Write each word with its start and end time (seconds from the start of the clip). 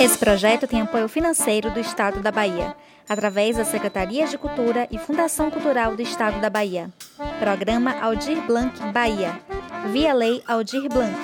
Esse 0.00 0.16
projeto 0.16 0.68
tem 0.68 0.80
apoio 0.80 1.08
financeiro 1.08 1.72
do 1.72 1.80
Estado 1.80 2.20
da 2.20 2.30
Bahia, 2.30 2.76
através 3.08 3.56
da 3.56 3.64
Secretaria 3.64 4.28
de 4.28 4.38
Cultura 4.38 4.86
e 4.92 4.98
Fundação 4.98 5.50
Cultural 5.50 5.96
do 5.96 6.02
Estado 6.02 6.40
da 6.40 6.48
Bahia. 6.48 6.88
Programa 7.40 7.98
Aldir 8.00 8.40
Blanc 8.46 8.78
Bahia, 8.92 9.40
via 9.90 10.14
Lei 10.14 10.40
Aldir 10.46 10.88
Blanc, 10.88 11.16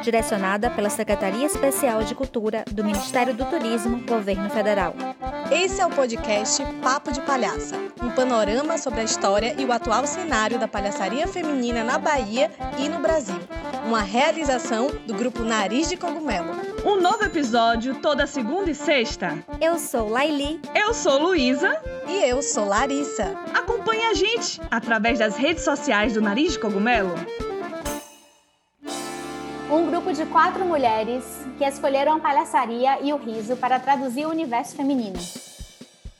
direcionada 0.00 0.70
pela 0.70 0.90
Secretaria 0.90 1.46
Especial 1.46 2.02
de 2.02 2.14
Cultura 2.14 2.64
do 2.70 2.84
Ministério 2.84 3.34
do 3.34 3.44
Turismo, 3.44 4.00
Governo 4.06 4.50
Federal. 4.50 4.94
Esse 5.50 5.80
é 5.80 5.86
o 5.86 5.90
podcast 5.90 6.62
Papo 6.82 7.12
de 7.12 7.20
Palhaça, 7.20 7.76
um 8.02 8.10
panorama 8.10 8.78
sobre 8.78 9.00
a 9.00 9.04
história 9.04 9.54
e 9.58 9.64
o 9.64 9.72
atual 9.72 10.06
cenário 10.06 10.58
da 10.58 10.68
palhaçaria 10.68 11.26
feminina 11.26 11.84
na 11.84 11.98
Bahia 11.98 12.50
e 12.78 12.88
no 12.88 13.00
Brasil. 13.00 13.38
Uma 13.86 14.02
realização 14.02 14.88
do 15.06 15.14
grupo 15.14 15.42
Nariz 15.42 15.88
de 15.88 15.96
Cogumelo. 15.96 16.52
Um 16.84 17.00
novo 17.00 17.24
episódio 17.24 17.96
toda 17.96 18.26
segunda 18.26 18.70
e 18.70 18.74
sexta. 18.74 19.38
Eu 19.60 19.78
sou 19.78 20.08
Laili. 20.08 20.60
Eu 20.74 20.94
sou 20.94 21.20
Luísa. 21.20 21.80
E 22.06 22.24
eu 22.28 22.42
sou 22.42 22.64
Larissa. 22.66 23.34
Acompanhe 23.54 24.04
a 24.04 24.14
gente 24.14 24.60
através 24.70 25.18
das 25.18 25.36
redes 25.36 25.64
sociais 25.64 26.14
do 26.14 26.20
Nariz 26.20 26.52
de 26.52 26.58
Cogumelo. 26.58 27.14
Um 29.72 29.86
grupo 29.86 30.12
de 30.12 30.26
quatro 30.26 30.64
mulheres 30.64 31.24
que 31.56 31.64
escolheram 31.64 32.16
a 32.16 32.18
palhaçaria 32.18 33.00
e 33.02 33.12
o 33.12 33.16
riso 33.16 33.56
para 33.56 33.78
traduzir 33.78 34.26
o 34.26 34.30
universo 34.30 34.74
feminino. 34.74 35.16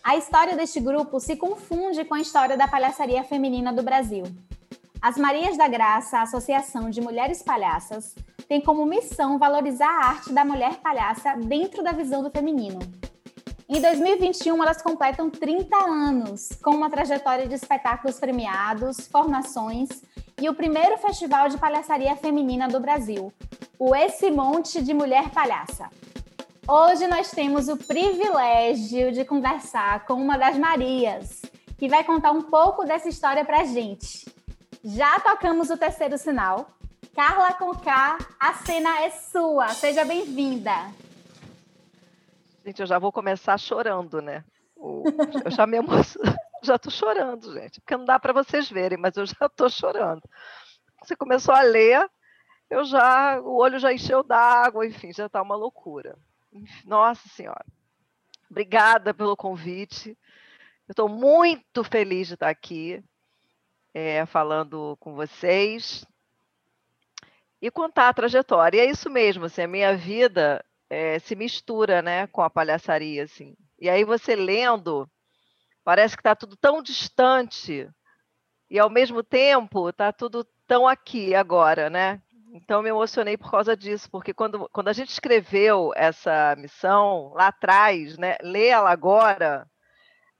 A 0.04 0.16
história 0.16 0.56
deste 0.56 0.78
grupo 0.78 1.18
se 1.18 1.34
confunde 1.34 2.04
com 2.04 2.14
a 2.14 2.20
história 2.20 2.56
da 2.56 2.68
palhaçaria 2.68 3.24
feminina 3.24 3.72
do 3.72 3.82
Brasil. 3.82 4.22
As 5.02 5.16
Marias 5.16 5.56
da 5.56 5.66
Graça, 5.66 6.18
a 6.18 6.22
Associação 6.22 6.90
de 6.90 7.00
Mulheres 7.00 7.42
Palhaças, 7.42 8.14
tem 8.46 8.60
como 8.60 8.86
missão 8.86 9.36
valorizar 9.36 9.88
a 9.88 10.06
arte 10.10 10.32
da 10.32 10.44
mulher 10.44 10.76
palhaça 10.76 11.34
dentro 11.34 11.82
da 11.82 11.90
visão 11.90 12.22
do 12.22 12.30
feminino. 12.30 12.78
Em 13.68 13.80
2021, 13.80 14.62
elas 14.62 14.80
completam 14.80 15.28
30 15.28 15.76
anos, 15.76 16.50
com 16.62 16.70
uma 16.70 16.88
trajetória 16.88 17.48
de 17.48 17.54
espetáculos 17.54 18.20
premiados, 18.20 19.08
formações 19.08 19.88
e 20.40 20.48
o 20.48 20.54
primeiro 20.54 20.96
festival 20.96 21.50
de 21.50 21.58
palhaçaria 21.58 22.16
feminina 22.16 22.66
do 22.66 22.80
Brasil, 22.80 23.30
o 23.78 23.94
Esse 23.94 24.30
Monte 24.30 24.82
de 24.82 24.94
Mulher 24.94 25.28
Palhaça. 25.30 25.90
Hoje 26.66 27.06
nós 27.06 27.30
temos 27.30 27.68
o 27.68 27.76
privilégio 27.76 29.12
de 29.12 29.22
conversar 29.22 30.06
com 30.06 30.14
uma 30.14 30.38
das 30.38 30.56
Marias, 30.56 31.42
que 31.76 31.88
vai 31.88 32.02
contar 32.04 32.30
um 32.30 32.40
pouco 32.40 32.86
dessa 32.86 33.08
história 33.08 33.44
pra 33.44 33.64
gente. 33.64 34.26
Já 34.82 35.20
tocamos 35.20 35.68
o 35.68 35.76
terceiro 35.76 36.16
sinal, 36.16 36.70
Carla 37.14 37.52
Conká, 37.52 38.16
a 38.38 38.54
cena 38.54 39.02
é 39.02 39.10
sua. 39.10 39.68
Seja 39.68 40.06
bem-vinda. 40.06 40.72
Gente, 42.64 42.80
eu 42.80 42.86
já 42.86 42.98
vou 42.98 43.12
começar 43.12 43.58
chorando, 43.58 44.22
né? 44.22 44.42
Eu 45.44 45.50
já 45.50 45.66
me 45.66 45.76
emociono, 45.76 46.34
já 46.62 46.78
tô 46.78 46.90
chorando, 46.90 47.52
gente, 47.52 47.80
porque 47.80 47.96
não 47.96 48.04
dá 48.04 48.18
para 48.18 48.32
vocês 48.32 48.68
verem, 48.68 48.98
mas 48.98 49.16
eu 49.16 49.26
já 49.26 49.48
tô 49.48 49.68
chorando. 49.68 50.22
Você 51.02 51.16
começou 51.16 51.54
a 51.54 51.62
ler, 51.62 52.08
eu 52.68 52.84
já, 52.84 53.40
o 53.40 53.56
olho 53.56 53.78
já 53.78 53.92
encheu 53.92 54.22
d'água, 54.22 54.86
enfim, 54.86 55.12
já 55.12 55.28
tá 55.28 55.40
uma 55.42 55.56
loucura. 55.56 56.16
Nossa 56.84 57.28
Senhora. 57.28 57.64
Obrigada 58.50 59.14
pelo 59.14 59.36
convite. 59.36 60.18
Eu 60.88 60.92
estou 60.92 61.08
muito 61.08 61.84
feliz 61.84 62.28
de 62.28 62.34
estar 62.34 62.48
aqui 62.48 63.02
é, 63.94 64.26
falando 64.26 64.96
com 64.98 65.14
vocês 65.14 66.04
e 67.62 67.70
contar 67.70 68.08
a 68.08 68.14
trajetória. 68.14 68.78
E 68.78 68.80
é 68.80 68.90
isso 68.90 69.08
mesmo, 69.08 69.44
assim, 69.44 69.62
a 69.62 69.68
minha 69.68 69.96
vida 69.96 70.64
é, 70.88 71.18
se 71.20 71.36
mistura, 71.36 72.02
né, 72.02 72.26
com 72.26 72.42
a 72.42 72.50
palhaçaria, 72.50 73.22
assim. 73.22 73.54
E 73.78 73.88
aí 73.88 74.04
você 74.04 74.34
lendo, 74.34 75.08
parece 75.90 76.16
que 76.16 76.20
está 76.20 76.36
tudo 76.36 76.56
tão 76.56 76.80
distante 76.80 77.90
e 78.70 78.78
ao 78.78 78.88
mesmo 78.88 79.24
tempo 79.24 79.88
está 79.88 80.12
tudo 80.12 80.46
tão 80.64 80.86
aqui 80.86 81.34
agora, 81.34 81.90
né? 81.90 82.22
Então 82.52 82.80
me 82.80 82.90
emocionei 82.90 83.36
por 83.36 83.50
causa 83.50 83.76
disso, 83.76 84.08
porque 84.08 84.32
quando, 84.32 84.68
quando 84.72 84.86
a 84.86 84.92
gente 84.92 85.08
escreveu 85.08 85.90
essa 85.96 86.54
missão 86.56 87.32
lá 87.34 87.48
atrás, 87.48 88.16
né, 88.16 88.36
lê 88.40 88.68
ela 88.68 88.88
agora, 88.88 89.68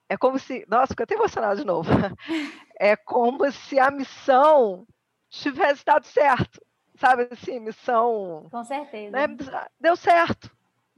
é 0.09 0.17
como 0.17 0.39
se, 0.39 0.65
nossa, 0.69 0.93
fico 0.93 1.03
até 1.03 1.17
emocionada 1.17 1.57
de 1.57 1.67
novo. 1.67 1.91
É 2.83 2.97
como 2.97 3.53
se 3.53 3.79
a 3.79 3.91
missão 3.91 4.87
tivesse 5.29 5.85
dado 5.85 6.07
certo 6.07 6.63
sabe 7.01 7.29
assim, 7.31 7.59
missão. 7.61 8.47
Com 8.51 8.65
certeza. 8.65 9.11
Né? 9.11 9.37
Deu 9.81 9.97
certo, 9.97 10.51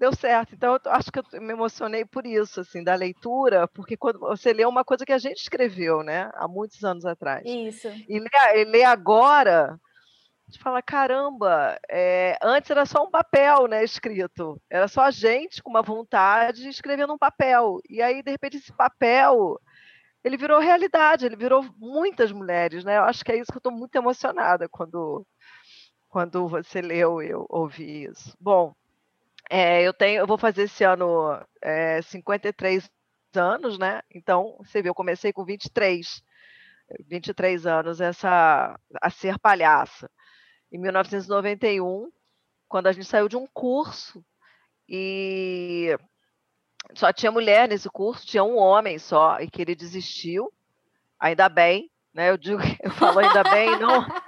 deu 0.03 0.13
certo. 0.13 0.53
Então, 0.53 0.79
eu 0.85 0.91
acho 0.91 1.13
que 1.13 1.21
eu 1.21 1.41
me 1.41 1.53
emocionei 1.53 2.05
por 2.05 2.27
isso, 2.27 2.61
assim, 2.61 2.83
da 2.83 2.97
leitura, 2.97 3.69
porque 3.69 3.97
quando 3.97 4.19
você 4.19 4.53
lê 4.53 4.65
uma 4.65 4.85
coisa 4.85 5.07
que 5.07 5.13
a 5.13 5.19
gente 5.19 5.37
escreveu, 5.37 6.03
né, 6.03 6.29
há 6.35 6.49
muitos 6.49 6.83
anos 6.83 7.07
atrás. 7.07 7.45
Isso. 7.47 7.89
E 8.09 8.19
lê, 8.19 8.79
e 8.81 8.85
agora, 8.85 9.79
a 10.49 10.51
gente 10.51 10.61
fala, 10.61 10.83
caramba, 10.83 11.79
é, 11.89 12.37
antes 12.43 12.69
era 12.69 12.85
só 12.85 13.05
um 13.05 13.11
papel, 13.11 13.69
né, 13.69 13.85
escrito. 13.85 14.61
Era 14.69 14.89
só 14.89 15.03
a 15.03 15.13
gente 15.13 15.63
com 15.63 15.71
uma 15.71 15.83
vontade 15.83 16.69
escrevendo 16.69 17.13
um 17.13 17.19
papel. 17.19 17.79
E 17.89 18.03
aí, 18.03 18.25
de 18.25 18.31
repente, 18.33 18.57
esse 18.57 18.73
papel 18.73 19.57
ele 20.25 20.37
virou 20.37 20.61
realidade, 20.61 21.27
ele 21.27 21.37
virou 21.37 21.65
muitas 21.77 22.31
mulheres, 22.31 22.85
né? 22.85 22.97
Eu 22.97 23.03
acho 23.05 23.25
que 23.25 23.33
é 23.33 23.37
isso 23.37 23.51
que 23.51 23.57
eu 23.57 23.61
estou 23.61 23.73
muito 23.73 23.95
emocionada 23.97 24.69
quando 24.69 25.27
quando 26.09 26.47
você 26.47 26.81
leu, 26.83 27.23
eu 27.23 27.47
ouvi 27.49 28.05
isso. 28.05 28.37
Bom, 28.39 28.75
é, 29.55 29.83
eu 29.83 29.93
tenho, 29.93 30.21
eu 30.21 30.27
vou 30.27 30.39
fazer 30.39 30.63
esse 30.63 30.83
ano 30.83 31.39
é, 31.61 32.01
53 32.01 32.91
anos, 33.35 33.79
né? 33.79 34.01
Então, 34.11 34.57
você 34.59 34.81
viu, 34.81 34.89
eu 34.91 34.95
comecei 34.95 35.31
com 35.31 35.45
23, 35.45 36.23
23 37.07 37.67
anos 37.67 38.01
essa 38.01 38.81
a 39.03 39.11
ser 39.11 39.39
palhaça. 39.39 40.11
Em 40.73 40.79
1991, 40.79 42.11
quando 42.67 42.87
a 42.87 42.93
gente 42.93 43.05
saiu 43.05 43.29
de 43.29 43.37
um 43.37 43.47
curso 43.47 44.25
e 44.89 45.99
só 46.95 47.13
tinha 47.13 47.31
mulher 47.31 47.69
nesse 47.69 47.91
curso, 47.91 48.27
tinha 48.27 48.43
um 48.43 48.57
homem 48.57 48.99
só 48.99 49.39
e 49.39 49.51
que 49.51 49.61
ele 49.61 49.75
desistiu. 49.75 50.51
Ainda 51.21 51.51
bem, 51.51 51.91
né? 52.15 52.31
Eu 52.31 52.39
digo, 52.39 52.59
eu 52.83 52.91
falo 52.93 53.19
ainda 53.19 53.43
bem, 53.45 53.79
não 53.79 54.07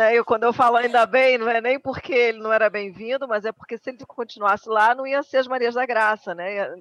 né? 0.00 0.14
Eu, 0.16 0.24
quando 0.24 0.44
eu 0.44 0.52
falo 0.52 0.78
ainda 0.78 1.04
bem, 1.04 1.36
não 1.36 1.46
é 1.46 1.60
nem 1.60 1.78
porque 1.78 2.14
ele 2.14 2.38
não 2.38 2.50
era 2.50 2.70
bem-vindo, 2.70 3.28
mas 3.28 3.44
é 3.44 3.52
porque 3.52 3.76
se 3.76 3.90
ele 3.90 3.98
continuasse 4.06 4.66
lá, 4.66 4.94
não 4.94 5.06
ia 5.06 5.22
ser 5.22 5.36
as 5.36 5.46
Marias 5.46 5.74
da 5.74 5.84
Graça, 5.84 6.34
né? 6.34 6.74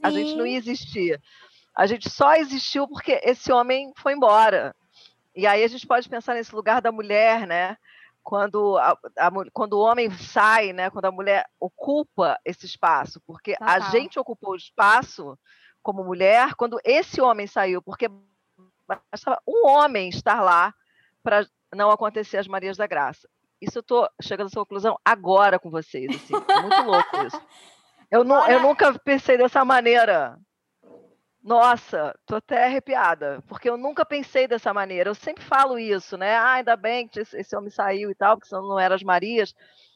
A 0.00 0.10
gente 0.10 0.36
não 0.36 0.46
ia 0.46 0.56
existir. 0.56 1.20
A 1.74 1.86
gente 1.86 2.08
só 2.08 2.36
existiu 2.36 2.86
porque 2.86 3.20
esse 3.24 3.50
homem 3.50 3.92
foi 3.96 4.12
embora. 4.12 4.76
E 5.34 5.44
aí 5.44 5.64
a 5.64 5.68
gente 5.68 5.86
pode 5.86 6.08
pensar 6.08 6.34
nesse 6.34 6.54
lugar 6.54 6.80
da 6.80 6.92
mulher, 6.92 7.48
né? 7.48 7.76
Quando, 8.22 8.78
a, 8.78 8.96
a, 9.18 9.30
quando 9.52 9.72
o 9.72 9.80
homem 9.80 10.08
sai, 10.12 10.72
né? 10.72 10.88
Quando 10.88 11.06
a 11.06 11.12
mulher 11.12 11.44
ocupa 11.58 12.38
esse 12.44 12.64
espaço, 12.64 13.20
porque 13.26 13.56
a 13.60 13.80
gente 13.90 14.20
ocupou 14.20 14.52
o 14.52 14.56
espaço 14.56 15.36
como 15.82 16.04
mulher 16.04 16.54
quando 16.54 16.78
esse 16.84 17.20
homem 17.20 17.48
saiu, 17.48 17.82
porque 17.82 18.08
bastava 18.86 19.42
um 19.48 19.66
homem 19.66 20.08
estar 20.10 20.40
lá 20.40 20.72
para 21.24 21.44
não 21.74 21.90
acontecer 21.90 22.38
as 22.38 22.48
Marias 22.48 22.76
da 22.76 22.86
Graça. 22.86 23.28
Isso 23.60 23.78
eu 23.78 23.80
estou 23.80 24.08
chegando 24.20 24.46
a 24.46 24.48
essa 24.48 24.60
conclusão 24.60 24.96
agora 25.04 25.58
com 25.58 25.70
vocês. 25.70 26.14
Assim. 26.14 26.34
É 26.34 26.60
muito 26.60 26.82
louco 26.82 27.26
isso. 27.26 27.40
Eu, 28.10 28.26
eu 28.50 28.60
nunca 28.60 28.98
pensei 28.98 29.38
dessa 29.38 29.64
maneira. 29.64 30.36
Nossa, 31.42 32.14
tô 32.26 32.36
até 32.36 32.66
arrepiada, 32.66 33.42
porque 33.48 33.68
eu 33.68 33.76
nunca 33.76 34.04
pensei 34.04 34.46
dessa 34.46 34.72
maneira. 34.72 35.10
Eu 35.10 35.14
sempre 35.14 35.42
falo 35.42 35.78
isso, 35.78 36.16
né? 36.16 36.36
Ah, 36.36 36.52
ainda 36.54 36.76
bem 36.76 37.08
que 37.08 37.20
esse 37.20 37.56
homem 37.56 37.70
saiu 37.70 38.10
e 38.10 38.14
tal, 38.14 38.36
porque 38.36 38.48
senão 38.48 38.68
não 38.68 38.78
eram 38.78 38.94
as 38.94 39.02
Marias. 39.02 39.54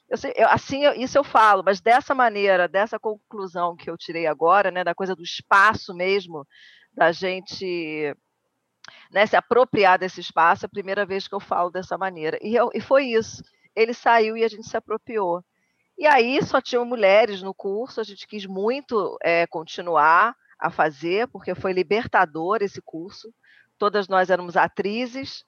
Eu 0.09 0.17
sei, 0.17 0.33
eu, 0.37 0.49
assim, 0.49 0.85
eu, 0.85 0.95
isso 0.95 1.19
eu 1.19 1.25
falo, 1.25 1.63
mas 1.65 1.81
dessa 1.81 2.15
maneira, 2.15 2.67
dessa 2.67 2.99
conclusão 2.99 3.77
que 3.77 3.91
eu 3.91 3.97
tirei 3.97 4.27
agora, 4.27 4.71
né, 4.71 4.83
da 4.83 4.95
coisa 4.95 5.15
do 5.15 5.23
espaço 5.23 5.95
mesmo, 5.95 6.47
da 6.93 7.13
gente 7.13 8.15
né, 9.11 9.27
se 9.27 9.37
apropriar 9.37 9.99
desse 9.99 10.21
espaço, 10.21 10.65
é 10.65 10.67
a 10.67 10.71
primeira 10.71 11.05
vez 11.05 11.27
que 11.29 11.35
eu 11.35 11.41
falo 11.41 11.71
dessa 11.71 11.97
maneira. 11.99 12.39
E, 12.43 12.55
eu, 12.55 12.71
e 12.75 12.81
foi 12.81 13.07
isso. 13.07 13.43
Ele 13.75 13.93
saiu 13.93 14.37
e 14.37 14.45
a 14.45 14.49
gente 14.49 14.69
se 14.69 14.77
apropriou. 14.77 15.45
E 15.99 16.07
aí 16.07 16.43
só 16.43 16.61
tinham 16.61 16.85
mulheres 16.85 17.43
no 17.43 17.55
curso, 17.55 18.01
a 18.01 18.05
gente 18.05 18.27
quis 18.27 18.47
muito 18.47 19.17
é, 19.23 19.47
continuar 19.47 20.35
a 20.59 20.71
fazer, 20.71 21.29
porque 21.29 21.55
foi 21.55 21.73
libertador 21.73 22.59
esse 22.61 22.83
curso. 22.83 23.33
Todas 23.79 24.09
nós 24.09 24.31
éramos 24.31 24.57
atrizes, 24.57 25.45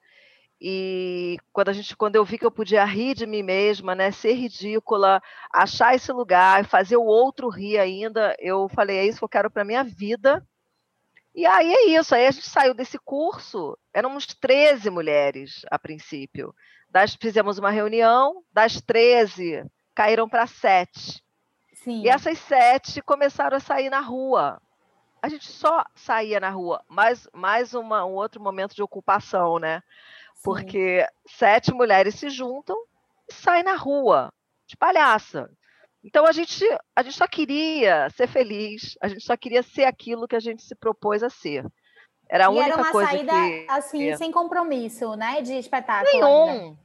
e 0.60 1.38
quando 1.52 1.68
a 1.68 1.72
gente, 1.72 1.96
quando 1.96 2.16
eu 2.16 2.24
vi 2.24 2.36
que 2.36 2.44
eu 2.44 2.50
podia 2.50 2.84
rir 2.84 3.14
de 3.14 3.26
mim 3.26 3.42
mesma, 3.42 3.94
né, 3.94 4.10
ser 4.10 4.32
ridícula, 4.32 5.22
achar 5.52 5.94
esse 5.94 6.10
lugar, 6.12 6.64
fazer 6.64 6.96
o 6.96 7.04
outro 7.04 7.48
rir 7.48 7.78
ainda, 7.78 8.34
eu 8.40 8.68
falei 8.68 8.98
é 8.98 9.06
isso 9.06 9.18
que 9.18 9.24
eu 9.24 9.28
quero 9.28 9.50
para 9.50 9.64
minha 9.64 9.84
vida. 9.84 10.44
E 11.38 11.46
aí 11.46 11.72
é 11.72 11.86
isso, 11.90 12.16
aí 12.16 12.26
a 12.26 12.32
gente 12.32 12.50
saiu 12.50 12.74
desse 12.74 12.98
curso, 12.98 13.78
éramos 13.94 14.26
13 14.26 14.90
mulheres 14.90 15.64
a 15.70 15.78
princípio. 15.78 16.52
Das, 16.90 17.14
fizemos 17.14 17.58
uma 17.58 17.70
reunião, 17.70 18.42
das 18.52 18.80
13 18.80 19.64
caíram 19.94 20.28
para 20.28 20.48
7. 20.48 21.22
Sim. 21.74 22.02
E 22.02 22.08
essas 22.08 22.40
sete 22.40 23.00
começaram 23.00 23.56
a 23.56 23.60
sair 23.60 23.88
na 23.88 24.00
rua. 24.00 24.60
A 25.22 25.28
gente 25.28 25.46
só 25.46 25.84
saía 25.94 26.40
na 26.40 26.50
rua. 26.50 26.82
Mais, 26.88 27.28
mais 27.32 27.72
uma, 27.72 28.04
um 28.04 28.14
outro 28.14 28.42
momento 28.42 28.74
de 28.74 28.82
ocupação, 28.82 29.60
né? 29.60 29.80
Sim. 30.34 30.40
Porque 30.42 31.06
sete 31.24 31.72
mulheres 31.72 32.16
se 32.16 32.30
juntam 32.30 32.76
e 33.28 33.32
saem 33.32 33.62
na 33.62 33.76
rua, 33.76 34.32
de 34.66 34.76
palhaça. 34.76 35.48
Então 36.08 36.24
a 36.24 36.32
gente, 36.32 36.64
a 36.96 37.02
gente 37.02 37.18
só 37.18 37.26
queria 37.26 38.08
ser 38.08 38.26
feliz, 38.26 38.96
a 38.98 39.08
gente 39.08 39.22
só 39.22 39.36
queria 39.36 39.62
ser 39.62 39.84
aquilo 39.84 40.26
que 40.26 40.34
a 40.34 40.40
gente 40.40 40.62
se 40.62 40.74
propôs 40.74 41.22
a 41.22 41.28
ser. 41.28 41.66
Era 42.26 42.46
a 42.46 42.50
e 42.50 42.56
única 42.56 42.64
era 42.64 42.76
uma 42.76 42.90
coisa 42.90 43.10
saída, 43.10 43.30
que... 43.30 43.66
assim, 43.68 44.16
sem 44.16 44.32
compromisso, 44.32 45.14
né? 45.16 45.42
De 45.42 45.52
espetáculo. 45.52 46.10
Nenhum. 46.10 46.48
Ainda. 46.48 46.78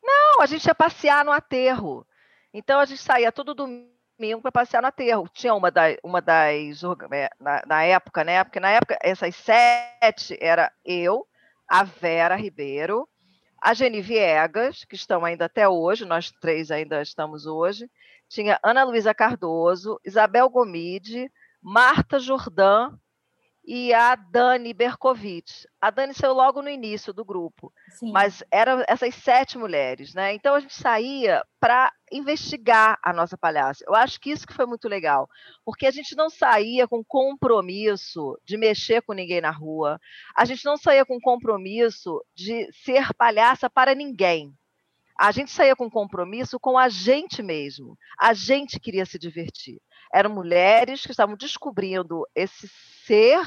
Não, 0.00 0.40
a 0.40 0.46
gente 0.46 0.64
ia 0.64 0.74
passear 0.76 1.24
no 1.24 1.32
aterro. 1.32 2.06
Então 2.54 2.78
a 2.78 2.84
gente 2.84 3.02
saía 3.02 3.32
todo 3.32 3.52
domingo 3.52 4.42
para 4.42 4.52
passear 4.52 4.80
no 4.80 4.86
aterro. 4.86 5.28
Tinha 5.32 5.54
uma, 5.54 5.72
da, 5.72 5.82
uma 6.04 6.22
das. 6.22 6.84
É, 7.10 7.30
na, 7.40 7.62
na, 7.66 7.82
época, 7.82 8.22
né? 8.22 8.44
Porque 8.44 8.60
na 8.60 8.70
época, 8.70 8.96
essas 9.02 9.34
sete 9.34 10.38
era 10.40 10.72
eu, 10.84 11.26
a 11.66 11.82
Vera 11.82 12.36
Ribeiro, 12.36 13.08
a 13.60 13.74
Geni 13.74 14.00
Viegas, 14.00 14.84
que 14.84 14.94
estão 14.94 15.24
ainda 15.24 15.46
até 15.46 15.68
hoje, 15.68 16.04
nós 16.04 16.30
três 16.30 16.70
ainda 16.70 17.02
estamos 17.02 17.44
hoje. 17.44 17.90
Tinha 18.28 18.58
Ana 18.62 18.84
Luísa 18.84 19.14
Cardoso, 19.14 19.98
Isabel 20.04 20.48
Gomide, 20.48 21.30
Marta 21.62 22.18
Jordan 22.18 22.98
e 23.68 23.92
a 23.92 24.16
Dani 24.16 24.72
Berkovitch. 24.72 25.66
A 25.78 25.90
Dani 25.90 26.14
saiu 26.14 26.32
logo 26.32 26.62
no 26.62 26.70
início 26.70 27.12
do 27.12 27.22
grupo, 27.22 27.70
Sim. 27.90 28.12
mas 28.12 28.42
eram 28.50 28.82
essas 28.88 29.14
sete 29.14 29.58
mulheres, 29.58 30.14
né? 30.14 30.32
Então 30.32 30.54
a 30.54 30.60
gente 30.60 30.74
saía 30.74 31.44
para 31.60 31.92
investigar 32.10 32.98
a 33.02 33.12
nossa 33.12 33.36
palhaça. 33.36 33.84
Eu 33.86 33.94
acho 33.94 34.18
que 34.18 34.30
isso 34.30 34.46
que 34.46 34.54
foi 34.54 34.64
muito 34.64 34.88
legal, 34.88 35.28
porque 35.66 35.86
a 35.86 35.90
gente 35.90 36.16
não 36.16 36.30
saía 36.30 36.88
com 36.88 37.04
compromisso 37.04 38.40
de 38.42 38.56
mexer 38.56 39.02
com 39.02 39.12
ninguém 39.12 39.42
na 39.42 39.50
rua, 39.50 40.00
a 40.34 40.46
gente 40.46 40.64
não 40.64 40.78
saía 40.78 41.04
com 41.04 41.20
compromisso 41.20 42.24
de 42.34 42.66
ser 42.72 43.12
palhaça 43.18 43.68
para 43.68 43.94
ninguém. 43.94 44.50
A 45.18 45.32
gente 45.32 45.50
saía 45.50 45.74
com 45.74 45.90
compromisso 45.90 46.60
com 46.60 46.78
a 46.78 46.88
gente 46.88 47.42
mesmo. 47.42 47.98
A 48.18 48.32
gente 48.32 48.78
queria 48.78 49.04
se 49.04 49.18
divertir 49.18 49.80
eram 50.12 50.30
mulheres 50.30 51.02
que 51.02 51.10
estavam 51.10 51.36
descobrindo 51.36 52.26
esse 52.34 52.68
ser 53.06 53.40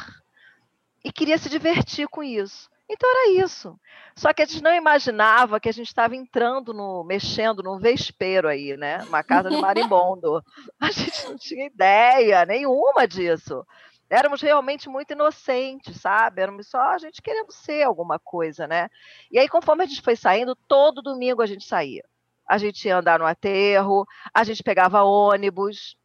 e 1.03 1.11
queria 1.11 1.37
se 1.37 1.49
divertir 1.49 2.07
com 2.07 2.23
isso. 2.23 2.69
Então 2.89 3.09
era 3.09 3.43
isso. 3.43 3.79
Só 4.15 4.33
que 4.33 4.41
a 4.41 4.45
gente 4.45 4.61
não 4.61 4.75
imaginava 4.75 5.59
que 5.59 5.69
a 5.69 5.71
gente 5.71 5.87
estava 5.87 6.15
entrando 6.15 6.73
no, 6.73 7.05
mexendo 7.05 7.63
num 7.63 7.79
vespeiro 7.79 8.49
aí, 8.49 8.75
né? 8.75 9.01
Uma 9.03 9.23
casa 9.23 9.49
de 9.49 9.55
marimbondo. 9.61 10.43
A 10.79 10.91
gente 10.91 11.25
não 11.25 11.37
tinha 11.37 11.65
ideia 11.65 12.45
nenhuma 12.45 13.07
disso. 13.07 13.65
Éramos 14.11 14.41
realmente 14.41 14.89
muito 14.89 15.13
inocentes, 15.13 16.01
sabe? 16.01 16.41
Éramos 16.41 16.67
só 16.67 16.81
a 16.81 16.97
gente 16.97 17.21
querendo 17.21 17.51
ser 17.51 17.83
alguma 17.83 18.19
coisa, 18.19 18.67
né? 18.67 18.89
E 19.31 19.39
aí, 19.39 19.47
conforme 19.47 19.83
a 19.83 19.87
gente 19.87 20.01
foi 20.01 20.15
saindo, 20.15 20.55
todo 20.67 21.01
domingo 21.01 21.41
a 21.41 21.45
gente 21.45 21.65
saía. 21.65 22.03
A 22.47 22.57
gente 22.57 22.85
ia 22.85 22.97
andar 22.97 23.19
no 23.19 23.25
aterro, 23.25 24.05
a 24.33 24.43
gente 24.43 24.61
pegava 24.61 25.03
ônibus, 25.03 25.95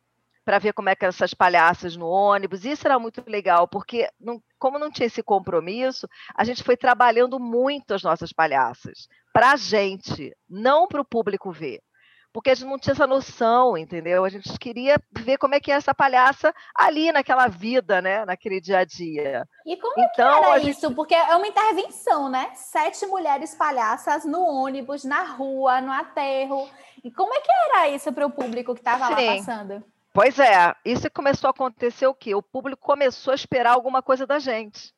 para 0.47 0.61
ver 0.61 0.73
como 0.73 0.89
é 0.89 0.95
que 0.95 1.05
eram 1.05 1.11
essas 1.11 1.35
palhaças 1.35 1.97
no 1.97 2.07
ônibus. 2.07 2.65
Isso 2.65 2.87
era 2.87 3.01
muito 3.01 3.21
legal, 3.27 3.67
porque 3.67 4.09
não, 4.19 4.41
como 4.61 4.79
não 4.79 4.93
tinha 4.93 5.07
esse 5.07 5.21
compromisso, 5.21 6.09
a 6.37 6.45
gente 6.45 6.63
foi 6.63 6.77
trabalhando 6.77 7.41
muito 7.41 7.93
as 7.93 8.05
nossas 8.05 8.33
palhaças 8.33 9.09
para 9.33 9.51
a 9.51 9.57
gente, 9.57 10.33
não 10.49 10.87
para 10.87 11.01
o 11.01 11.05
público 11.05 11.51
ver. 11.51 11.83
Porque 12.37 12.51
a 12.51 12.55
gente 12.55 12.69
não 12.69 12.79
tinha 12.79 12.93
essa 12.93 13.07
noção, 13.07 13.79
entendeu? 13.79 14.23
A 14.23 14.29
gente 14.29 14.59
queria 14.59 15.01
ver 15.11 15.39
como 15.39 15.55
é 15.55 15.59
que 15.59 15.73
é 15.73 15.75
essa 15.75 15.95
palhaça 15.95 16.55
ali 16.75 17.11
naquela 17.11 17.49
vida, 17.49 18.03
né? 18.03 18.27
Naquele 18.27 18.61
dia 18.61 18.81
a 18.81 18.85
dia. 18.85 19.49
E 19.65 19.75
como 19.79 19.95
então, 19.97 20.43
que 20.43 20.47
era 20.47 20.59
gente... 20.59 20.77
isso? 20.77 20.95
Porque 20.95 21.15
é 21.15 21.35
uma 21.35 21.47
intervenção, 21.47 22.29
né? 22.29 22.51
Sete 22.53 23.07
mulheres 23.07 23.55
palhaças 23.55 24.27
no 24.27 24.43
ônibus, 24.43 25.03
na 25.03 25.23
rua, 25.23 25.81
no 25.81 25.91
aterro. 25.91 26.69
E 27.03 27.11
como 27.11 27.33
é 27.33 27.41
que 27.41 27.51
era 27.51 27.89
isso 27.89 28.13
para 28.13 28.27
o 28.27 28.31
público 28.31 28.75
que 28.75 28.81
estava 28.81 29.09
lá 29.09 29.17
passando? 29.17 29.83
Pois 30.13 30.39
é, 30.39 30.75
isso 30.85 31.11
começou 31.11 31.49
a 31.49 31.53
acontecer 31.53 32.07
o 32.07 32.15
quê? 32.15 32.35
O 32.35 32.43
público 32.43 32.83
começou 32.83 33.33
a 33.33 33.35
esperar 33.35 33.73
alguma 33.73 34.03
coisa 34.03 34.27
da 34.27 34.39
gente. 34.39 34.93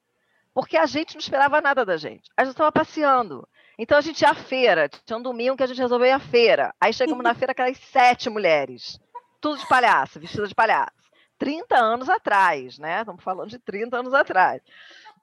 Porque 0.52 0.76
a 0.76 0.86
gente 0.86 1.14
não 1.14 1.20
esperava 1.20 1.60
nada 1.60 1.86
da 1.86 1.96
gente. 1.96 2.28
A 2.36 2.42
gente 2.42 2.54
estava 2.54 2.72
passeando. 2.72 3.46
Então 3.78 3.96
a 3.96 4.00
gente 4.00 4.22
ia 4.22 4.30
à 4.30 4.34
feira. 4.34 4.88
Tinha 4.88 5.16
um 5.16 5.22
domingo 5.22 5.56
que 5.56 5.62
a 5.62 5.66
gente 5.66 5.80
resolveu 5.80 6.08
ir 6.08 6.12
à 6.12 6.18
feira. 6.18 6.74
Aí 6.80 6.92
chegamos 6.92 7.22
na 7.22 7.32
feira 7.36 7.52
aquelas 7.52 7.78
sete 7.78 8.28
mulheres. 8.28 9.00
Tudo 9.40 9.58
de 9.58 9.68
palhaço, 9.68 10.18
vestida 10.18 10.48
de 10.48 10.54
palhaço. 10.54 10.98
30 11.38 11.76
anos 11.76 12.08
atrás, 12.08 12.78
né? 12.78 13.00
Estamos 13.00 13.22
falando 13.22 13.48
de 13.48 13.58
30 13.58 13.96
anos 13.96 14.12
atrás. 14.12 14.60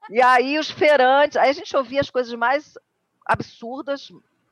E 0.08 0.22
aí 0.22 0.58
os 0.58 0.70
feirantes, 0.70 1.36
aí 1.36 1.50
a 1.50 1.52
gente 1.52 1.76
ouvia 1.76 2.00
as 2.00 2.08
coisas 2.08 2.32
mais 2.32 2.78
absurdas, 3.26 4.10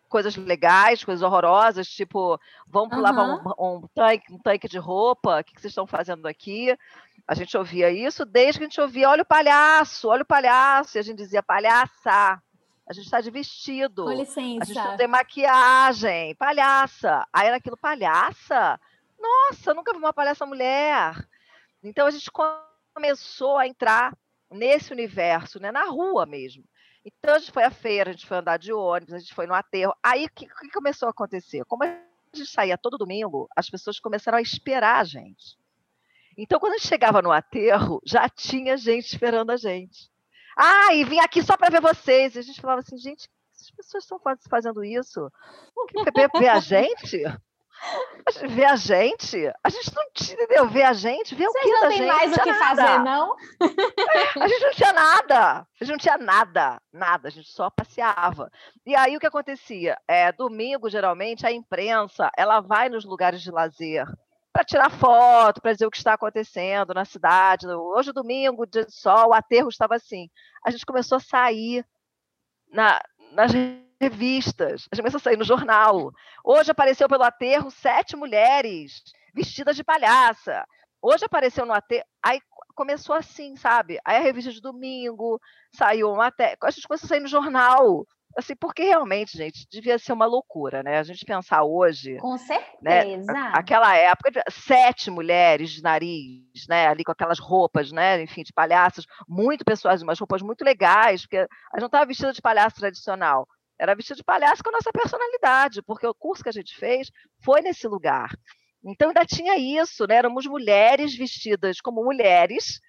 coisas 0.08 0.36
legais, 0.36 1.02
coisas 1.02 1.22
horrorosas, 1.22 1.88
tipo, 1.88 2.38
vamos 2.68 2.90
pular 2.90 3.12
uhum. 3.12 3.52
um, 3.58 3.76
um, 3.76 3.88
tanque, 3.94 4.32
um 4.32 4.38
tanque 4.38 4.68
de 4.68 4.78
roupa, 4.78 5.40
o 5.40 5.44
que, 5.44 5.54
que 5.54 5.60
vocês 5.60 5.70
estão 5.70 5.86
fazendo 5.86 6.26
aqui? 6.26 6.76
A 7.26 7.34
gente 7.34 7.56
ouvia 7.56 7.90
isso 7.90 8.24
desde 8.24 8.58
que 8.58 8.64
a 8.64 8.68
gente 8.68 8.80
ouvia, 8.80 9.08
olha 9.08 9.22
o 9.22 9.26
palhaço, 9.26 10.08
olha 10.08 10.22
o 10.22 10.26
palhaço, 10.26 10.96
e 10.96 11.00
a 11.00 11.02
gente 11.02 11.16
dizia, 11.16 11.42
palhaça, 11.42 12.40
a 12.86 12.92
gente 12.92 13.04
está 13.04 13.20
de 13.20 13.30
vestido. 13.30 14.04
Com 14.04 14.12
licença. 14.12 14.62
A 14.62 14.66
gente 14.66 14.78
não 14.78 14.96
tem 14.96 15.08
maquiagem, 15.08 16.34
palhaça. 16.34 17.26
Aí 17.32 17.46
era 17.46 17.56
aquilo, 17.56 17.76
palhaça? 17.76 18.78
Nossa, 19.18 19.72
nunca 19.72 19.92
vi 19.92 19.98
uma 19.98 20.12
palhaça 20.12 20.44
mulher. 20.44 21.14
Então 21.82 22.06
a 22.06 22.10
gente 22.10 22.30
começou 22.94 23.56
a 23.56 23.66
entrar 23.66 24.16
nesse 24.50 24.92
universo, 24.92 25.58
né, 25.58 25.72
na 25.72 25.84
rua 25.84 26.26
mesmo. 26.26 26.64
Então 27.04 27.34
a 27.34 27.38
gente 27.38 27.52
foi 27.52 27.64
à 27.64 27.70
feira, 27.70 28.10
a 28.10 28.12
gente 28.12 28.26
foi 28.26 28.38
andar 28.38 28.58
de 28.58 28.72
ônibus, 28.72 29.14
a 29.14 29.18
gente 29.18 29.34
foi 29.34 29.46
no 29.46 29.54
aterro. 29.54 29.94
Aí 30.02 30.24
o 30.26 30.30
que, 30.30 30.46
que 30.46 30.70
começou 30.70 31.06
a 31.06 31.10
acontecer? 31.10 31.64
Como 31.64 31.84
a 31.84 31.98
gente 32.34 32.50
saía 32.50 32.78
todo 32.78 32.98
domingo, 32.98 33.48
as 33.54 33.68
pessoas 33.68 33.98
começaram 33.98 34.38
a 34.38 34.42
esperar 34.42 35.00
a 35.00 35.04
gente. 35.04 35.58
Então, 36.36 36.58
quando 36.58 36.72
a 36.72 36.78
gente 36.78 36.88
chegava 36.88 37.22
no 37.22 37.30
aterro, 37.30 38.00
já 38.04 38.28
tinha 38.28 38.76
gente 38.76 39.06
esperando 39.06 39.50
a 39.50 39.56
gente. 39.56 40.10
Ah, 40.56 40.94
e 40.94 41.04
vim 41.04 41.18
aqui 41.20 41.42
só 41.42 41.56
para 41.56 41.70
ver 41.70 41.80
vocês. 41.80 42.34
E 42.34 42.38
a 42.38 42.42
gente 42.42 42.60
falava 42.60 42.80
assim, 42.80 42.96
gente, 42.96 43.28
as 43.60 43.70
pessoas 43.70 44.04
estão 44.04 44.20
fazendo 44.48 44.84
isso? 44.84 45.30
Ver, 46.38 46.48
a 46.48 46.60
gente? 46.60 47.22
Ver 48.48 48.64
a 48.64 48.76
gente? 48.76 49.36
A 49.62 49.68
gente 49.68 49.94
não 49.94 50.04
tinha, 50.14 50.34
entendeu? 50.34 50.68
Ver 50.68 50.84
a 50.84 50.92
gente, 50.92 51.34
ver 51.34 51.46
Vocês 51.46 51.64
o 51.64 51.68
que 51.68 51.72
não 51.72 51.88
tem 51.88 52.06
mais 52.06 52.32
o 52.32 52.40
que 52.40 52.52
nada. 52.52 52.58
fazer, 52.58 52.98
não? 53.00 53.36
A 54.40 54.48
gente 54.48 54.60
não 54.62 54.72
tinha 54.72 54.92
nada. 54.92 55.58
A 55.58 55.66
gente 55.80 55.90
não 55.90 55.98
tinha 55.98 56.18
nada, 56.18 56.80
nada. 56.92 57.28
A 57.28 57.30
gente 57.30 57.48
só 57.48 57.68
passeava. 57.68 58.50
E 58.86 58.94
aí 58.96 59.16
o 59.16 59.20
que 59.20 59.26
acontecia? 59.26 59.98
É, 60.08 60.32
domingo, 60.32 60.88
geralmente, 60.88 61.46
a 61.46 61.52
imprensa, 61.52 62.30
ela 62.38 62.60
vai 62.60 62.88
nos 62.88 63.04
lugares 63.04 63.42
de 63.42 63.50
lazer 63.50 64.06
para 64.54 64.64
tirar 64.64 64.88
foto, 64.88 65.60
para 65.60 65.72
dizer 65.72 65.84
o 65.84 65.90
que 65.90 65.96
está 65.96 66.14
acontecendo 66.14 66.94
na 66.94 67.04
cidade. 67.04 67.66
Hoje, 67.66 68.12
domingo, 68.12 68.64
dia 68.64 68.84
de 68.86 68.94
sol, 68.94 69.30
o 69.30 69.34
aterro 69.34 69.68
estava 69.68 69.96
assim. 69.96 70.30
A 70.64 70.70
gente 70.70 70.86
começou 70.86 71.16
a 71.16 71.20
sair 71.20 71.84
na, 72.70 73.02
nas 73.32 73.50
revistas, 74.00 74.86
a 74.92 74.94
gente 74.94 75.02
começou 75.02 75.18
a 75.18 75.20
sair 75.20 75.36
no 75.36 75.42
jornal. 75.42 76.12
Hoje 76.44 76.70
apareceu 76.70 77.08
pelo 77.08 77.24
aterro 77.24 77.68
sete 77.68 78.14
mulheres 78.14 79.02
vestidas 79.34 79.74
de 79.74 79.82
palhaça. 79.82 80.64
Hoje 81.02 81.24
apareceu 81.24 81.66
no 81.66 81.72
aterro. 81.72 82.04
Aí 82.22 82.40
começou 82.76 83.16
assim, 83.16 83.56
sabe? 83.56 83.98
Aí 84.04 84.18
a 84.18 84.20
revista 84.20 84.52
de 84.52 84.60
domingo 84.60 85.40
saiu 85.72 86.12
uma. 86.12 86.32
A 86.62 86.70
gente 86.70 86.86
começou 86.86 87.06
a 87.06 87.08
sair 87.08 87.20
no 87.20 87.26
jornal. 87.26 88.06
Assim, 88.36 88.56
porque 88.56 88.82
realmente, 88.82 89.36
gente, 89.36 89.66
devia 89.70 89.98
ser 89.98 90.12
uma 90.12 90.26
loucura, 90.26 90.82
né? 90.82 90.98
A 90.98 91.02
gente 91.04 91.24
pensar 91.24 91.62
hoje. 91.62 92.16
Com 92.18 92.36
certeza. 92.36 93.32
Né? 93.32 93.52
Aquela 93.54 93.96
época, 93.96 94.42
sete 94.50 95.10
mulheres 95.10 95.70
de 95.70 95.82
nariz, 95.82 96.66
né? 96.68 96.88
Ali 96.88 97.04
com 97.04 97.12
aquelas 97.12 97.38
roupas, 97.38 97.92
né? 97.92 98.20
Enfim, 98.22 98.42
de 98.42 98.52
palhaços, 98.52 99.06
muito 99.28 99.64
pessoas, 99.64 100.02
umas 100.02 100.18
roupas 100.18 100.42
muito 100.42 100.64
legais, 100.64 101.22
porque 101.22 101.36
a 101.36 101.42
gente 101.42 101.80
não 101.80 101.86
estava 101.86 102.06
vestida 102.06 102.32
de 102.32 102.42
palhaço 102.42 102.76
tradicional. 102.76 103.46
Era 103.78 103.94
vestido 103.94 104.16
de 104.16 104.24
palhaço 104.24 104.62
com 104.62 104.70
a 104.70 104.72
nossa 104.72 104.90
personalidade, 104.92 105.82
porque 105.82 106.06
o 106.06 106.14
curso 106.14 106.42
que 106.42 106.48
a 106.48 106.52
gente 106.52 106.76
fez 106.76 107.10
foi 107.44 107.60
nesse 107.60 107.86
lugar. 107.86 108.30
Então 108.84 109.08
ainda 109.08 109.24
tinha 109.24 109.56
isso, 109.56 110.06
né? 110.06 110.16
Éramos 110.16 110.46
mulheres 110.46 111.16
vestidas 111.16 111.80
como 111.80 112.04
mulheres, 112.04 112.80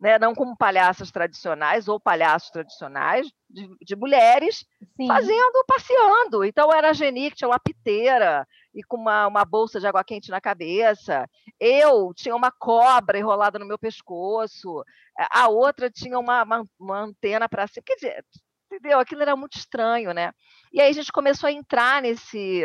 né? 0.00 0.18
não 0.18 0.34
como 0.34 0.56
palhaças 0.56 1.10
tradicionais 1.10 1.88
ou 1.88 1.98
palhaços 1.98 2.50
tradicionais, 2.50 3.26
de, 3.50 3.68
de 3.80 3.96
mulheres 3.96 4.64
Sim. 4.96 5.06
fazendo, 5.06 5.64
passeando. 5.66 6.44
Então 6.44 6.72
era 6.72 6.90
a 6.90 6.92
Geni, 6.92 7.30
que 7.30 7.36
tinha 7.36 7.48
uma 7.48 7.58
piteira 7.58 8.46
e 8.74 8.82
com 8.82 8.96
uma, 8.96 9.26
uma 9.26 9.44
bolsa 9.44 9.80
de 9.80 9.86
água 9.86 10.04
quente 10.04 10.30
na 10.30 10.40
cabeça. 10.40 11.28
Eu 11.58 12.12
tinha 12.14 12.36
uma 12.36 12.52
cobra 12.52 13.18
enrolada 13.18 13.58
no 13.58 13.66
meu 13.66 13.78
pescoço. 13.78 14.84
A 15.32 15.48
outra 15.48 15.90
tinha 15.90 16.18
uma, 16.18 16.42
uma, 16.44 16.64
uma 16.78 17.00
antena 17.00 17.48
para 17.48 17.66
cima. 17.66 17.82
Quer 17.84 17.94
dizer, 17.96 18.24
entendeu? 18.70 19.00
Aquilo 19.00 19.22
era 19.22 19.34
muito 19.34 19.58
estranho, 19.58 20.12
né? 20.12 20.32
E 20.72 20.80
aí 20.80 20.90
a 20.90 20.94
gente 20.94 21.10
começou 21.10 21.48
a 21.48 21.52
entrar 21.52 22.02
nesse 22.02 22.64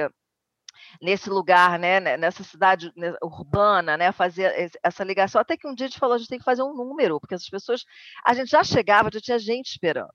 nesse 1.01 1.29
lugar, 1.29 1.77
né, 1.79 1.99
nessa 2.17 2.43
cidade 2.43 2.91
né, 2.95 3.13
urbana, 3.21 3.97
né, 3.97 4.11
fazer 4.11 4.71
essa 4.83 5.03
ligação. 5.03 5.41
Até 5.41 5.57
que 5.57 5.67
um 5.67 5.75
dia 5.75 5.87
a 5.87 5.89
gente 5.89 5.99
falou, 5.99 6.15
a 6.15 6.17
gente 6.17 6.29
tem 6.29 6.39
que 6.39 6.45
fazer 6.45 6.63
um 6.63 6.73
número, 6.73 7.19
porque 7.19 7.35
as 7.35 7.49
pessoas, 7.49 7.85
a 8.25 8.33
gente 8.33 8.49
já 8.49 8.63
chegava, 8.63 9.09
já 9.11 9.19
tinha 9.19 9.39
gente 9.39 9.67
esperando. 9.67 10.11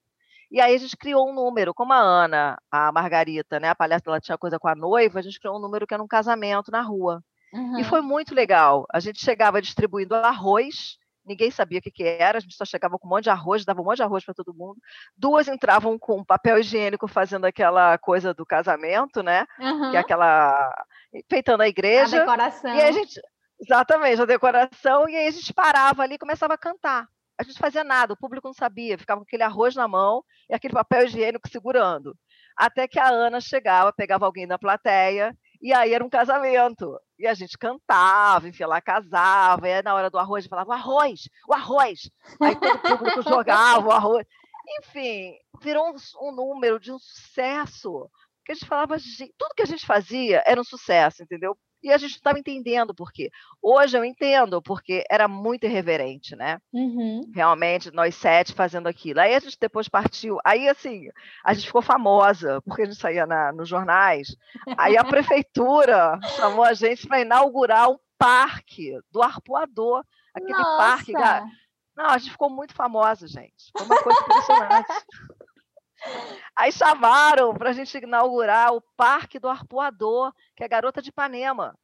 E 0.50 0.60
aí 0.60 0.74
a 0.74 0.78
gente 0.78 0.96
criou 0.96 1.28
um 1.28 1.34
número, 1.34 1.74
como 1.74 1.92
a 1.92 1.98
Ana, 1.98 2.56
a 2.70 2.90
Margarita, 2.90 3.60
né, 3.60 3.68
a 3.68 3.74
palestra, 3.74 4.12
ela 4.12 4.20
tinha 4.20 4.38
coisa 4.38 4.58
com 4.58 4.68
a 4.68 4.74
noiva, 4.74 5.18
a 5.18 5.22
gente 5.22 5.38
criou 5.38 5.56
um 5.56 5.60
número 5.60 5.86
que 5.86 5.92
era 5.92 6.02
um 6.02 6.08
casamento 6.08 6.70
na 6.70 6.80
rua. 6.80 7.22
Uhum. 7.52 7.78
E 7.78 7.84
foi 7.84 8.00
muito 8.00 8.34
legal. 8.34 8.86
A 8.92 9.00
gente 9.00 9.22
chegava 9.22 9.60
distribuindo 9.60 10.14
arroz, 10.14 10.98
ninguém 11.28 11.50
sabia 11.50 11.78
o 11.78 11.82
que, 11.82 11.90
que, 11.90 12.02
era, 12.02 12.38
a 12.38 12.40
gente 12.40 12.54
só 12.54 12.64
chegava 12.64 12.98
com 12.98 13.06
um 13.06 13.10
monte 13.10 13.24
de 13.24 13.30
arroz, 13.30 13.64
dava 13.64 13.80
um 13.80 13.84
monte 13.84 13.98
de 13.98 14.02
arroz 14.02 14.24
para 14.24 14.34
todo 14.34 14.54
mundo. 14.54 14.80
Duas 15.16 15.46
entravam 15.46 15.98
com 15.98 16.24
papel 16.24 16.58
higiênico 16.58 17.06
fazendo 17.06 17.44
aquela 17.44 17.98
coisa 17.98 18.32
do 18.32 18.46
casamento, 18.46 19.22
né? 19.22 19.46
Uhum. 19.60 19.90
Que 19.90 19.96
é 19.96 20.00
aquela. 20.00 20.74
enfeitando 21.12 21.60
a 21.60 21.68
igreja. 21.68 22.16
A 22.16 22.20
decoração. 22.20 22.74
E 22.74 22.80
a 22.80 22.90
gente. 22.90 23.20
Exatamente, 23.60 24.22
a 24.22 24.24
decoração, 24.24 25.08
e 25.08 25.16
aí 25.16 25.26
a 25.26 25.30
gente 25.32 25.52
parava 25.52 26.04
ali 26.04 26.14
e 26.14 26.18
começava 26.18 26.54
a 26.54 26.58
cantar. 26.58 27.08
A 27.36 27.42
gente 27.42 27.58
fazia 27.58 27.82
nada, 27.82 28.12
o 28.12 28.16
público 28.16 28.46
não 28.46 28.54
sabia, 28.54 28.96
ficava 28.96 29.20
com 29.20 29.24
aquele 29.24 29.42
arroz 29.42 29.74
na 29.74 29.88
mão 29.88 30.24
e 30.48 30.54
aquele 30.54 30.74
papel 30.74 31.04
higiênico 31.04 31.48
segurando. 31.48 32.16
Até 32.56 32.86
que 32.88 32.98
a 32.98 33.08
Ana 33.08 33.40
chegava, 33.40 33.92
pegava 33.92 34.26
alguém 34.26 34.46
da 34.46 34.58
plateia 34.58 35.36
e 35.60 35.72
aí 35.72 35.92
era 35.92 36.04
um 36.04 36.08
casamento. 36.08 36.98
E 37.18 37.26
a 37.26 37.34
gente 37.34 37.58
cantava, 37.58 38.48
enfim, 38.48 38.62
ela 38.62 38.80
casava, 38.80 39.68
e 39.68 39.72
aí 39.72 39.82
na 39.82 39.94
hora 39.94 40.10
do 40.10 40.18
arroz 40.18 40.46
falava, 40.46 40.70
o 40.70 40.72
arroz, 40.72 41.28
o 41.48 41.54
arroz. 41.54 42.10
Aí 42.40 42.54
todo 42.54 42.76
o 42.76 42.98
público 42.98 43.22
jogava 43.22 43.86
o 43.86 43.92
arroz. 43.92 44.26
Enfim, 44.80 45.34
virou 45.60 45.90
um, 45.90 46.28
um 46.28 46.32
número 46.32 46.78
de 46.78 46.92
um 46.92 46.98
sucesso. 46.98 48.08
Que 48.44 48.52
a 48.52 48.54
gente 48.54 48.66
falava, 48.66 48.96
tudo 49.36 49.54
que 49.56 49.62
a 49.62 49.66
gente 49.66 49.84
fazia 49.84 50.42
era 50.46 50.60
um 50.60 50.64
sucesso, 50.64 51.22
entendeu? 51.22 51.56
E 51.82 51.92
a 51.92 51.98
gente 51.98 52.12
estava 52.12 52.38
entendendo 52.38 52.94
por 52.94 53.12
quê. 53.12 53.30
Hoje 53.62 53.96
eu 53.96 54.04
entendo, 54.04 54.60
porque 54.60 55.04
era 55.10 55.28
muito 55.28 55.64
irreverente, 55.64 56.34
né? 56.34 56.58
Uhum. 56.72 57.20
Realmente, 57.34 57.90
nós 57.90 58.14
sete 58.14 58.52
fazendo 58.52 58.88
aquilo. 58.88 59.20
Aí 59.20 59.34
a 59.34 59.38
gente 59.38 59.56
depois 59.60 59.88
partiu. 59.88 60.38
Aí, 60.44 60.68
assim, 60.68 61.08
a 61.44 61.54
gente 61.54 61.66
ficou 61.66 61.82
famosa, 61.82 62.60
porque 62.62 62.82
a 62.82 62.84
gente 62.86 62.98
saía 62.98 63.26
na, 63.26 63.52
nos 63.52 63.68
jornais. 63.68 64.36
Aí 64.76 64.96
a 64.96 65.04
prefeitura 65.04 66.18
chamou 66.36 66.64
a 66.64 66.74
gente 66.74 67.06
para 67.06 67.20
inaugurar 67.20 67.90
um 67.90 67.98
parque 68.18 68.98
do 69.10 69.22
arpoador. 69.22 70.04
Aquele 70.34 70.52
Nossa. 70.52 70.76
parque. 70.76 71.12
Não, 71.96 72.06
a 72.06 72.18
gente 72.18 72.30
ficou 72.30 72.48
muito 72.48 72.74
famosa, 72.74 73.26
gente. 73.26 73.70
Foi 73.76 73.86
uma 73.86 74.02
coisa 74.02 74.20
impressionante. 74.20 74.92
Aí 76.56 76.72
chamaram 76.72 77.54
para 77.54 77.70
a 77.70 77.72
gente 77.72 77.96
inaugurar 77.98 78.74
o 78.74 78.82
Parque 78.96 79.38
do 79.38 79.48
Arpoador, 79.48 80.32
que 80.56 80.62
é 80.62 80.66
a 80.66 80.68
Garota 80.68 81.00
de 81.00 81.10
Ipanema. 81.10 81.78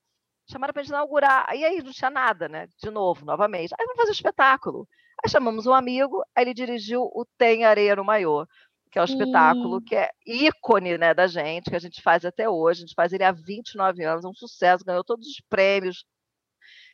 Chamaram 0.51 0.73
para 0.73 0.81
a 0.81 0.85
gente 0.85 0.93
inaugurar. 0.93 1.55
E 1.55 1.65
aí 1.65 1.83
não 1.83 1.93
tinha 1.93 2.11
nada, 2.11 2.49
né? 2.49 2.69
De 2.83 2.91
novo, 2.91 3.25
novamente. 3.25 3.75
Aí 3.79 3.87
vamos 3.87 3.97
fazer 3.99 4.11
o 4.11 4.13
espetáculo. 4.13 4.89
Aí 5.23 5.31
chamamos 5.31 5.67
um 5.67 5.73
amigo, 5.73 6.23
aí 6.35 6.45
ele 6.45 6.55
dirigiu 6.55 7.03
o 7.03 7.25
Tem 7.39 7.65
Areia 7.65 7.97
no 7.97 8.05
Maior, 8.05 8.47
que 8.91 8.99
é 8.99 9.03
o 9.03 9.05
espetáculo 9.05 9.81
que 9.81 9.97
é 9.97 10.11
ícone 10.27 10.99
né, 10.99 11.15
da 11.15 11.27
gente, 11.27 11.71
que 11.71 11.77
a 11.77 11.81
gente 11.81 12.03
faz 12.03 12.25
até 12.25 12.49
hoje. 12.49 12.81
A 12.81 12.87
gente 12.87 12.95
faz 12.95 13.13
ele 13.13 13.25
há 13.25 13.33
29 13.33 14.05
anos, 14.05 14.25
é 14.25 14.29
um 14.29 14.35
sucesso, 14.35 14.85
ganhou 14.85 15.05
todos 15.05 15.27
os 15.27 15.41
prêmios 15.49 16.05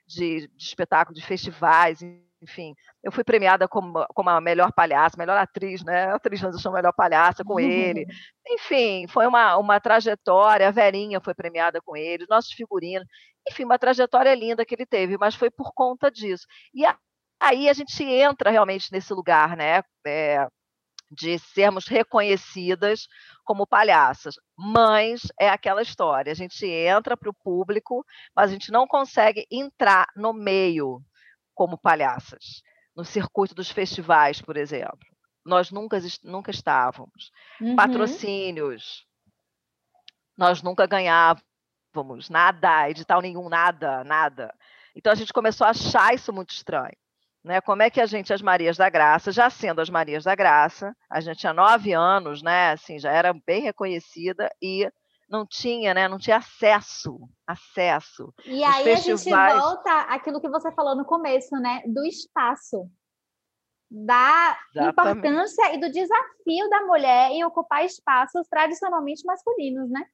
de, 0.06 0.48
de 0.48 0.64
espetáculo, 0.64 1.14
de 1.14 1.24
festivais, 1.24 2.00
enfim, 2.42 2.74
eu 3.02 3.12
fui 3.12 3.22
premiada 3.22 3.68
como, 3.68 4.04
como 4.14 4.30
a 4.30 4.40
melhor 4.40 4.72
palhaça, 4.72 5.16
melhor 5.18 5.36
atriz, 5.36 5.84
né? 5.84 6.06
A 6.06 6.14
atriz 6.14 6.42
a 6.42 6.70
melhor 6.70 6.92
palhaça 6.92 7.44
com 7.44 7.60
ele. 7.60 8.06
Enfim, 8.48 9.06
foi 9.08 9.26
uma, 9.26 9.56
uma 9.58 9.78
trajetória, 9.80 10.68
a 10.68 10.70
Verinha 10.70 11.20
foi 11.20 11.34
premiada 11.34 11.80
com 11.82 11.96
ele, 11.96 12.24
os 12.24 12.28
nossos 12.28 12.52
figurinos. 12.52 13.06
Enfim, 13.48 13.64
uma 13.64 13.78
trajetória 13.78 14.34
linda 14.34 14.64
que 14.64 14.74
ele 14.74 14.86
teve, 14.86 15.18
mas 15.18 15.34
foi 15.34 15.50
por 15.50 15.72
conta 15.74 16.10
disso. 16.10 16.46
E 16.74 16.84
a, 16.84 16.96
aí 17.38 17.68
a 17.68 17.72
gente 17.72 18.02
entra 18.04 18.50
realmente 18.50 18.90
nesse 18.92 19.12
lugar, 19.12 19.56
né? 19.56 19.82
É, 20.06 20.46
de 21.10 21.38
sermos 21.38 21.86
reconhecidas 21.88 23.08
como 23.44 23.66
palhaças. 23.66 24.36
Mas 24.56 25.22
é 25.38 25.48
aquela 25.48 25.82
história, 25.82 26.30
a 26.32 26.34
gente 26.34 26.64
entra 26.66 27.16
para 27.16 27.30
o 27.30 27.34
público, 27.34 28.04
mas 28.34 28.50
a 28.50 28.52
gente 28.52 28.70
não 28.70 28.86
consegue 28.86 29.46
entrar 29.50 30.06
no 30.16 30.32
meio 30.32 31.02
como 31.60 31.76
palhaças, 31.76 32.62
no 32.96 33.04
circuito 33.04 33.54
dos 33.54 33.70
festivais, 33.70 34.40
por 34.40 34.56
exemplo. 34.56 35.06
Nós 35.44 35.70
nunca, 35.70 35.98
nunca 36.24 36.50
estávamos. 36.50 37.30
Uhum. 37.60 37.76
Patrocínios, 37.76 39.04
nós 40.38 40.62
nunca 40.62 40.86
ganhávamos 40.86 42.30
nada, 42.30 42.88
edital 42.88 43.20
nenhum, 43.20 43.50
nada, 43.50 44.02
nada. 44.04 44.54
Então 44.96 45.12
a 45.12 45.14
gente 45.14 45.34
começou 45.34 45.66
a 45.66 45.70
achar 45.70 46.14
isso 46.14 46.32
muito 46.32 46.54
estranho. 46.54 46.96
Né? 47.44 47.60
Como 47.60 47.82
é 47.82 47.90
que 47.90 48.00
a 48.00 48.06
gente, 48.06 48.32
as 48.32 48.40
Marias 48.40 48.78
da 48.78 48.88
Graça, 48.88 49.30
já 49.30 49.50
sendo 49.50 49.82
as 49.82 49.90
Marias 49.90 50.24
da 50.24 50.34
Graça, 50.34 50.96
a 51.10 51.20
gente 51.20 51.40
tinha 51.40 51.52
nove 51.52 51.92
anos, 51.92 52.42
né? 52.42 52.70
Assim, 52.70 52.98
já 52.98 53.12
era 53.12 53.34
bem 53.34 53.60
reconhecida 53.60 54.48
e 54.62 54.90
não 55.30 55.46
tinha, 55.46 55.94
né? 55.94 56.08
Não 56.08 56.18
tinha 56.18 56.38
acesso, 56.38 57.20
acesso. 57.46 58.34
E 58.44 58.64
aí 58.64 58.82
festivais... 58.82 59.52
a 59.52 59.54
gente 59.54 59.62
volta 59.62 60.00
àquilo 60.12 60.40
que 60.40 60.48
você 60.48 60.72
falou 60.72 60.96
no 60.96 61.04
começo, 61.04 61.54
né? 61.56 61.82
Do 61.86 62.04
espaço, 62.04 62.90
da 63.90 64.58
Exatamente. 64.74 65.18
importância 65.18 65.74
e 65.74 65.80
do 65.80 65.90
desafio 65.90 66.68
da 66.68 66.82
mulher 66.82 67.30
em 67.30 67.44
ocupar 67.44 67.84
espaços 67.84 68.46
tradicionalmente 68.48 69.24
masculinos, 69.24 69.88
né? 69.88 70.04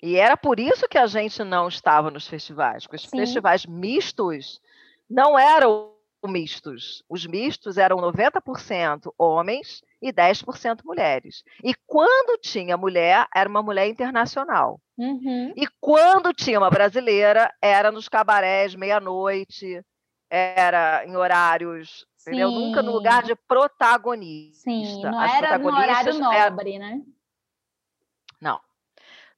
E 0.00 0.16
era 0.16 0.36
por 0.36 0.58
isso 0.58 0.88
que 0.88 0.98
a 0.98 1.06
gente 1.06 1.44
não 1.44 1.68
estava 1.68 2.10
nos 2.10 2.26
festivais, 2.26 2.84
porque 2.84 2.96
os 2.96 3.08
Sim. 3.08 3.18
festivais 3.18 3.66
mistos 3.66 4.60
não 5.08 5.38
eram 5.38 5.91
mistos. 6.28 7.02
Os 7.08 7.26
mistos 7.26 7.78
eram 7.78 7.96
90% 7.98 9.12
homens 9.18 9.82
e 10.00 10.12
10% 10.12 10.80
mulheres. 10.84 11.42
E 11.62 11.74
quando 11.86 12.38
tinha 12.40 12.76
mulher, 12.76 13.26
era 13.34 13.48
uma 13.48 13.62
mulher 13.62 13.88
internacional. 13.88 14.80
Uhum. 14.96 15.52
E 15.56 15.66
quando 15.80 16.32
tinha 16.32 16.58
uma 16.58 16.70
brasileira, 16.70 17.52
era 17.60 17.90
nos 17.90 18.08
cabarés, 18.08 18.74
meia-noite, 18.74 19.84
era 20.30 21.04
em 21.06 21.16
horários, 21.16 22.06
entendeu? 22.20 22.50
Nunca 22.50 22.82
no 22.82 22.92
lugar 22.92 23.22
de 23.22 23.34
protagonista. 23.34 24.62
Sim, 24.62 25.02
não 25.02 25.20
As 25.20 25.34
era 25.34 25.58
no 25.58 25.68
horário 25.68 26.18
nobre, 26.18 26.78
né? 26.78 27.00
Não. 28.40 28.60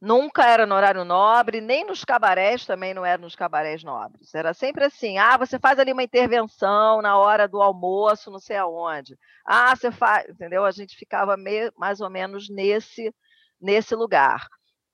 Nunca 0.05 0.45
era 0.47 0.67
no 0.67 0.75
horário 0.75 1.03
nobre, 1.03 1.63
nem 1.63 1.87
nos 1.87 2.05
cabarés 2.05 2.67
também 2.67 2.93
não 2.93 3.07
era 3.07 3.17
nos 3.17 3.35
cabarés 3.35 3.83
nobres. 3.83 4.35
Era 4.35 4.53
sempre 4.53 4.85
assim: 4.85 5.17
ah, 5.17 5.39
você 5.39 5.59
faz 5.59 5.79
ali 5.79 5.95
uma 5.95 6.03
intervenção 6.03 7.01
na 7.01 7.17
hora 7.17 7.49
do 7.49 7.63
almoço, 7.63 8.31
não 8.31 8.39
sei 8.39 8.59
aonde. 8.59 9.17
Ah, 9.47 9.75
você 9.75 9.91
faz, 9.91 10.29
entendeu? 10.29 10.63
A 10.63 10.71
gente 10.73 10.95
ficava 10.95 11.39
meio, 11.39 11.73
mais 11.79 12.03
ou 12.03 12.11
menos 12.11 12.51
nesse, 12.51 13.15
nesse 13.59 13.95
lugar. 13.95 14.47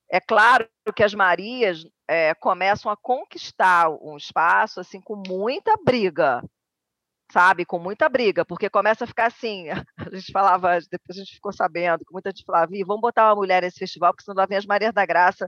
É 0.08 0.20
claro 0.20 0.68
que 0.94 1.02
as 1.02 1.12
Marias 1.12 1.84
é, 2.06 2.32
começam 2.36 2.90
a 2.92 2.96
conquistar 2.96 3.90
um 3.90 4.16
espaço 4.16 4.78
assim 4.78 5.00
com 5.00 5.20
muita 5.26 5.74
briga, 5.84 6.40
sabe, 7.32 7.64
com 7.64 7.78
muita 7.78 8.08
briga, 8.08 8.44
porque 8.44 8.68
começa 8.68 9.04
a 9.04 9.06
ficar 9.06 9.26
assim, 9.26 9.68
a 9.98 10.16
gente 10.16 10.32
falava, 10.32 10.78
depois 10.90 11.16
a 11.16 11.20
gente 11.20 11.34
ficou 11.34 11.52
sabendo, 11.52 12.04
que 12.04 12.12
muita 12.12 12.30
gente 12.30 12.44
falava, 12.44 12.70
vamos 12.86 13.00
botar 13.00 13.28
uma 13.28 13.36
mulher 13.36 13.62
nesse 13.62 13.78
festival, 13.78 14.12
porque 14.12 14.24
senão 14.24 14.36
lá 14.36 14.46
vem 14.46 14.58
as 14.58 14.66
Marias 14.66 14.92
da 14.92 15.06
Graça, 15.06 15.46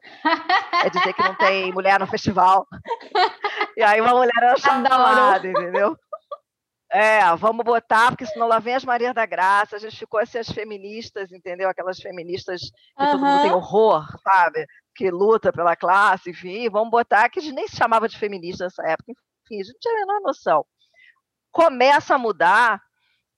é 0.84 0.90
dizer 0.90 1.12
que 1.12 1.22
não 1.22 1.34
tem 1.34 1.72
mulher 1.72 1.98
no 1.98 2.06
festival, 2.06 2.66
e 3.76 3.82
aí 3.82 4.00
uma 4.00 4.14
mulher 4.14 4.32
era 4.42 4.56
chamada, 4.56 5.46
entendeu? 5.46 5.96
É, 6.94 7.34
vamos 7.36 7.64
botar, 7.64 8.10
porque 8.10 8.26
senão 8.26 8.46
lá 8.46 8.58
vem 8.58 8.74
as 8.74 8.84
Marias 8.84 9.14
da 9.14 9.24
Graça, 9.24 9.76
a 9.76 9.78
gente 9.78 9.96
ficou 9.96 10.20
assim, 10.20 10.38
as 10.38 10.50
feministas, 10.50 11.32
entendeu? 11.32 11.70
Aquelas 11.70 11.98
feministas 11.98 12.60
que 12.60 13.02
uhum. 13.02 13.10
todo 13.12 13.24
mundo 13.24 13.42
tem 13.42 13.52
horror, 13.52 14.04
sabe? 14.22 14.66
Que 14.94 15.10
luta 15.10 15.50
pela 15.50 15.74
classe, 15.74 16.30
enfim, 16.30 16.68
vamos 16.68 16.90
botar, 16.90 17.30
que 17.30 17.38
a 17.38 17.42
gente 17.42 17.54
nem 17.54 17.66
se 17.66 17.76
chamava 17.76 18.06
de 18.06 18.18
feminista 18.18 18.64
nessa 18.64 18.82
época, 18.86 19.12
enfim, 19.46 19.60
a 19.60 19.64
gente 19.64 19.72
não 19.72 19.80
tinha 19.80 19.94
a 19.94 20.06
menor 20.06 20.20
noção 20.20 20.66
começa 21.52 22.14
a 22.14 22.18
mudar 22.18 22.82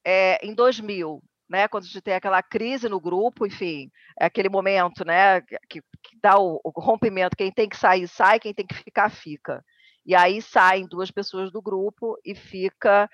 é, 0.05 0.39
em 0.47 0.55
2000, 0.55 1.23
né, 1.49 1.69
quando 1.69 1.85
a 1.85 1.87
gente 1.87 2.01
tem 2.01 2.15
aquela 2.15 2.43
crise 2.43 2.89
no 2.89 3.01
grupo, 3.01 3.47
enfim, 3.47 3.91
é 4.19 4.27
aquele 4.27 4.49
momento, 4.49 5.05
né, 5.05 5.41
que, 5.69 5.81
que 5.81 6.19
dá 6.23 6.39
o, 6.39 6.61
o, 6.65 6.81
rompimento, 6.81 7.37
quem 7.37 7.53
tem 7.53 7.69
que 7.69 7.77
sair, 7.77 8.09
sai, 8.09 8.41
quem 8.41 8.55
tem 8.55 8.67
que 8.67 8.75
ficar, 8.75 9.11
fica. 9.11 9.63
E 10.07 10.15
aí 10.15 10.43
saem 10.43 10.87
duas 10.87 11.11
pessoas 11.11 11.51
do 11.51 11.63
grupo 11.63 12.19
e 12.23 12.35
fica. 12.35 13.09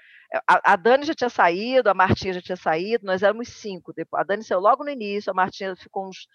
A, 0.47 0.73
a 0.73 0.77
Dani 0.77 1.05
já 1.05 1.15
tinha 1.15 1.31
saído, 1.31 1.89
a 1.89 1.95
Martinha 1.95 2.35
já 2.35 2.43
tinha 2.43 2.57
saído, 2.57 3.07
nós 3.07 3.23
éramos 3.23 3.49
cinco. 3.49 3.93
A 4.13 4.25
Dani 4.25 4.43
saiu 4.43 4.59
logo 4.59 4.83
no 4.83 4.91
início, 4.91 5.31
a 5.31 5.35
Martinha 5.35 5.77
ficou 5.77 6.09
uns 6.09 6.27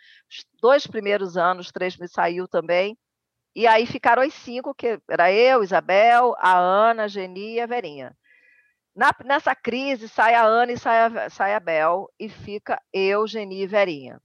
dois 0.62 0.88
primeiros 0.88 1.36
anos, 1.36 1.74
três 1.74 1.98
saiu 2.10 2.48
também. 2.48 2.98
E 3.54 3.68
aí 3.68 3.86
ficaram 3.86 4.26
os 4.26 4.34
cinco, 4.34 4.74
que 4.74 5.00
era 5.10 5.32
eu, 5.32 5.62
Isabel, 5.62 6.34
a 6.38 6.58
Ana, 6.58 7.04
a 7.04 7.08
Geni 7.08 7.56
e 7.56 7.60
a 7.60 7.66
Verinha. 7.66 8.16
Na, 8.96 9.12
nessa 9.26 9.54
crise, 9.54 10.08
sai 10.08 10.36
a 10.36 10.44
Ana 10.44 10.72
e 10.72 10.78
sai 10.78 11.00
a, 11.00 11.30
sai 11.30 11.54
a 11.54 11.60
Bel, 11.60 12.10
e 12.20 12.30
fica 12.30 12.82
eu, 12.94 13.28
Geni 13.28 13.64
e 13.64 13.68
Verinha. 13.68 14.22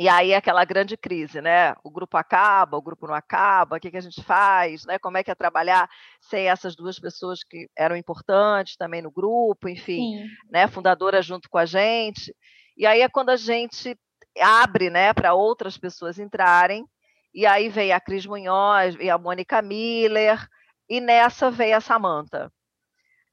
E 0.00 0.08
aí 0.08 0.34
aquela 0.34 0.64
grande 0.64 0.96
crise, 0.96 1.40
né? 1.40 1.74
O 1.84 1.90
grupo 1.90 2.16
acaba, 2.16 2.76
o 2.76 2.82
grupo 2.82 3.06
não 3.06 3.14
acaba, 3.14 3.76
o 3.76 3.80
que, 3.80 3.90
que 3.90 3.96
a 3.96 4.00
gente 4.00 4.22
faz, 4.22 4.84
né? 4.86 4.98
Como 4.98 5.16
é 5.16 5.22
que 5.22 5.30
é 5.30 5.34
trabalhar 5.34 5.88
sem 6.20 6.48
essas 6.48 6.74
duas 6.74 6.98
pessoas 6.98 7.44
que 7.44 7.68
eram 7.76 7.94
importantes 7.94 8.76
também 8.76 9.02
no 9.02 9.12
grupo, 9.12 9.68
enfim, 9.68 10.22
Sim. 10.22 10.26
né? 10.50 10.66
Fundadora 10.66 11.20
junto 11.20 11.48
com 11.48 11.58
a 11.58 11.66
gente. 11.66 12.34
E 12.76 12.86
aí 12.86 13.02
é 13.02 13.08
quando 13.08 13.28
a 13.28 13.36
gente 13.36 13.96
abre, 14.40 14.88
né, 14.88 15.12
para 15.12 15.34
outras 15.34 15.76
pessoas 15.76 16.18
entrarem. 16.18 16.86
E 17.34 17.46
aí 17.46 17.68
vem 17.68 17.92
a 17.92 18.00
Cris 18.00 18.26
Munhoz 18.26 18.96
e 18.98 19.08
a 19.10 19.18
Mônica 19.18 19.60
Miller, 19.62 20.46
e 20.88 21.00
nessa 21.00 21.50
veio 21.50 21.76
a 21.76 21.80
Samanta. 21.80 22.50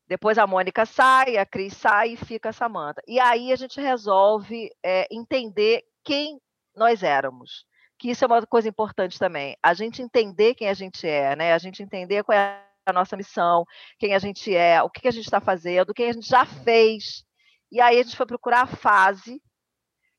Depois 0.10 0.40
a 0.40 0.48
Mônica 0.48 0.88
sai, 0.88 1.38
a 1.38 1.46
Cris 1.46 1.78
sai 1.78 2.14
e 2.14 2.18
fica 2.18 2.50
a 2.50 2.54
Samanta. 2.54 3.00
E 3.08 3.20
aí 3.20 3.54
a 3.54 3.56
gente 3.56 3.80
resolve 3.80 4.72
é, 4.84 5.08
entender 5.12 5.84
quem 6.04 6.42
nós 6.76 7.04
éramos. 7.04 7.64
Que 7.96 8.10
isso 8.10 8.26
é 8.26 8.28
uma 8.28 8.44
coisa 8.48 8.68
importante 8.68 9.20
também. 9.20 9.56
A 9.62 9.76
gente 9.76 10.02
entender 10.02 10.56
quem 10.56 10.68
a 10.68 10.74
gente 10.74 11.08
é, 11.08 11.36
né? 11.36 11.54
A 11.54 11.60
gente 11.60 11.84
entender 11.84 12.24
qual 12.24 12.36
é 12.36 12.66
a 12.88 12.92
nossa 12.92 13.16
missão, 13.16 13.66
quem 14.00 14.16
a 14.16 14.20
gente 14.20 14.56
é, 14.56 14.82
o 14.82 14.90
que 14.90 15.08
a 15.08 15.12
gente 15.12 15.26
está 15.26 15.40
fazendo, 15.40 15.94
quem 15.94 16.10
a 16.10 16.14
gente 16.14 16.28
já 16.28 16.44
fez. 16.44 17.24
E 17.72 17.80
aí 17.80 18.00
a 18.00 18.04
gente 18.04 18.18
foi 18.18 18.26
procurar 18.26 18.64
a 18.64 18.68
fase, 18.68 19.40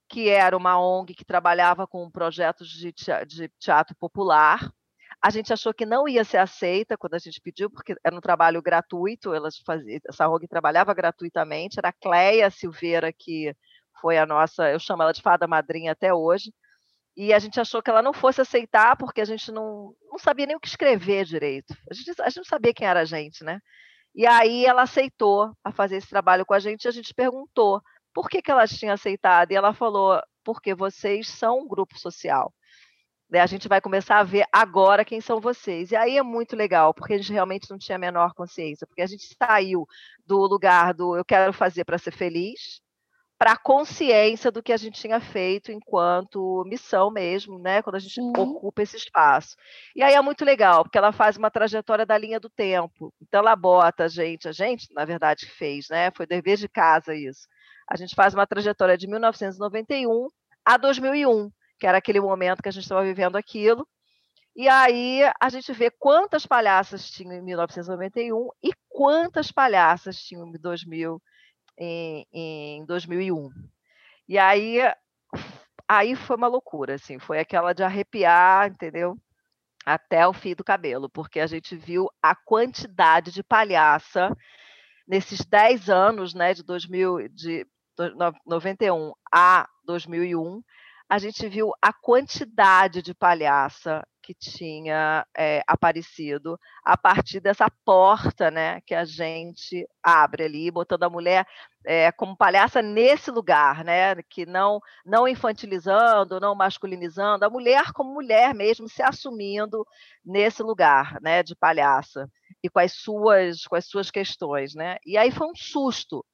que 0.09 0.29
era 0.29 0.57
uma 0.57 0.79
ONG 0.79 1.15
que 1.15 1.25
trabalhava 1.25 1.85
com 1.85 2.09
projetos 2.09 2.69
de 2.69 2.93
teatro 3.59 3.97
popular. 3.97 4.73
A 5.23 5.31
gente 5.31 5.53
achou 5.53 5.75
que 5.75 5.85
não 5.85 6.09
ia 6.09 6.25
ser 6.25 6.39
aceita 6.39 6.97
quando 6.97 7.15
a 7.15 7.19
gente 7.19 7.41
pediu, 7.41 7.71
porque 7.71 7.95
era 8.03 8.17
um 8.17 8.21
trabalho 8.21 8.63
gratuito, 8.63 9.35
elas 9.35 9.59
faziam, 9.59 10.01
essa 10.09 10.29
ONG 10.29 10.49
trabalhava 10.49 10.95
gratuitamente, 10.95 11.79
era 11.79 11.91
a 11.91 11.93
Cleia 11.93 12.51
Silveira 12.51 13.13
que 13.13 13.55
foi 14.01 14.17
a 14.17 14.25
nossa, 14.25 14.71
eu 14.71 14.79
chamo 14.79 15.03
ela 15.03 15.13
de 15.13 15.21
fada 15.21 15.47
madrinha 15.47 15.93
até 15.93 16.13
hoje, 16.15 16.53
e 17.17 17.35
a 17.35 17.39
gente 17.39 17.61
achou 17.61 17.83
que 17.83 17.91
ela 17.91 18.03
não 18.03 18.13
fosse 18.15 18.41
aceitar, 18.41 18.97
porque 18.97 19.21
a 19.21 19.25
gente 19.25 19.53
não, 19.53 19.95
não 20.11 20.19
sabia 20.19 20.47
nem 20.47 20.57
o 20.57 20.61
que 20.61 20.69
escrever 20.69 21.25
direito. 21.27 21.75
A 21.91 21.95
gente, 21.95 22.23
a 22.23 22.29
gente 22.29 22.39
não 22.39 22.45
sabia 22.45 22.73
quem 22.73 22.87
era 22.89 23.01
a 23.01 23.05
gente, 23.05 23.45
né? 23.45 23.61
E 24.15 24.27
aí 24.27 24.65
ela 24.65 24.83
aceitou 24.83 25.53
a 25.63 25.73
fazer 25.73 25.97
esse 25.97 26.09
trabalho 26.09 26.47
com 26.47 26.55
a 26.55 26.59
gente, 26.59 26.85
e 26.85 26.89
a 26.89 26.93
gente 26.93 27.13
perguntou 27.15 27.83
por 28.15 28.29
que, 28.29 28.41
que 28.43 28.51
ela 28.51 28.67
tinha 28.67 28.95
aceitado, 28.95 29.53
e 29.53 29.55
ela 29.55 29.75
falou, 29.75 30.21
porque 30.45 30.75
vocês 30.75 31.29
são 31.29 31.61
um 31.61 31.69
grupo 31.69 31.99
social. 31.99 32.53
A 33.39 33.47
gente 33.47 33.69
vai 33.69 33.81
começar 33.81 34.19
a 34.19 34.25
ver 34.25 34.45
agora 34.53 35.05
quem 35.05 35.21
são 35.21 35.41
vocês. 35.41 35.93
E 35.93 35.97
aí 35.97 36.17
é 36.17 36.23
muito 36.23 36.57
legal, 36.57 36.93
porque 36.93 37.15
a 37.15 37.17
gente 37.17 37.33
realmente 37.33 37.71
não 37.71 37.79
tinha 37.79 37.97
a 37.97 37.99
menor 37.99 38.35
consciência, 38.35 38.87
porque 38.87 39.03
a 39.03 39.07
gente 39.07 39.37
saiu 39.41 39.87
do 40.27 40.39
lugar 40.39 40.95
do 40.95 41.17
eu 41.17 41.25
quero 41.25 41.53
fazer 41.53 41.85
para 41.85 41.99
ser 41.99 42.13
feliz, 42.13 42.81
para 43.41 43.53
a 43.53 43.57
consciência 43.57 44.51
do 44.51 44.63
que 44.63 44.71
a 44.71 44.77
gente 44.77 45.01
tinha 45.01 45.19
feito 45.19 45.73
enquanto 45.73 46.63
missão 46.67 47.11
mesmo, 47.11 47.59
né? 47.59 47.81
Quando 47.81 47.97
a 47.97 47.99
gente 47.99 48.21
uhum. 48.21 48.33
ocupa 48.37 48.83
esse 48.83 48.99
espaço. 48.99 49.57
E 49.97 50.03
aí 50.03 50.13
é 50.13 50.21
muito 50.21 50.45
legal, 50.45 50.83
porque 50.85 50.99
ela 50.99 51.11
faz 51.11 51.39
uma 51.39 51.51
trajetória 51.51 52.05
da 52.05 52.19
linha 52.19 52.39
do 52.39 52.51
tempo. 52.51 53.15
Então 53.19 53.41
ela 53.41 53.57
bota 53.57 54.05
a 54.05 54.09
gente, 54.09 54.47
a 54.47 54.53
gente, 54.53 54.93
na 54.93 55.07
verdade, 55.07 55.47
fez, 55.47 55.89
né? 55.89 56.11
Foi 56.15 56.27
dever 56.27 56.59
de 56.59 56.69
casa 56.69 57.15
isso. 57.15 57.49
A 57.89 57.97
gente 57.97 58.15
faz 58.15 58.35
uma 58.35 58.47
trajetória 58.47 58.99
de 58.99 59.09
1991 59.09 60.29
a 60.63 60.77
2001, 60.77 61.51
que 61.81 61.87
era 61.87 61.99
aquele 61.99 62.21
momento 62.21 62.63
que 62.63 62.69
a 62.69 62.73
gente 62.73 62.83
estava 62.83 63.03
vivendo 63.03 63.37
aquilo. 63.37 63.89
E 64.55 64.69
aí 64.69 65.23
a 65.41 65.49
gente 65.49 65.73
vê 65.73 65.91
quantas 65.91 66.45
palhaças 66.45 67.11
tinham 67.11 67.33
em 67.33 67.43
1991 67.43 68.51
e 68.63 68.73
quantas 68.89 69.51
palhaças 69.51 70.23
tinham 70.23 70.47
em 70.47 70.53
2000 70.53 71.21
em, 71.79 72.27
em 72.33 72.85
2001. 72.85 73.49
E 74.29 74.39
aí, 74.39 74.79
aí 75.89 76.15
foi 76.15 76.37
uma 76.37 76.47
loucura, 76.47 76.95
assim, 76.95 77.19
foi 77.19 77.39
aquela 77.39 77.73
de 77.73 77.83
arrepiar, 77.83 78.69
entendeu? 78.69 79.17
Até 79.87 80.27
o 80.27 80.35
fim 80.35 80.55
do 80.55 80.63
cabelo, 80.63 81.09
porque 81.09 81.41
a 81.41 81.47
gente 81.47 81.75
viu 81.75 82.11
a 82.23 82.37
quantidade 82.37 83.33
de 83.33 83.43
palhaça 83.43 84.37
nesses 85.09 85.45
10 85.45 85.89
anos, 85.89 86.35
né, 86.35 86.53
de 86.53 86.63
2000, 86.63 87.29
de 87.31 87.67
91 88.47 89.13
a 89.33 89.67
2001, 89.85 90.63
a 91.11 91.19
gente 91.19 91.49
viu 91.49 91.73
a 91.83 91.93
quantidade 91.93 93.03
de 93.03 93.13
palhaça 93.13 94.07
que 94.23 94.33
tinha 94.33 95.27
é, 95.37 95.61
aparecido 95.67 96.57
a 96.85 96.97
partir 96.97 97.41
dessa 97.41 97.69
porta, 97.85 98.49
né, 98.49 98.81
que 98.83 98.95
a 98.95 99.05
gente 99.05 99.85
abre 100.01 100.45
ali, 100.45 100.71
botando 100.71 101.03
a 101.03 101.11
mulher 101.11 101.45
é, 101.85 102.13
como 102.13 102.37
palhaça 102.37 102.81
nesse 102.81 103.29
lugar, 103.29 103.83
né, 103.83 104.23
que 104.29 104.47
não 104.47 104.79
não 105.05 105.27
infantilizando, 105.27 106.39
não 106.39 106.55
masculinizando, 106.55 107.45
a 107.45 107.51
mulher 107.51 107.93
como 107.93 108.15
mulher 108.15 108.55
mesmo 108.55 108.89
se 108.89 109.03
assumindo 109.03 109.85
nesse 110.25 110.63
lugar, 110.63 111.19
né, 111.21 111.43
de 111.43 111.57
palhaça 111.57 112.31
e 112.63 112.71
com 112.71 112.79
as 112.79 112.93
suas 112.93 113.65
com 113.67 113.75
as 113.75 113.87
suas 113.87 114.13
questões, 114.13 114.77
né? 114.77 114.97
E 115.05 115.17
aí 115.19 115.33
foi 115.33 115.49
um 115.49 115.57
susto, 115.57 116.25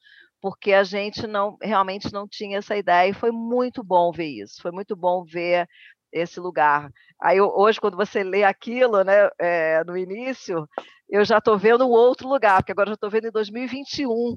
porque 0.40 0.72
a 0.72 0.84
gente 0.84 1.26
não 1.26 1.56
realmente 1.62 2.12
não 2.12 2.26
tinha 2.28 2.58
essa 2.58 2.76
ideia 2.76 3.10
e 3.10 3.14
foi 3.14 3.30
muito 3.30 3.82
bom 3.82 4.12
ver 4.12 4.26
isso. 4.26 4.60
Foi 4.62 4.70
muito 4.70 4.94
bom 4.96 5.24
ver 5.24 5.68
esse 6.12 6.40
lugar. 6.40 6.90
Aí 7.20 7.40
hoje, 7.40 7.80
quando 7.80 7.96
você 7.96 8.22
lê 8.22 8.44
aquilo, 8.44 9.02
né, 9.02 9.28
é, 9.38 9.82
no 9.84 9.96
início, 9.96 10.68
eu 11.08 11.24
já 11.24 11.38
estou 11.38 11.58
vendo 11.58 11.86
um 11.86 11.90
outro 11.90 12.28
lugar, 12.28 12.58
porque 12.58 12.72
agora 12.72 12.90
já 12.90 12.94
estou 12.94 13.10
vendo 13.10 13.28
em 13.28 13.32
2021, 13.32 14.36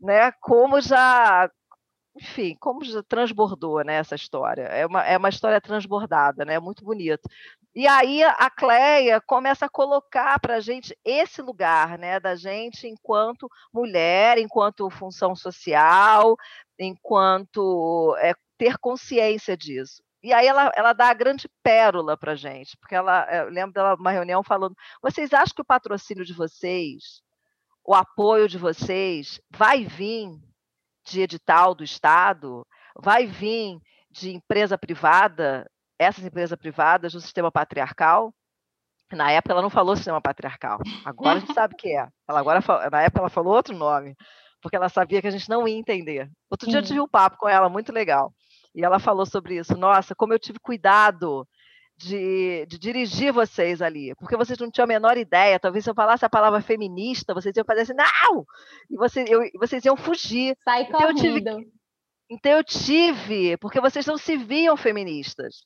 né, 0.00 0.32
como 0.40 0.80
já, 0.80 1.50
enfim, 2.20 2.54
como 2.60 2.80
transbordou, 3.04 3.82
né, 3.82 3.94
essa 3.94 4.14
história. 4.14 4.64
É 4.64 4.86
uma, 4.86 5.02
é 5.04 5.16
uma 5.16 5.30
história 5.30 5.60
transbordada, 5.60 6.44
né, 6.44 6.58
muito 6.58 6.84
bonito. 6.84 7.28
E 7.74 7.86
aí 7.86 8.22
a 8.22 8.50
Cleia 8.50 9.20
começa 9.22 9.66
a 9.66 9.70
colocar 9.70 10.38
para 10.38 10.56
a 10.56 10.60
gente 10.60 10.96
esse 11.02 11.40
lugar, 11.40 11.98
né, 11.98 12.20
da 12.20 12.34
gente 12.34 12.86
enquanto 12.86 13.48
mulher, 13.72 14.36
enquanto 14.36 14.90
função 14.90 15.34
social, 15.34 16.36
enquanto 16.78 18.14
é, 18.18 18.34
ter 18.58 18.76
consciência 18.78 19.56
disso. 19.56 20.02
E 20.22 20.34
aí 20.34 20.46
ela, 20.46 20.70
ela 20.76 20.92
dá 20.92 21.08
a 21.08 21.14
grande 21.14 21.48
pérola 21.62 22.18
para 22.18 22.32
a 22.32 22.36
gente, 22.36 22.76
porque 22.76 22.94
ela, 22.94 23.26
eu 23.32 23.48
lembro 23.48 23.72
dela 23.72 23.94
uma 23.94 24.10
reunião 24.10 24.42
falando: 24.42 24.76
vocês 25.00 25.32
acham 25.32 25.54
que 25.54 25.62
o 25.62 25.64
patrocínio 25.64 26.26
de 26.26 26.34
vocês, 26.34 27.22
o 27.82 27.94
apoio 27.94 28.46
de 28.46 28.58
vocês, 28.58 29.40
vai 29.50 29.84
vir 29.84 30.38
de 31.10 31.20
edital 31.20 31.74
do 31.74 31.82
Estado, 31.82 32.66
vai 32.96 33.26
vir 33.26 33.78
de 34.10 34.30
empresa 34.30 34.78
privada, 34.78 35.68
essas 35.98 36.24
empresas 36.24 36.56
privadas 36.56 37.12
do 37.12 37.20
sistema 37.20 37.50
patriarcal? 37.50 38.32
Na 39.12 39.30
época 39.32 39.52
ela 39.52 39.62
não 39.62 39.70
falou 39.70 39.96
sistema 39.96 40.20
patriarcal. 40.20 40.78
Agora 41.04 41.38
a 41.38 41.40
gente 41.40 41.52
sabe 41.52 41.74
o 41.74 41.76
que 41.76 41.96
é. 41.96 42.08
Ela 42.28 42.38
agora 42.38 42.60
na 42.90 43.02
época 43.02 43.20
ela 43.20 43.28
falou 43.30 43.54
outro 43.54 43.76
nome, 43.76 44.16
porque 44.62 44.76
ela 44.76 44.88
sabia 44.88 45.20
que 45.20 45.26
a 45.26 45.32
gente 45.32 45.48
não 45.48 45.66
ia 45.66 45.76
entender. 45.76 46.30
Outro 46.48 46.68
dia 46.68 46.78
eu 46.78 46.84
tive 46.84 47.00
um 47.00 47.08
papo 47.08 47.36
com 47.36 47.48
ela 47.48 47.68
muito 47.68 47.92
legal. 47.92 48.32
E 48.72 48.84
ela 48.84 49.00
falou 49.00 49.26
sobre 49.26 49.56
isso. 49.56 49.76
Nossa, 49.76 50.14
como 50.14 50.32
eu 50.32 50.38
tive 50.38 50.60
cuidado 50.60 51.46
de, 52.00 52.66
de, 52.66 52.78
dirigir 52.78 53.32
vocês 53.32 53.82
ali, 53.82 54.14
porque 54.16 54.36
vocês 54.36 54.58
não 54.58 54.70
tinham 54.70 54.84
a 54.84 54.88
menor 54.88 55.18
ideia. 55.18 55.60
Talvez 55.60 55.84
se 55.84 55.90
eu 55.90 55.94
falasse 55.94 56.24
a 56.24 56.30
palavra 56.30 56.60
feminista, 56.60 57.34
vocês 57.34 57.54
iam 57.56 57.64
fazer 57.64 57.82
assim, 57.82 57.94
não! 57.94 58.46
E 58.90 58.96
vocês, 58.96 59.28
eu, 59.30 59.42
vocês 59.58 59.84
iam 59.84 59.96
fugir. 59.96 60.56
Sai 60.64 60.82
então, 60.82 61.00
eu 61.00 61.14
tive, 61.14 61.42
então 62.30 62.52
eu 62.52 62.64
tive, 62.64 63.56
porque 63.58 63.80
vocês 63.80 64.06
não 64.06 64.16
se 64.16 64.36
viam 64.36 64.76
feministas. 64.76 65.62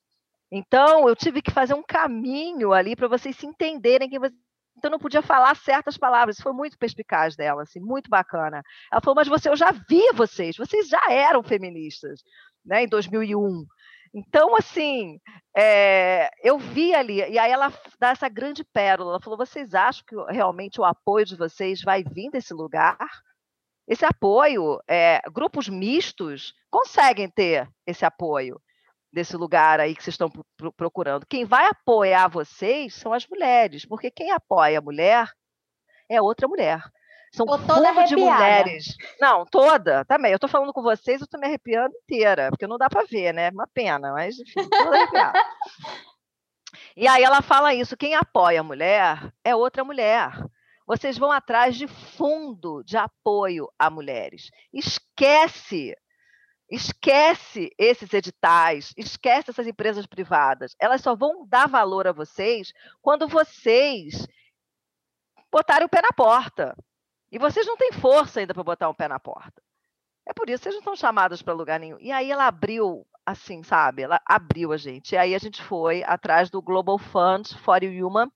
Então 0.50 1.08
eu 1.08 1.14
tive 1.14 1.40
que 1.40 1.50
fazer 1.50 1.74
um 1.74 1.82
caminho 1.82 2.72
ali 2.72 2.96
para 2.96 3.08
vocês 3.08 3.36
se 3.36 3.46
entenderem 3.46 4.08
que 4.08 4.18
vocês 4.18 4.34
então 4.76 4.90
não 4.90 4.98
podia 4.98 5.22
falar 5.22 5.54
certas 5.54 5.96
palavras. 5.96 6.36
Isso 6.36 6.42
foi 6.42 6.52
muito 6.52 6.76
perspicaz 6.76 7.36
dela, 7.36 7.62
assim, 7.62 7.78
muito 7.78 8.10
bacana. 8.10 8.60
Ela 8.90 9.00
falou: 9.00 9.14
"Mas 9.14 9.28
você, 9.28 9.48
eu 9.48 9.56
já 9.56 9.70
vi 9.70 10.12
vocês, 10.14 10.56
vocês 10.56 10.88
já 10.88 11.00
eram 11.10 11.44
feministas, 11.44 12.22
né, 12.64 12.82
em 12.82 12.88
2001". 12.88 13.64
Então, 14.14 14.54
assim, 14.56 15.18
é, 15.56 16.30
eu 16.40 16.56
vi 16.56 16.94
ali, 16.94 17.16
e 17.16 17.36
aí 17.36 17.50
ela 17.50 17.72
dá 17.98 18.10
essa 18.10 18.28
grande 18.28 18.62
pérola. 18.64 19.12
Ela 19.12 19.20
falou: 19.20 19.36
vocês 19.36 19.74
acham 19.74 20.04
que 20.06 20.14
realmente 20.32 20.80
o 20.80 20.84
apoio 20.84 21.26
de 21.26 21.36
vocês 21.36 21.82
vai 21.82 22.04
vir 22.04 22.30
desse 22.30 22.54
lugar? 22.54 22.96
Esse 23.88 24.04
apoio, 24.04 24.80
é, 24.88 25.20
grupos 25.32 25.68
mistos 25.68 26.54
conseguem 26.70 27.28
ter 27.28 27.68
esse 27.86 28.04
apoio 28.04 28.60
desse 29.12 29.36
lugar 29.36 29.80
aí 29.80 29.94
que 29.94 30.02
vocês 30.02 30.14
estão 30.14 30.30
procurando. 30.76 31.26
Quem 31.26 31.44
vai 31.44 31.66
apoiar 31.66 32.28
vocês 32.28 32.94
são 32.94 33.12
as 33.12 33.26
mulheres, 33.26 33.84
porque 33.84 34.10
quem 34.10 34.30
apoia 34.30 34.78
a 34.78 34.82
mulher 34.82 35.28
é 36.08 36.20
outra 36.22 36.48
mulher. 36.48 36.82
São 37.34 37.44
um 37.46 37.66
povo 37.66 38.04
de 38.04 38.14
mulheres. 38.14 38.96
Não, 39.20 39.44
toda, 39.44 40.04
também. 40.04 40.30
Eu 40.30 40.36
estou 40.36 40.48
falando 40.48 40.72
com 40.72 40.82
vocês, 40.82 41.20
eu 41.20 41.24
estou 41.24 41.40
me 41.40 41.48
arrepiando 41.48 41.92
inteira, 41.96 42.48
porque 42.48 42.66
não 42.66 42.78
dá 42.78 42.88
para 42.88 43.04
ver, 43.04 43.34
né? 43.34 43.50
Uma 43.50 43.66
pena, 43.66 44.12
mas 44.12 44.38
enfim, 44.38 44.68
toda 44.68 44.96
arrepiada. 44.96 45.38
e 46.96 47.08
aí 47.08 47.24
ela 47.24 47.42
fala 47.42 47.74
isso: 47.74 47.96
quem 47.96 48.14
apoia 48.14 48.60
a 48.60 48.64
mulher 48.64 49.32
é 49.42 49.54
outra 49.54 49.82
mulher. 49.82 50.30
Vocês 50.86 51.18
vão 51.18 51.32
atrás 51.32 51.74
de 51.74 51.88
fundo 51.88 52.84
de 52.84 52.96
apoio 52.96 53.68
a 53.76 53.90
mulheres. 53.90 54.50
Esquece 54.72 55.96
Esquece 56.70 57.70
esses 57.78 58.12
editais, 58.14 58.94
esquece 58.96 59.50
essas 59.50 59.66
empresas 59.66 60.06
privadas. 60.06 60.74
Elas 60.80 61.02
só 61.02 61.14
vão 61.14 61.46
dar 61.46 61.68
valor 61.68 62.06
a 62.06 62.12
vocês 62.12 62.72
quando 63.02 63.28
vocês 63.28 64.26
botarem 65.52 65.86
o 65.86 65.88
pé 65.90 66.00
na 66.00 66.08
porta. 66.16 66.74
E 67.34 67.38
vocês 67.38 67.66
não 67.66 67.76
têm 67.76 67.90
força 67.90 68.38
ainda 68.38 68.54
para 68.54 68.62
botar 68.62 68.88
o 68.88 68.94
pé 68.94 69.08
na 69.08 69.18
porta. 69.18 69.60
É 70.24 70.32
por 70.32 70.48
isso 70.48 70.58
que 70.58 70.70
vocês 70.70 70.74
não 70.76 70.78
estão 70.78 70.94
chamadas 70.94 71.42
para 71.42 71.52
lugar 71.52 71.80
nenhum. 71.80 71.98
E 71.98 72.12
aí 72.12 72.30
ela 72.30 72.46
abriu, 72.46 73.04
assim, 73.26 73.60
sabe? 73.64 74.02
Ela 74.02 74.20
abriu 74.24 74.72
a 74.72 74.76
gente. 74.76 75.16
E 75.16 75.18
aí 75.18 75.34
a 75.34 75.38
gente 75.38 75.60
foi 75.60 76.04
atrás 76.04 76.48
do 76.48 76.62
Global 76.62 76.96
Fund 76.96 77.52
for 77.58 77.82
Human, 77.82 78.30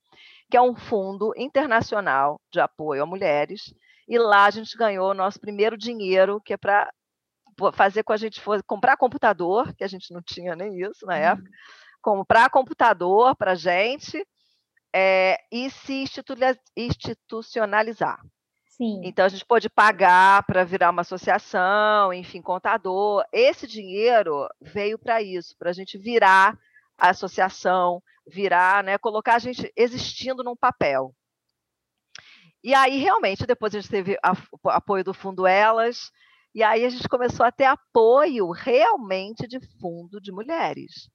que 0.51 0.57
é 0.57 0.61
um 0.61 0.75
fundo 0.75 1.33
internacional 1.37 2.41
de 2.53 2.59
apoio 2.59 3.05
a 3.05 3.07
mulheres. 3.07 3.73
E 4.09 4.19
lá 4.19 4.47
a 4.47 4.51
gente 4.51 4.77
ganhou 4.77 5.13
o 5.13 5.15
nosso 5.15 5.39
primeiro 5.39 5.79
dinheiro, 5.79 6.41
que 6.41 6.55
é 6.55 6.57
para 6.57 6.93
fazer 7.73 8.03
com 8.03 8.13
a 8.13 8.17
gente 8.17 8.41
fosse 8.41 8.65
comprar 8.65 8.97
computador, 8.97 9.73
que 9.77 9.85
a 9.85 9.89
gente 9.89 10.13
não 10.13 10.21
tinha 10.21 10.57
nem 10.57 10.77
isso 10.77 11.07
na 11.07 11.17
época, 11.17 11.49
uhum. 11.49 11.55
comprar 12.03 12.51
computador 12.51 13.37
para 13.37 13.53
a 13.53 13.55
gente 13.55 14.27
é, 14.93 15.39
e 15.53 15.71
se 15.71 16.05
institucionalizar. 16.77 18.21
Sim. 18.79 19.01
Então 19.03 19.25
a 19.25 19.29
gente 19.29 19.45
pôde 19.45 19.69
pagar 19.69 20.45
para 20.45 20.64
virar 20.64 20.91
uma 20.91 21.03
associação, 21.03 22.12
enfim, 22.12 22.41
contador. 22.41 23.25
Esse 23.33 23.67
dinheiro 23.67 24.49
veio 24.61 24.97
para 24.97 25.21
isso, 25.21 25.57
para 25.59 25.71
a 25.71 25.73
gente 25.73 25.99
virar 25.99 26.57
a 26.97 27.11
associação, 27.11 28.01
virar, 28.27 28.85
né, 28.85 28.97
colocar 28.97 29.35
a 29.35 29.38
gente 29.41 29.71
existindo 29.77 30.45
num 30.45 30.57
papel. 30.57 31.12
E 32.62 32.73
aí, 32.75 32.99
realmente, 32.99 33.47
depois 33.47 33.75
a 33.75 33.81
gente 33.81 33.91
teve 33.91 34.17
apoio 34.64 35.05
do 35.05 35.14
Fundo 35.14 35.47
Elas, 35.47 36.11
e 36.55 36.62
aí 36.62 36.85
a 36.85 36.91
gente 36.91 37.09
começou 37.09 37.45
a 37.47 37.53
ter 37.53 37.64
apoio 37.64 38.51
realmente 38.51 39.47
de 39.47 39.61
fundo 39.81 40.21
de 40.21 40.33
mulheres. 40.33 41.09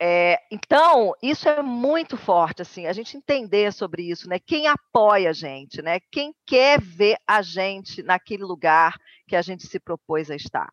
É, 0.00 0.40
então, 0.50 1.12
isso 1.20 1.48
é 1.48 1.60
muito 1.60 2.16
forte, 2.16 2.62
assim, 2.62 2.86
a 2.86 2.92
gente 2.92 3.16
entender 3.16 3.72
sobre 3.72 4.02
isso, 4.02 4.28
né? 4.28 4.38
Quem 4.38 4.68
apoia 4.68 5.30
a 5.30 5.32
gente, 5.32 5.82
né? 5.82 5.98
Quem 6.12 6.32
quer 6.46 6.80
ver 6.80 7.18
a 7.26 7.42
gente 7.42 8.02
naquele 8.04 8.44
lugar 8.44 8.94
que 9.26 9.34
a 9.34 9.42
gente 9.42 9.66
se 9.66 9.80
propôs 9.80 10.30
a 10.30 10.36
estar, 10.36 10.72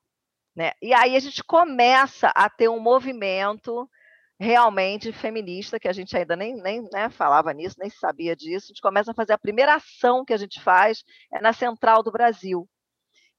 né? 0.56 0.74
E 0.80 0.94
aí 0.94 1.16
a 1.16 1.20
gente 1.20 1.44
começa 1.44 2.28
a 2.36 2.48
ter 2.48 2.70
um 2.70 2.80
movimento 2.80 3.90
realmente 4.40 5.12
feminista, 5.12 5.80
que 5.80 5.88
a 5.88 5.94
gente 5.94 6.16
ainda 6.16 6.36
nem, 6.36 6.56
nem 6.62 6.88
né, 6.94 7.10
falava 7.10 7.52
nisso, 7.52 7.78
nem 7.80 7.90
sabia 7.90 8.36
disso. 8.36 8.68
A 8.68 8.70
gente 8.74 8.82
começa 8.82 9.12
a 9.12 9.16
fazer 9.16 9.34
a 9.34 9.40
primeira 9.40 9.76
ação 9.76 10.24
que 10.24 10.34
a 10.34 10.38
gente 10.38 10.62
faz 10.62 11.04
é 11.34 11.42
na 11.42 11.54
Central 11.54 12.04
do 12.04 12.12
Brasil, 12.12 12.70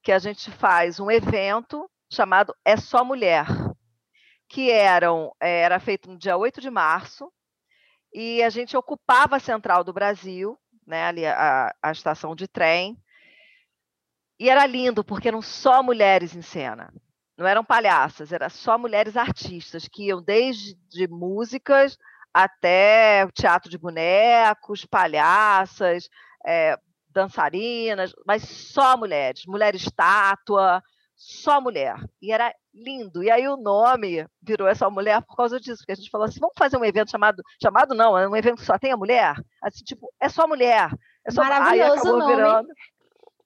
que 0.02 0.10
a 0.10 0.18
gente 0.18 0.50
faz 0.50 0.98
um 0.98 1.10
evento 1.10 1.88
chamado 2.10 2.54
É 2.64 2.76
Só 2.76 3.04
Mulher 3.04 3.46
que 4.48 4.70
eram, 4.70 5.34
eh, 5.40 5.60
era 5.60 5.78
feito 5.80 6.10
no 6.10 6.18
dia 6.18 6.36
8 6.36 6.60
de 6.60 6.70
março, 6.70 7.32
e 8.12 8.42
a 8.42 8.50
gente 8.50 8.76
ocupava 8.76 9.36
a 9.36 9.40
central 9.40 9.84
do 9.84 9.92
Brasil, 9.92 10.58
né, 10.86 11.04
ali 11.04 11.26
a, 11.26 11.74
a 11.82 11.92
estação 11.92 12.34
de 12.34 12.46
trem, 12.46 12.96
e 14.38 14.48
era 14.48 14.66
lindo, 14.66 15.02
porque 15.04 15.28
eram 15.28 15.42
só 15.42 15.82
mulheres 15.82 16.34
em 16.34 16.42
cena. 16.42 16.92
Não 17.36 17.46
eram 17.46 17.64
palhaças, 17.64 18.32
eram 18.32 18.48
só 18.48 18.78
mulheres 18.78 19.16
artistas, 19.16 19.88
que 19.88 20.06
iam 20.06 20.22
desde 20.22 21.08
músicas 21.08 21.98
até 22.32 23.26
teatro 23.32 23.70
de 23.70 23.78
bonecos, 23.78 24.84
palhaças, 24.84 26.08
é, 26.46 26.78
dançarinas, 27.08 28.12
mas 28.26 28.42
só 28.42 28.96
mulheres, 28.96 29.44
mulher 29.46 29.74
estátua, 29.74 30.82
só 31.16 31.60
mulher. 31.60 31.96
E 32.20 32.30
era 32.30 32.54
lindo. 32.74 33.24
E 33.24 33.30
aí 33.30 33.48
o 33.48 33.56
nome 33.56 34.26
virou 34.42 34.68
essa 34.68 34.88
mulher 34.90 35.22
por 35.22 35.34
causa 35.34 35.58
disso, 35.58 35.78
porque 35.78 35.92
a 35.92 35.96
gente 35.96 36.10
falou 36.10 36.26
assim, 36.26 36.38
vamos 36.38 36.54
fazer 36.58 36.76
um 36.76 36.84
evento 36.84 37.10
chamado, 37.10 37.42
chamado 37.60 37.94
não, 37.94 38.16
é 38.16 38.28
um 38.28 38.36
evento 38.36 38.58
que 38.58 38.66
só 38.66 38.78
tem 38.78 38.92
a 38.92 38.96
mulher, 38.96 39.34
assim, 39.62 39.82
tipo, 39.82 40.12
é 40.20 40.28
só 40.28 40.46
mulher. 40.46 40.90
É 41.26 41.30
só... 41.30 41.42
Maravilhoso 41.42 42.20
aí 42.20 42.26
virando. 42.26 42.68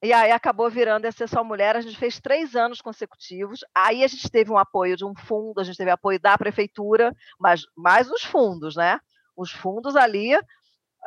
E 0.02 0.14
aí 0.14 0.32
acabou 0.32 0.70
virando 0.70 1.04
essa 1.04 1.26
só 1.26 1.44
mulher, 1.44 1.76
a 1.76 1.80
gente 1.82 1.98
fez 1.98 2.18
três 2.18 2.56
anos 2.56 2.80
consecutivos, 2.80 3.60
aí 3.74 4.02
a 4.02 4.08
gente 4.08 4.30
teve 4.30 4.50
um 4.50 4.56
apoio 4.56 4.96
de 4.96 5.04
um 5.04 5.14
fundo, 5.14 5.60
a 5.60 5.64
gente 5.64 5.76
teve 5.76 5.90
apoio 5.90 6.18
da 6.18 6.38
prefeitura, 6.38 7.14
mas 7.38 7.66
mais 7.76 8.10
os 8.10 8.22
fundos, 8.22 8.76
né? 8.76 8.98
Os 9.36 9.52
fundos 9.52 9.96
ali 9.96 10.32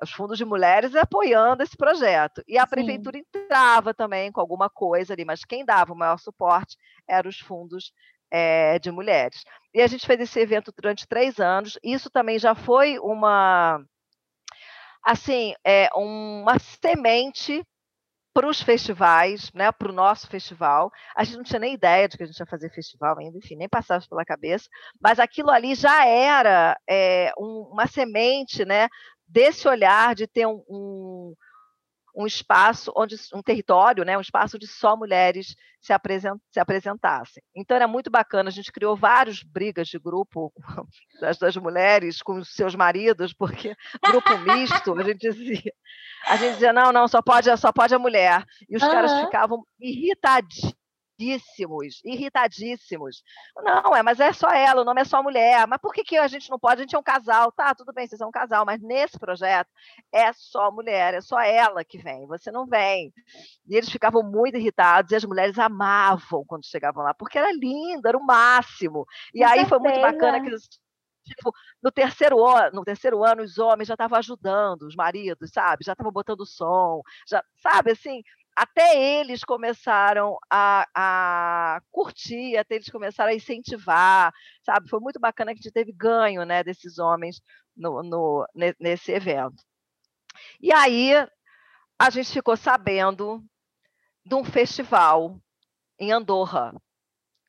os 0.03 0.11
fundos 0.11 0.37
de 0.37 0.45
mulheres 0.45 0.95
apoiando 0.95 1.63
esse 1.63 1.75
projeto. 1.75 2.43
E 2.47 2.57
a 2.57 2.63
Sim. 2.63 2.69
prefeitura 2.69 3.17
entrava 3.17 3.93
também 3.93 4.31
com 4.31 4.39
alguma 4.39 4.69
coisa 4.69 5.13
ali, 5.13 5.25
mas 5.25 5.45
quem 5.45 5.65
dava 5.65 5.93
o 5.93 5.97
maior 5.97 6.19
suporte 6.19 6.77
eram 7.07 7.29
os 7.29 7.39
fundos 7.39 7.91
é, 8.31 8.79
de 8.79 8.91
mulheres. 8.91 9.43
E 9.73 9.81
a 9.81 9.87
gente 9.87 10.05
fez 10.05 10.19
esse 10.19 10.39
evento 10.39 10.73
durante 10.75 11.07
três 11.07 11.39
anos. 11.39 11.77
Isso 11.83 12.09
também 12.09 12.39
já 12.39 12.55
foi 12.55 12.97
uma, 12.99 13.83
assim, 15.03 15.53
é, 15.65 15.89
uma 15.95 16.57
semente 16.59 17.63
para 18.33 18.47
os 18.47 18.59
festivais, 18.59 19.51
né, 19.53 19.71
para 19.71 19.91
o 19.91 19.93
nosso 19.93 20.27
festival. 20.27 20.91
A 21.15 21.23
gente 21.23 21.37
não 21.37 21.43
tinha 21.43 21.59
nem 21.59 21.75
ideia 21.75 22.09
de 22.09 22.17
que 22.17 22.23
a 22.23 22.25
gente 22.25 22.39
ia 22.39 22.45
fazer 22.47 22.73
festival 22.73 23.17
ainda, 23.19 23.37
enfim, 23.37 23.55
nem 23.55 23.69
passava 23.69 24.03
pela 24.09 24.25
cabeça, 24.25 24.67
mas 24.99 25.19
aquilo 25.19 25.51
ali 25.51 25.75
já 25.75 26.05
era 26.07 26.75
é, 26.89 27.31
um, 27.37 27.69
uma 27.71 27.85
semente 27.85 28.65
né, 28.65 28.87
desse 29.27 29.67
olhar 29.67 30.15
de 30.15 30.27
ter 30.27 30.45
um, 30.45 30.63
um, 30.69 31.33
um, 32.15 32.27
espaço 32.27 32.91
onde 32.95 33.15
um 33.33 33.41
território, 33.41 34.03
né, 34.03 34.17
um 34.17 34.21
espaço 34.21 34.57
onde 34.57 34.67
só 34.67 34.95
mulheres 34.95 35.55
se, 35.81 35.91
apresent, 35.93 36.39
se 36.51 36.59
apresentassem. 36.59 37.43
Então 37.55 37.75
era 37.75 37.87
muito 37.87 38.09
bacana, 38.09 38.49
a 38.49 38.51
gente 38.51 38.71
criou 38.71 38.95
várias 38.95 39.41
brigas 39.43 39.87
de 39.87 39.99
grupo 39.99 40.53
das, 41.19 41.37
das 41.37 41.57
mulheres 41.57 42.21
com 42.21 42.35
os 42.35 42.53
seus 42.53 42.75
maridos, 42.75 43.33
porque 43.33 43.75
grupo 44.05 44.37
misto, 44.39 44.99
a 44.99 45.03
gente 45.03 45.19
dizia, 45.19 45.73
a 46.27 46.35
gente 46.37 46.53
dizia 46.53 46.73
não, 46.73 46.91
não, 46.91 47.07
só 47.07 47.21
pode, 47.21 47.55
só 47.57 47.71
pode 47.71 47.93
a 47.93 47.99
mulher. 47.99 48.45
E 48.69 48.75
os 48.75 48.83
uhum. 48.83 48.91
caras 48.91 49.21
ficavam 49.21 49.65
irritadíssimos 49.79 50.82
irritadíssimos, 51.23 52.01
irritadíssimos. 52.03 53.23
Não, 53.57 53.95
é, 53.95 54.03
mas 54.03 54.19
é 54.19 54.33
só 54.33 54.49
ela, 54.49 54.81
o 54.81 54.85
nome 54.85 55.01
é 55.01 55.05
só 55.05 55.23
mulher. 55.23 55.65
Mas 55.67 55.79
por 55.79 55.93
que, 55.93 56.03
que 56.03 56.17
a 56.17 56.27
gente 56.27 56.49
não 56.49 56.59
pode? 56.59 56.81
A 56.81 56.83
gente 56.83 56.95
é 56.95 56.99
um 56.99 57.03
casal. 57.03 57.51
Tá, 57.51 57.73
tudo 57.73 57.93
bem, 57.93 58.07
vocês 58.07 58.19
são 58.19 58.29
um 58.29 58.31
casal, 58.31 58.65
mas 58.65 58.81
nesse 58.81 59.17
projeto 59.17 59.69
é 60.11 60.31
só 60.33 60.71
mulher, 60.71 61.13
é 61.13 61.21
só 61.21 61.39
ela 61.39 61.83
que 61.83 61.97
vem, 61.97 62.27
você 62.27 62.51
não 62.51 62.65
vem. 62.65 63.13
E 63.67 63.75
eles 63.75 63.89
ficavam 63.89 64.23
muito 64.23 64.57
irritados 64.57 65.11
e 65.11 65.15
as 65.15 65.23
mulheres 65.23 65.57
amavam 65.57 66.43
quando 66.45 66.65
chegavam 66.65 67.03
lá, 67.03 67.13
porque 67.13 67.37
era 67.37 67.51
lindo, 67.51 68.07
era 68.07 68.17
o 68.17 68.25
máximo. 68.25 69.05
E 69.33 69.39
Com 69.39 69.45
aí 69.45 69.49
certeza. 69.59 69.69
foi 69.69 69.79
muito 69.79 70.01
bacana 70.01 70.41
que 70.41 70.47
eles 70.47 70.67
Tipo, 71.25 71.53
no 71.81 71.91
terceiro 71.91 72.45
ano, 72.45 72.75
no 72.75 72.83
terceiro 72.83 73.23
ano, 73.23 73.43
os 73.43 73.57
homens 73.57 73.87
já 73.87 73.93
estavam 73.93 74.17
ajudando 74.17 74.81
os 74.83 74.95
maridos, 74.95 75.51
sabe? 75.51 75.85
Já 75.85 75.93
estavam 75.93 76.11
botando 76.11 76.45
som, 76.45 77.01
já, 77.25 77.41
sabe 77.61 77.91
assim, 77.91 78.21
até 78.55 79.19
eles 79.19 79.43
começaram 79.43 80.37
a, 80.49 80.87
a, 80.95 81.81
curtir, 81.91 82.57
até 82.57 82.75
eles 82.75 82.89
começaram 82.89 83.31
a 83.31 83.35
incentivar, 83.35 84.33
sabe? 84.63 84.89
Foi 84.89 84.99
muito 84.99 85.19
bacana 85.19 85.53
que 85.53 85.59
a 85.59 85.61
gente 85.61 85.73
teve 85.73 85.91
ganho 85.91 86.45
né, 86.45 86.63
desses 86.63 86.99
homens 86.99 87.41
no, 87.75 88.03
no, 88.03 88.47
nesse 88.79 89.11
evento. 89.11 89.63
E 90.61 90.71
aí 90.71 91.13
a 91.99 92.09
gente 92.09 92.31
ficou 92.31 92.55
sabendo 92.55 93.43
de 94.25 94.35
um 94.35 94.43
festival 94.43 95.39
em 95.99 96.11
Andorra, 96.11 96.73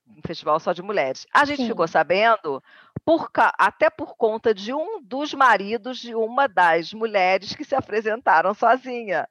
um 0.07 0.21
festival 0.27 0.59
só 0.61 0.73
de 0.73 0.83
mulheres. 0.83 1.27
A 1.33 1.45
gente 1.45 1.63
Sim. 1.63 1.69
ficou 1.69 1.87
sabendo 1.87 2.63
por, 3.05 3.31
até 3.59 3.91
por 3.91 4.17
conta 4.17 4.55
de 4.55 4.73
um 4.73 5.03
dos 5.03 5.35
maridos 5.35 5.99
de 5.99 6.15
uma 6.15 6.49
das 6.49 6.93
mulheres 6.93 7.55
que 7.55 7.65
se 7.65 7.75
apresentaram 7.75 8.55
sozinha 8.55 9.29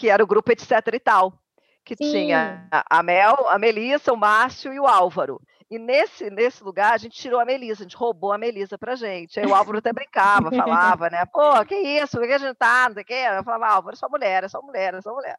que 0.00 0.08
era 0.08 0.24
o 0.24 0.26
grupo 0.26 0.50
etc 0.50 0.72
e 0.94 0.98
tal, 0.98 1.38
que 1.84 1.94
Sim. 1.94 2.10
tinha 2.10 2.66
a 2.70 3.02
Mel, 3.02 3.46
a 3.50 3.58
Melissa, 3.58 4.14
o 4.14 4.16
Márcio 4.16 4.72
e 4.72 4.80
o 4.80 4.86
Álvaro. 4.86 5.38
E 5.70 5.78
nesse, 5.78 6.30
nesse 6.30 6.64
lugar 6.64 6.94
a 6.94 6.96
gente 6.96 7.20
tirou 7.20 7.38
a 7.38 7.44
Melissa, 7.44 7.82
a 7.82 7.84
gente 7.84 7.98
roubou 7.98 8.32
a 8.32 8.38
Melissa 8.38 8.78
pra 8.78 8.96
gente. 8.96 9.38
Aí 9.38 9.46
o 9.46 9.54
Álvaro 9.54 9.76
até 9.76 9.92
brincava, 9.92 10.50
falava, 10.56 11.10
né? 11.10 11.26
Pô, 11.26 11.62
que 11.66 11.74
isso? 11.74 12.16
Por 12.16 12.26
que 12.26 12.32
a 12.32 12.38
gente 12.38 12.56
tá? 12.56 12.88
Não 12.88 12.94
sei 12.94 13.02
o 13.02 13.06
quê. 13.06 13.26
Eu 13.36 13.44
falava, 13.44 13.74
Álvaro, 13.74 13.94
é 13.94 13.98
só 13.98 14.08
mulher, 14.08 14.42
é 14.42 14.48
só 14.48 14.62
mulher, 14.62 14.94
é 14.94 15.02
só 15.02 15.12
mulher. 15.12 15.36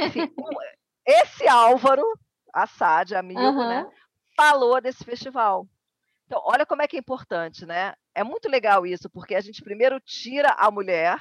Enfim, 0.00 0.28
esse 1.06 1.46
Álvaro, 1.46 2.04
Assad, 2.52 3.14
amigo, 3.14 3.40
uhum. 3.40 3.68
né? 3.68 3.88
Falou 4.36 4.80
desse 4.80 5.04
festival. 5.04 5.64
Então, 6.26 6.42
olha 6.44 6.66
como 6.66 6.82
é 6.82 6.88
que 6.88 6.96
é 6.96 6.98
importante, 6.98 7.64
né? 7.64 7.94
É 8.12 8.24
muito 8.24 8.48
legal 8.48 8.84
isso, 8.84 9.08
porque 9.08 9.36
a 9.36 9.40
gente 9.40 9.62
primeiro 9.62 10.00
tira 10.00 10.50
a 10.58 10.72
mulher 10.72 11.16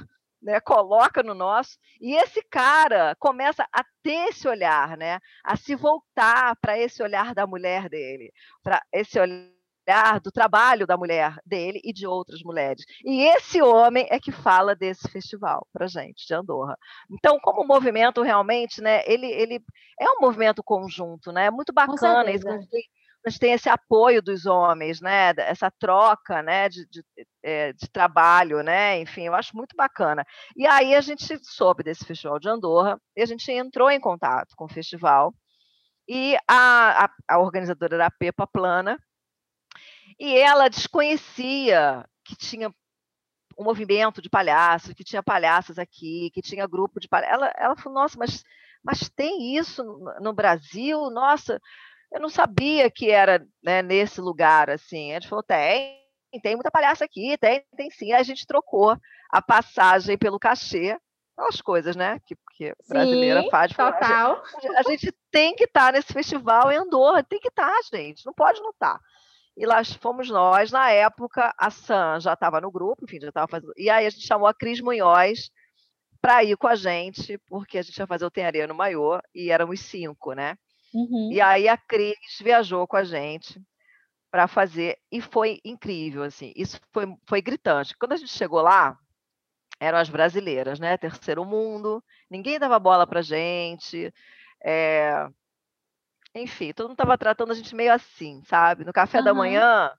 né, 0.45 0.59
coloca 0.59 1.23
no 1.23 1.33
nosso, 1.33 1.77
e 1.99 2.15
esse 2.15 2.41
cara 2.43 3.15
começa 3.19 3.67
a 3.73 3.83
ter 4.03 4.29
esse 4.29 4.47
olhar, 4.47 4.95
né, 4.95 5.19
a 5.43 5.57
se 5.57 5.75
voltar 5.75 6.55
para 6.61 6.77
esse 6.77 7.01
olhar 7.01 7.33
da 7.33 7.47
mulher 7.47 7.89
dele, 7.89 8.31
para 8.63 8.79
esse 8.93 9.19
olhar 9.19 10.19
do 10.23 10.31
trabalho 10.31 10.85
da 10.85 10.97
mulher 10.97 11.35
dele 11.45 11.81
e 11.83 11.91
de 11.91 12.05
outras 12.07 12.41
mulheres. 12.43 12.83
E 13.03 13.23
esse 13.23 13.61
homem 13.61 14.07
é 14.09 14.19
que 14.19 14.31
fala 14.31 14.75
desse 14.75 15.09
festival 15.09 15.67
para 15.73 15.87
gente 15.87 16.25
de 16.27 16.33
Andorra. 16.33 16.77
Então, 17.09 17.39
como 17.39 17.65
movimento 17.67 18.21
realmente, 18.21 18.81
né, 18.81 19.01
ele, 19.05 19.27
ele 19.27 19.63
é 19.99 20.09
um 20.11 20.21
movimento 20.21 20.63
conjunto, 20.63 21.31
né? 21.31 21.45
É 21.47 21.51
muito 21.51 21.73
bacana 21.73 22.31
isso. 22.31 22.47
Gente 23.27 23.39
tem 23.39 23.53
esse 23.53 23.69
apoio 23.69 24.21
dos 24.21 24.45
homens, 24.45 25.01
né? 25.01 25.33
Essa 25.37 25.71
troca, 25.71 26.43
né? 26.43 26.69
De, 26.69 26.85
de, 26.87 27.03
é, 27.43 27.73
de, 27.73 27.89
trabalho, 27.89 28.61
né? 28.61 28.99
Enfim, 28.99 29.23
eu 29.23 29.35
acho 29.35 29.55
muito 29.55 29.75
bacana. 29.75 30.25
E 30.55 30.67
aí 30.67 30.95
a 30.95 31.01
gente 31.01 31.37
soube 31.43 31.83
desse 31.83 32.05
festival 32.05 32.39
de 32.39 32.49
Andorra 32.49 32.99
e 33.15 33.21
a 33.21 33.25
gente 33.25 33.51
entrou 33.51 33.89
em 33.89 33.99
contato 33.99 34.55
com 34.55 34.65
o 34.65 34.69
festival 34.69 35.33
e 36.07 36.37
a, 36.47 37.05
a, 37.05 37.09
a 37.29 37.39
organizadora 37.39 37.95
era 37.95 38.05
a 38.07 38.11
Pepa 38.11 38.45
Plana, 38.45 38.99
e 40.19 40.37
ela 40.37 40.69
desconhecia 40.69 42.05
que 42.23 42.35
tinha 42.35 42.69
um 43.57 43.63
movimento 43.63 44.21
de 44.21 44.29
palhaços, 44.29 44.93
que 44.93 45.03
tinha 45.03 45.23
palhaças 45.23 45.79
aqui, 45.79 46.29
que 46.33 46.41
tinha 46.41 46.67
grupo 46.67 46.99
de 46.99 47.07
palhaços. 47.07 47.33
Ela, 47.33 47.53
ela 47.57 47.75
falou, 47.75 48.01
nossa, 48.01 48.17
mas, 48.17 48.43
mas 48.83 49.09
tem 49.09 49.55
isso 49.57 49.83
no, 49.83 50.19
no 50.21 50.33
Brasil? 50.33 51.09
Nossa, 51.09 51.59
eu 52.11 52.21
não 52.21 52.29
sabia 52.29 52.89
que 52.89 53.09
era 53.09 53.45
né, 53.63 53.81
nesse 53.81 54.21
lugar, 54.21 54.69
assim. 54.69 55.11
A 55.11 55.15
gente 55.15 55.29
falou, 55.29 55.43
tem, 55.43 55.99
tem 56.41 56.55
muita 56.55 56.71
palhaça 56.71 57.05
aqui, 57.05 57.37
tem, 57.37 57.63
tem 57.75 57.89
sim. 57.91 58.11
Aí 58.11 58.19
a 58.19 58.23
gente 58.23 58.47
trocou 58.47 58.97
a 59.31 59.41
passagem 59.41 60.17
pelo 60.17 60.39
cachê, 60.39 60.97
aquelas 61.37 61.61
coisas, 61.61 61.95
né, 61.95 62.19
que, 62.25 62.35
que 62.55 62.73
brasileira 62.87 63.41
sim, 63.41 63.49
faz. 63.49 63.73
Total. 63.73 64.41
A 64.41 64.61
gente, 64.61 64.77
a 64.77 64.83
gente 64.83 65.15
tem 65.31 65.55
que 65.55 65.65
estar 65.65 65.93
nesse 65.93 66.13
festival 66.13 66.71
em 66.71 66.77
Andorra, 66.77 67.23
tem 67.23 67.39
que 67.39 67.49
estar, 67.49 67.77
gente, 67.91 68.25
não 68.25 68.33
pode 68.33 68.61
não 68.61 68.69
estar. 68.69 68.99
E 69.57 69.65
lá 69.65 69.81
fomos 69.85 70.29
nós, 70.29 70.71
na 70.71 70.91
época, 70.91 71.53
a 71.57 71.69
Sam 71.69 72.19
já 72.19 72.33
estava 72.33 72.59
no 72.59 72.71
grupo, 72.71 73.05
enfim, 73.05 73.19
já 73.21 73.29
estava 73.29 73.47
fazendo. 73.47 73.73
E 73.77 73.89
aí 73.89 74.05
a 74.05 74.09
gente 74.09 74.27
chamou 74.27 74.47
a 74.47 74.53
Cris 74.53 74.81
Munhoz 74.81 75.49
para 76.21 76.43
ir 76.43 76.57
com 76.57 76.67
a 76.67 76.75
gente, 76.75 77.37
porque 77.47 77.77
a 77.77 77.81
gente 77.81 77.97
ia 77.97 78.07
fazer 78.07 78.25
o 78.25 78.31
Tenharia 78.31 78.67
no 78.67 78.75
Maiô, 78.75 79.19
e 79.33 79.51
éramos 79.51 79.79
cinco, 79.79 80.33
né? 80.33 80.57
Uhum. 80.95 81.29
E 81.29 81.41
aí 81.41 81.67
a 81.67 81.75
Cris 81.75 82.15
viajou 82.41 82.87
com 82.87 82.95
a 82.95 83.03
gente 83.03 83.61
para 84.31 84.47
fazer, 84.47 84.97
e 85.11 85.19
foi 85.21 85.59
incrível, 85.63 86.23
assim, 86.23 86.53
isso 86.55 86.79
foi, 86.93 87.05
foi 87.27 87.41
gritante. 87.41 87.95
Quando 87.97 88.13
a 88.13 88.17
gente 88.17 88.31
chegou 88.31 88.61
lá, 88.61 88.97
eram 89.79 89.97
as 89.97 90.09
brasileiras, 90.09 90.79
né? 90.79 90.97
Terceiro 90.97 91.43
mundo, 91.43 92.03
ninguém 92.29 92.57
dava 92.57 92.79
bola 92.79 93.05
para 93.05 93.21
gente. 93.21 94.13
É, 94.63 95.27
enfim, 96.33 96.71
todo 96.73 96.87
mundo 96.87 96.95
estava 96.95 97.17
tratando 97.17 97.51
a 97.51 97.55
gente 97.55 97.75
meio 97.75 97.93
assim, 97.93 98.41
sabe? 98.45 98.85
No 98.85 98.93
café 98.93 99.19
uhum. 99.19 99.25
da 99.25 99.33
manhã, 99.33 99.91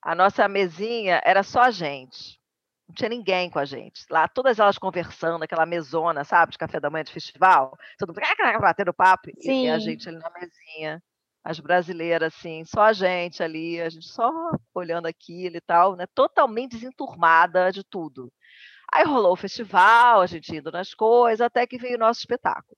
a 0.00 0.14
nossa 0.14 0.46
mesinha 0.48 1.20
era 1.24 1.42
só 1.42 1.62
a 1.62 1.70
gente. 1.70 2.40
Não 2.86 2.94
tinha 2.94 3.08
ninguém 3.08 3.48
com 3.50 3.58
a 3.58 3.64
gente. 3.64 4.04
Lá, 4.10 4.28
todas 4.28 4.58
elas 4.58 4.78
conversando, 4.78 5.42
aquela 5.42 5.64
mesona, 5.64 6.22
sabe? 6.24 6.52
De 6.52 6.58
café 6.58 6.78
da 6.78 6.90
manhã 6.90 7.04
de 7.04 7.12
festival. 7.12 7.76
Todo 7.98 8.08
mundo 8.08 8.20
batendo 8.60 8.92
papo. 8.92 9.30
Sim. 9.40 9.66
E 9.66 9.70
a 9.70 9.78
gente 9.78 10.08
ali 10.08 10.18
na 10.18 10.30
mesinha. 10.30 11.02
As 11.42 11.60
brasileiras, 11.60 12.34
assim, 12.34 12.64
só 12.64 12.82
a 12.82 12.92
gente 12.94 13.42
ali, 13.42 13.78
a 13.80 13.90
gente 13.90 14.06
só 14.06 14.30
olhando 14.74 15.06
aquilo 15.06 15.56
e 15.56 15.60
tal, 15.60 15.94
né? 15.94 16.06
Totalmente 16.14 16.72
desenturmada 16.72 17.70
de 17.70 17.84
tudo. 17.84 18.32
Aí 18.92 19.04
rolou 19.04 19.32
o 19.32 19.36
festival, 19.36 20.20
a 20.20 20.26
gente 20.26 20.56
indo 20.56 20.70
nas 20.70 20.94
coisas, 20.94 21.42
até 21.42 21.66
que 21.66 21.76
veio 21.76 21.96
o 21.96 21.98
nosso 21.98 22.20
espetáculo. 22.20 22.76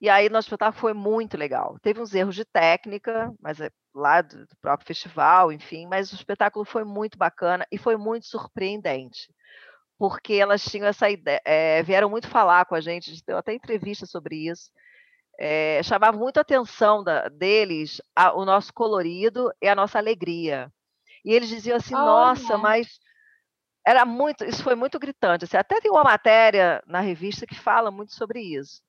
E 0.00 0.08
aí 0.08 0.28
nosso 0.28 0.46
espetáculo 0.46 0.80
foi 0.80 0.94
muito 0.94 1.36
legal. 1.36 1.78
Teve 1.82 2.00
uns 2.00 2.14
erros 2.14 2.34
de 2.34 2.44
técnica, 2.44 3.32
mas 3.40 3.60
é 3.60 3.70
lá 3.94 4.22
do, 4.22 4.46
do 4.46 4.56
próprio 4.60 4.86
festival, 4.86 5.52
enfim, 5.52 5.86
mas 5.86 6.12
o 6.12 6.14
espetáculo 6.14 6.64
foi 6.64 6.84
muito 6.84 7.18
bacana 7.18 7.66
e 7.70 7.76
foi 7.76 7.96
muito 7.96 8.26
surpreendente 8.26 9.28
porque 10.00 10.32
elas 10.32 10.64
tinham 10.64 10.86
essa 10.86 11.10
ideia, 11.10 11.42
é, 11.44 11.82
vieram 11.82 12.08
muito 12.08 12.26
falar 12.26 12.64
com 12.64 12.74
a 12.74 12.80
gente, 12.80 13.10
a 13.10 13.12
gente 13.12 13.22
deu 13.26 13.36
até 13.36 13.52
entrevista 13.52 14.06
sobre 14.06 14.48
isso, 14.48 14.70
é, 15.38 15.82
chamava 15.82 16.16
muito 16.16 16.38
a 16.38 16.40
atenção 16.40 17.04
da, 17.04 17.28
deles 17.28 18.00
a, 18.16 18.32
o 18.32 18.46
nosso 18.46 18.72
colorido 18.72 19.52
e 19.60 19.68
a 19.68 19.74
nossa 19.74 19.98
alegria. 19.98 20.72
E 21.22 21.34
eles 21.34 21.50
diziam 21.50 21.76
assim, 21.76 21.94
oh, 21.94 21.98
nossa, 21.98 22.56
mas 22.56 22.98
era 23.86 24.06
muito, 24.06 24.42
isso 24.42 24.62
foi 24.62 24.74
muito 24.74 24.98
gritante. 24.98 25.44
Assim, 25.44 25.58
até 25.58 25.78
tem 25.82 25.90
uma 25.90 26.02
matéria 26.02 26.82
na 26.86 27.00
revista 27.00 27.46
que 27.46 27.54
fala 27.54 27.90
muito 27.90 28.14
sobre 28.14 28.40
isso. 28.40 28.80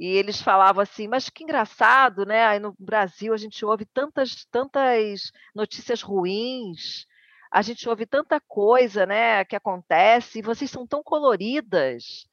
E 0.00 0.06
eles 0.06 0.40
falavam 0.40 0.82
assim, 0.82 1.06
mas 1.06 1.28
que 1.28 1.44
engraçado, 1.44 2.24
né? 2.24 2.46
Aí 2.46 2.58
no 2.58 2.74
Brasil 2.78 3.34
a 3.34 3.36
gente 3.36 3.62
ouve 3.66 3.84
tantas, 3.84 4.46
tantas 4.46 5.30
notícias 5.54 6.00
ruins, 6.00 7.04
a 7.52 7.60
gente 7.60 7.86
ouve 7.86 8.06
tanta 8.06 8.40
coisa, 8.40 9.04
né, 9.04 9.44
que 9.44 9.54
acontece, 9.54 10.38
e 10.38 10.42
vocês 10.42 10.70
são 10.70 10.86
tão 10.86 11.02
coloridas, 11.02 12.26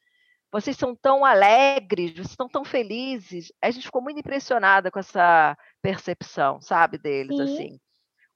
vocês 0.50 0.78
são 0.78 0.96
tão 0.96 1.26
alegres, 1.26 2.14
vocês 2.14 2.30
estão 2.30 2.48
tão 2.48 2.64
felizes. 2.64 3.52
A 3.62 3.70
gente 3.70 3.88
ficou 3.88 4.02
muito 4.02 4.20
impressionada 4.20 4.90
com 4.90 5.00
essa 5.00 5.58
percepção, 5.82 6.62
sabe, 6.62 6.98
deles, 6.98 7.36
Sim. 7.36 7.44
assim 7.44 7.80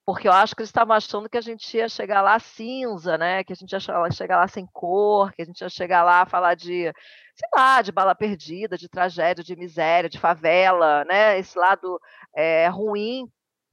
porque 0.05 0.27
eu 0.27 0.31
acho 0.31 0.55
que 0.55 0.61
eles 0.61 0.69
estavam 0.69 0.95
achando 0.95 1.29
que 1.29 1.37
a 1.37 1.41
gente 1.41 1.77
ia 1.77 1.87
chegar 1.87 2.21
lá 2.21 2.39
cinza, 2.39 3.17
né? 3.17 3.43
Que 3.43 3.53
a 3.53 3.55
gente 3.55 3.71
ia 3.71 3.79
chegar 3.79 4.37
lá 4.37 4.47
sem 4.47 4.65
cor, 4.73 5.31
que 5.31 5.41
a 5.41 5.45
gente 5.45 5.61
ia 5.61 5.69
chegar 5.69 6.03
lá 6.03 6.21
a 6.21 6.25
falar 6.25 6.55
de, 6.55 6.91
sei 7.35 7.49
lá, 7.53 7.81
de 7.81 7.91
bala 7.91 8.15
perdida, 8.15 8.77
de 8.77 8.89
tragédia, 8.89 9.43
de 9.43 9.55
miséria, 9.55 10.09
de 10.09 10.19
favela, 10.19 11.05
né? 11.05 11.37
Esse 11.37 11.57
lado 11.57 11.99
é, 12.35 12.67
ruim 12.67 13.27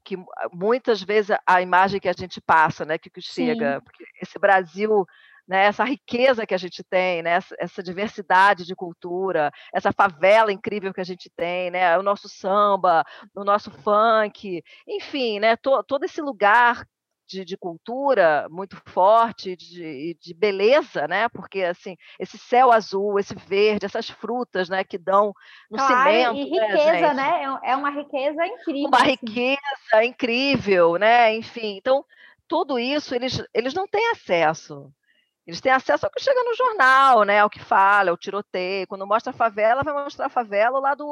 que 0.04 0.16
muitas 0.52 1.02
vezes 1.02 1.36
a 1.46 1.60
imagem 1.60 2.00
que 2.00 2.08
a 2.08 2.14
gente 2.14 2.40
passa, 2.40 2.84
né? 2.84 2.98
Que, 2.98 3.10
que 3.10 3.20
chega, 3.20 3.82
esse 4.22 4.38
Brasil 4.38 5.06
né, 5.48 5.64
essa 5.64 5.82
riqueza 5.82 6.46
que 6.46 6.54
a 6.54 6.58
gente 6.58 6.84
tem, 6.84 7.22
né, 7.22 7.38
essa, 7.58 7.82
diversidade 7.82 8.66
de 8.66 8.76
cultura, 8.76 9.50
essa 9.72 9.90
favela 9.92 10.52
incrível 10.52 10.92
que 10.92 11.00
a 11.00 11.04
gente 11.04 11.30
tem, 11.34 11.70
né, 11.70 11.96
o 11.98 12.02
nosso 12.02 12.28
samba, 12.28 13.02
o 13.34 13.42
nosso 13.42 13.70
funk, 13.70 14.62
enfim, 14.86 15.40
né, 15.40 15.56
to, 15.56 15.82
todo 15.84 16.04
esse 16.04 16.20
lugar 16.20 16.84
de, 17.26 17.44
de, 17.44 17.56
cultura 17.56 18.46
muito 18.50 18.76
forte, 18.86 19.54
de, 19.54 20.16
de, 20.18 20.32
beleza, 20.32 21.06
né? 21.06 21.28
Porque 21.28 21.62
assim, 21.62 21.94
esse 22.18 22.38
céu 22.38 22.72
azul, 22.72 23.18
esse 23.18 23.34
verde, 23.34 23.84
essas 23.84 24.08
frutas, 24.08 24.70
né, 24.70 24.82
que 24.82 24.96
dão 24.96 25.34
no 25.70 25.76
claro, 25.76 26.10
cimento. 26.10 26.36
E 26.36 26.58
né, 26.58 26.66
riqueza, 26.66 27.14
né? 27.14 27.14
né? 27.14 27.60
É 27.64 27.76
uma 27.76 27.90
riqueza 27.90 28.46
incrível. 28.46 28.88
Uma 28.88 29.02
assim. 29.02 29.10
riqueza 29.10 30.04
incrível, 30.04 30.96
né? 30.96 31.36
Enfim, 31.36 31.76
então 31.76 32.02
tudo 32.48 32.78
isso 32.78 33.14
eles, 33.14 33.44
eles 33.52 33.74
não 33.74 33.86
têm 33.86 34.10
acesso. 34.10 34.90
Eles 35.48 35.62
têm 35.62 35.72
acesso 35.72 36.04
ao 36.04 36.12
que 36.12 36.22
chega 36.22 36.44
no 36.44 36.54
jornal, 36.54 37.22
né? 37.22 37.40
Ao 37.40 37.48
que 37.48 37.58
fala, 37.58 38.10
ao 38.10 38.18
tiroteio. 38.18 38.86
Quando 38.86 39.06
mostra 39.06 39.30
a 39.30 39.34
favela, 39.34 39.82
vai 39.82 39.94
mostrar 39.94 40.26
a 40.26 40.28
favela 40.28 40.78
o 40.78 40.82
lado 40.82 41.06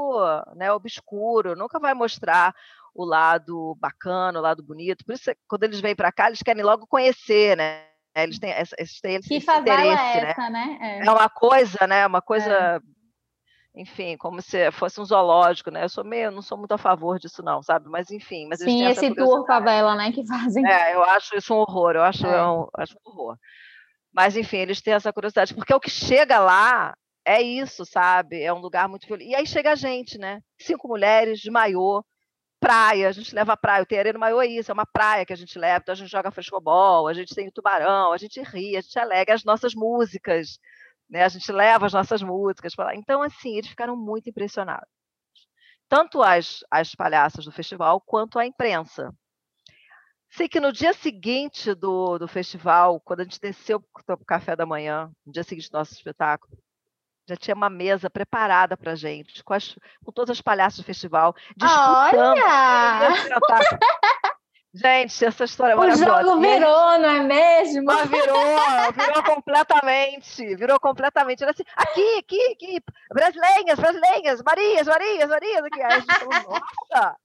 né, 0.54 0.70
obscuro, 0.70 1.56
nunca 1.56 1.78
vai 1.80 1.94
mostrar 1.94 2.54
o 2.94 3.02
lado 3.02 3.74
bacana, 3.80 4.38
o 4.38 4.42
lado 4.42 4.62
bonito. 4.62 5.06
Por 5.06 5.14
isso, 5.14 5.30
quando 5.48 5.62
eles 5.62 5.80
vêm 5.80 5.96
para 5.96 6.12
cá, 6.12 6.26
eles 6.26 6.42
querem 6.42 6.62
logo 6.62 6.86
conhecer, 6.86 7.56
né? 7.56 7.84
Eles 8.14 8.38
têm, 8.38 8.50
eles 8.50 9.00
têm 9.00 9.14
esse, 9.14 9.28
que 9.28 9.34
esse 9.36 9.50
interesse, 9.50 10.18
é 10.18 10.20
né? 10.20 10.30
essa, 10.30 10.50
né? 10.50 10.78
É. 10.82 11.06
é. 11.06 11.10
uma 11.10 11.30
coisa, 11.30 11.86
né? 11.86 12.06
Uma 12.06 12.20
coisa, 12.20 12.52
é. 12.54 13.80
enfim, 13.80 14.18
como 14.18 14.42
se 14.42 14.70
fosse 14.72 15.00
um 15.00 15.04
zoológico, 15.06 15.70
né? 15.70 15.84
Eu 15.84 15.88
sou 15.88 16.04
meio, 16.04 16.30
não 16.30 16.42
sou 16.42 16.58
muito 16.58 16.72
a 16.72 16.78
favor 16.78 17.18
disso, 17.18 17.42
não, 17.42 17.62
sabe? 17.62 17.88
Mas 17.88 18.10
enfim, 18.10 18.46
mas 18.50 18.58
sim, 18.58 18.84
esse 18.84 19.14
tour 19.14 19.46
favela, 19.46 19.94
né? 19.94 20.12
Que 20.12 20.26
fazem. 20.26 20.66
É, 20.66 20.94
eu 20.94 21.02
acho 21.04 21.38
isso 21.38 21.54
um 21.54 21.58
horror. 21.58 21.92
Eu 21.94 22.02
acho, 22.02 22.26
é. 22.26 22.46
um, 22.46 22.68
acho 22.76 22.94
um 22.98 23.10
horror. 23.10 23.38
Mas, 24.16 24.34
enfim, 24.34 24.56
eles 24.56 24.80
têm 24.80 24.94
essa 24.94 25.12
curiosidade, 25.12 25.54
porque 25.54 25.74
o 25.74 25.78
que 25.78 25.90
chega 25.90 26.38
lá 26.38 26.96
é 27.22 27.42
isso, 27.42 27.84
sabe? 27.84 28.42
É 28.42 28.50
um 28.50 28.60
lugar 28.60 28.88
muito 28.88 29.06
violento. 29.06 29.28
E 29.28 29.34
aí 29.34 29.46
chega 29.46 29.72
a 29.72 29.74
gente, 29.74 30.16
né? 30.16 30.40
Cinco 30.58 30.88
mulheres 30.88 31.38
de 31.38 31.50
maiô, 31.50 32.02
praia, 32.58 33.08
a 33.10 33.12
gente 33.12 33.34
leva 33.34 33.52
a 33.52 33.56
praia. 33.58 33.82
O 33.82 33.86
Teerê 33.86 34.14
no 34.14 34.18
maiô 34.18 34.40
é 34.40 34.46
isso, 34.46 34.70
é 34.70 34.74
uma 34.74 34.86
praia 34.86 35.26
que 35.26 35.34
a 35.34 35.36
gente 35.36 35.58
leva, 35.58 35.82
então 35.82 35.92
a 35.92 35.96
gente 35.96 36.10
joga 36.10 36.30
frescobol, 36.30 37.06
a 37.06 37.12
gente 37.12 37.34
tem 37.34 37.48
o 37.48 37.52
tubarão, 37.52 38.10
a 38.10 38.16
gente 38.16 38.40
ri, 38.40 38.74
a 38.78 38.80
gente 38.80 38.98
alega 38.98 39.34
as 39.34 39.44
nossas 39.44 39.74
músicas, 39.74 40.58
né? 41.10 41.22
A 41.22 41.28
gente 41.28 41.52
leva 41.52 41.84
as 41.84 41.92
nossas 41.92 42.22
músicas 42.22 42.74
para 42.74 42.86
lá. 42.86 42.94
Então, 42.96 43.20
assim, 43.22 43.58
eles 43.58 43.68
ficaram 43.68 43.96
muito 43.96 44.30
impressionados. 44.30 44.88
Tanto 45.90 46.22
as, 46.22 46.64
as 46.70 46.94
palhaças 46.94 47.44
do 47.44 47.52
festival 47.52 48.00
quanto 48.00 48.38
a 48.38 48.46
imprensa. 48.46 49.12
Sei 50.36 50.50
que 50.50 50.60
no 50.60 50.70
dia 50.70 50.92
seguinte 50.92 51.74
do, 51.74 52.18
do 52.18 52.28
festival, 52.28 53.00
quando 53.00 53.20
a 53.20 53.24
gente 53.24 53.40
desceu 53.40 53.82
para 54.04 54.16
o 54.16 54.24
café 54.24 54.54
da 54.54 54.66
manhã, 54.66 55.10
no 55.24 55.32
dia 55.32 55.42
seguinte 55.42 55.70
do 55.70 55.78
nosso 55.78 55.94
espetáculo, 55.94 56.52
já 57.26 57.34
tinha 57.36 57.54
uma 57.54 57.70
mesa 57.70 58.10
preparada 58.10 58.76
para 58.76 58.94
gente, 58.94 59.42
com, 59.42 59.54
as, 59.54 59.74
com 60.04 60.12
todas 60.12 60.36
as 60.36 60.42
palhaças 60.42 60.78
do 60.78 60.84
festival, 60.84 61.34
disputando. 61.56 62.38
Olha! 62.38 63.14
Gente, 64.74 65.24
essa 65.24 65.44
história 65.44 65.72
é 65.72 65.74
maravilhosa. 65.74 66.20
O 66.20 66.24
jogo 66.26 66.40
virou, 66.42 66.98
não 66.98 67.08
é 67.08 67.20
mesmo? 67.22 67.84
Mas 67.86 68.10
virou, 68.10 68.36
virou 68.92 69.22
completamente, 69.22 70.54
virou 70.54 70.78
completamente. 70.78 71.42
Era 71.42 71.52
assim, 71.52 71.64
aqui, 71.74 72.18
aqui, 72.18 72.52
aqui, 72.52 72.82
brasileiras, 73.10 73.78
brasileiras, 73.78 74.42
Marias, 74.42 74.86
Marias, 74.86 75.30
Marias, 75.30 75.64
aqui. 75.64 75.82
Aí 75.82 75.92
a 75.94 75.98
gente 75.98 76.14
falou, 76.14 76.42
nossa, 76.42 77.16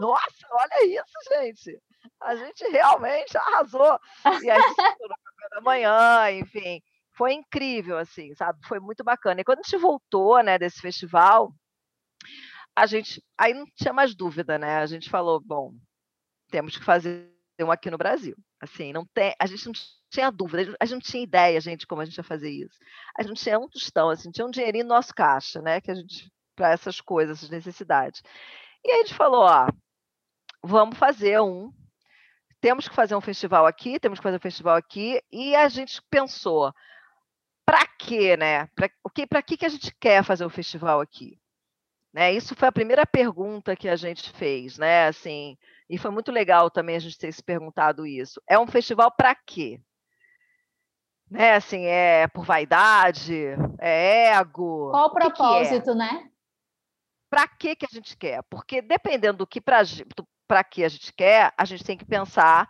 nossa, 0.00 0.46
olha 0.50 0.86
isso, 0.86 1.34
gente. 1.34 1.78
A 2.24 2.34
gente 2.36 2.64
realmente 2.68 3.36
arrasou. 3.36 3.98
E 4.42 4.50
a 4.50 4.60
gente 4.60 4.68
no 4.68 5.08
café 5.08 5.48
da 5.50 5.60
manhã, 5.60 6.30
enfim, 6.32 6.82
foi 7.12 7.32
incrível, 7.32 7.98
assim, 7.98 8.34
sabe? 8.34 8.58
Foi 8.66 8.80
muito 8.80 9.04
bacana. 9.04 9.40
E 9.40 9.44
quando 9.44 9.60
a 9.60 9.62
gente 9.62 9.76
voltou, 9.76 10.42
né, 10.42 10.58
desse 10.58 10.80
festival, 10.80 11.52
a 12.76 12.86
gente 12.86 13.22
aí 13.38 13.54
não 13.54 13.66
tinha 13.76 13.92
mais 13.92 14.14
dúvida, 14.14 14.58
né? 14.58 14.78
A 14.78 14.86
gente 14.86 15.08
falou, 15.08 15.40
bom, 15.40 15.72
temos 16.50 16.76
que 16.76 16.84
fazer 16.84 17.30
um 17.60 17.70
aqui 17.70 17.90
no 17.90 17.98
Brasil. 17.98 18.36
Assim, 18.60 18.92
não 18.92 19.06
tem, 19.06 19.34
a 19.38 19.46
gente 19.46 19.66
não 19.66 19.72
tinha 20.10 20.30
dúvida, 20.30 20.76
a 20.80 20.84
gente 20.84 20.94
não 20.94 21.00
tinha 21.00 21.22
ideia, 21.22 21.60
gente, 21.60 21.86
como 21.86 22.00
a 22.00 22.04
gente 22.04 22.16
ia 22.16 22.24
fazer 22.24 22.50
isso. 22.50 22.78
A 23.18 23.22
gente 23.22 23.42
tinha 23.42 23.58
um 23.58 23.68
tostão, 23.68 24.10
assim, 24.10 24.30
tinha 24.30 24.46
um 24.46 24.50
dinheirinho 24.50 24.84
no 24.84 24.94
nosso 24.94 25.14
caixa, 25.14 25.60
né, 25.60 25.80
que 25.80 25.90
a 25.90 25.94
gente 25.94 26.32
para 26.56 26.70
essas 26.70 27.00
coisas, 27.00 27.38
essas 27.38 27.50
necessidades. 27.50 28.22
E 28.84 28.90
aí 28.90 29.00
a 29.00 29.02
gente 29.02 29.14
falou, 29.14 29.42
ó, 29.42 29.66
vamos 30.62 30.96
fazer 30.96 31.40
um 31.40 31.72
temos 32.64 32.88
que 32.88 32.94
fazer 32.94 33.14
um 33.14 33.20
festival 33.20 33.66
aqui, 33.66 34.00
temos 34.00 34.18
que 34.18 34.22
fazer 34.22 34.38
um 34.38 34.40
festival 34.40 34.74
aqui, 34.74 35.22
e 35.30 35.54
a 35.54 35.68
gente 35.68 36.00
pensou, 36.08 36.72
para 37.62 37.86
quê, 37.98 38.38
né? 38.38 38.68
Para 38.68 38.88
o 39.04 39.10
que, 39.10 39.26
para 39.26 39.42
que 39.42 39.58
que 39.58 39.66
a 39.66 39.68
gente 39.68 39.94
quer 40.00 40.24
fazer 40.24 40.46
um 40.46 40.48
festival 40.48 40.98
aqui? 40.98 41.38
Né? 42.10 42.32
Isso 42.32 42.56
foi 42.56 42.66
a 42.66 42.72
primeira 42.72 43.04
pergunta 43.04 43.76
que 43.76 43.86
a 43.86 43.96
gente 43.96 44.30
fez, 44.30 44.78
né? 44.78 45.08
Assim, 45.08 45.58
e 45.90 45.98
foi 45.98 46.10
muito 46.10 46.32
legal 46.32 46.70
também 46.70 46.96
a 46.96 47.00
gente 47.00 47.18
ter 47.18 47.30
se 47.32 47.42
perguntado 47.42 48.06
isso. 48.06 48.40
É 48.48 48.58
um 48.58 48.66
festival 48.66 49.12
para 49.14 49.34
quê? 49.34 49.78
Né? 51.30 51.56
Assim, 51.56 51.84
é 51.84 52.26
por 52.28 52.46
vaidade, 52.46 53.44
é 53.78 54.28
ego. 54.38 54.90
Qual 54.90 55.08
o 55.08 55.12
propósito, 55.12 55.80
que 55.80 55.82
que 55.82 55.90
é? 55.90 55.94
né? 55.96 56.30
Para 57.28 57.46
que 57.46 57.76
que 57.76 57.84
a 57.84 57.94
gente 57.94 58.16
quer? 58.16 58.42
Porque 58.44 58.80
dependendo 58.80 59.36
do 59.36 59.46
que 59.46 59.60
para 60.46 60.62
que 60.64 60.84
a 60.84 60.88
gente 60.88 61.12
quer, 61.12 61.52
a 61.56 61.64
gente 61.64 61.84
tem 61.84 61.96
que 61.96 62.04
pensar 62.04 62.68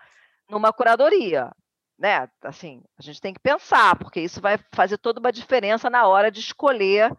numa 0.48 0.72
curadoria, 0.72 1.50
né? 1.98 2.28
Assim, 2.42 2.82
a 2.98 3.02
gente 3.02 3.20
tem 3.20 3.34
que 3.34 3.40
pensar, 3.40 3.96
porque 3.98 4.20
isso 4.20 4.40
vai 4.40 4.58
fazer 4.72 4.98
toda 4.98 5.20
uma 5.20 5.32
diferença 5.32 5.88
na 5.90 6.06
hora 6.06 6.30
de 6.30 6.40
escolher 6.40 7.14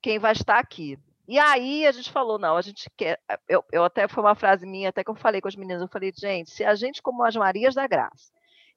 quem 0.00 0.18
vai 0.18 0.32
estar 0.32 0.58
aqui. 0.58 0.98
E 1.28 1.38
aí 1.38 1.86
a 1.86 1.92
gente 1.92 2.10
falou, 2.10 2.38
não, 2.38 2.56
a 2.56 2.62
gente 2.62 2.90
quer. 2.96 3.20
Eh, 3.28 3.38
eu, 3.48 3.64
eu 3.72 3.84
até 3.84 4.08
foi 4.08 4.22
uma 4.22 4.34
frase 4.34 4.66
minha, 4.66 4.88
até 4.88 5.04
que 5.04 5.10
eu 5.10 5.14
falei 5.14 5.40
com 5.40 5.48
as 5.48 5.56
meninas, 5.56 5.82
eu 5.82 5.88
falei, 5.88 6.12
gente, 6.14 6.50
se 6.50 6.64
a 6.64 6.74
gente, 6.74 7.00
como 7.00 7.24
as 7.24 7.36
Marias 7.36 7.74
da 7.74 7.86
Graça, 7.86 8.32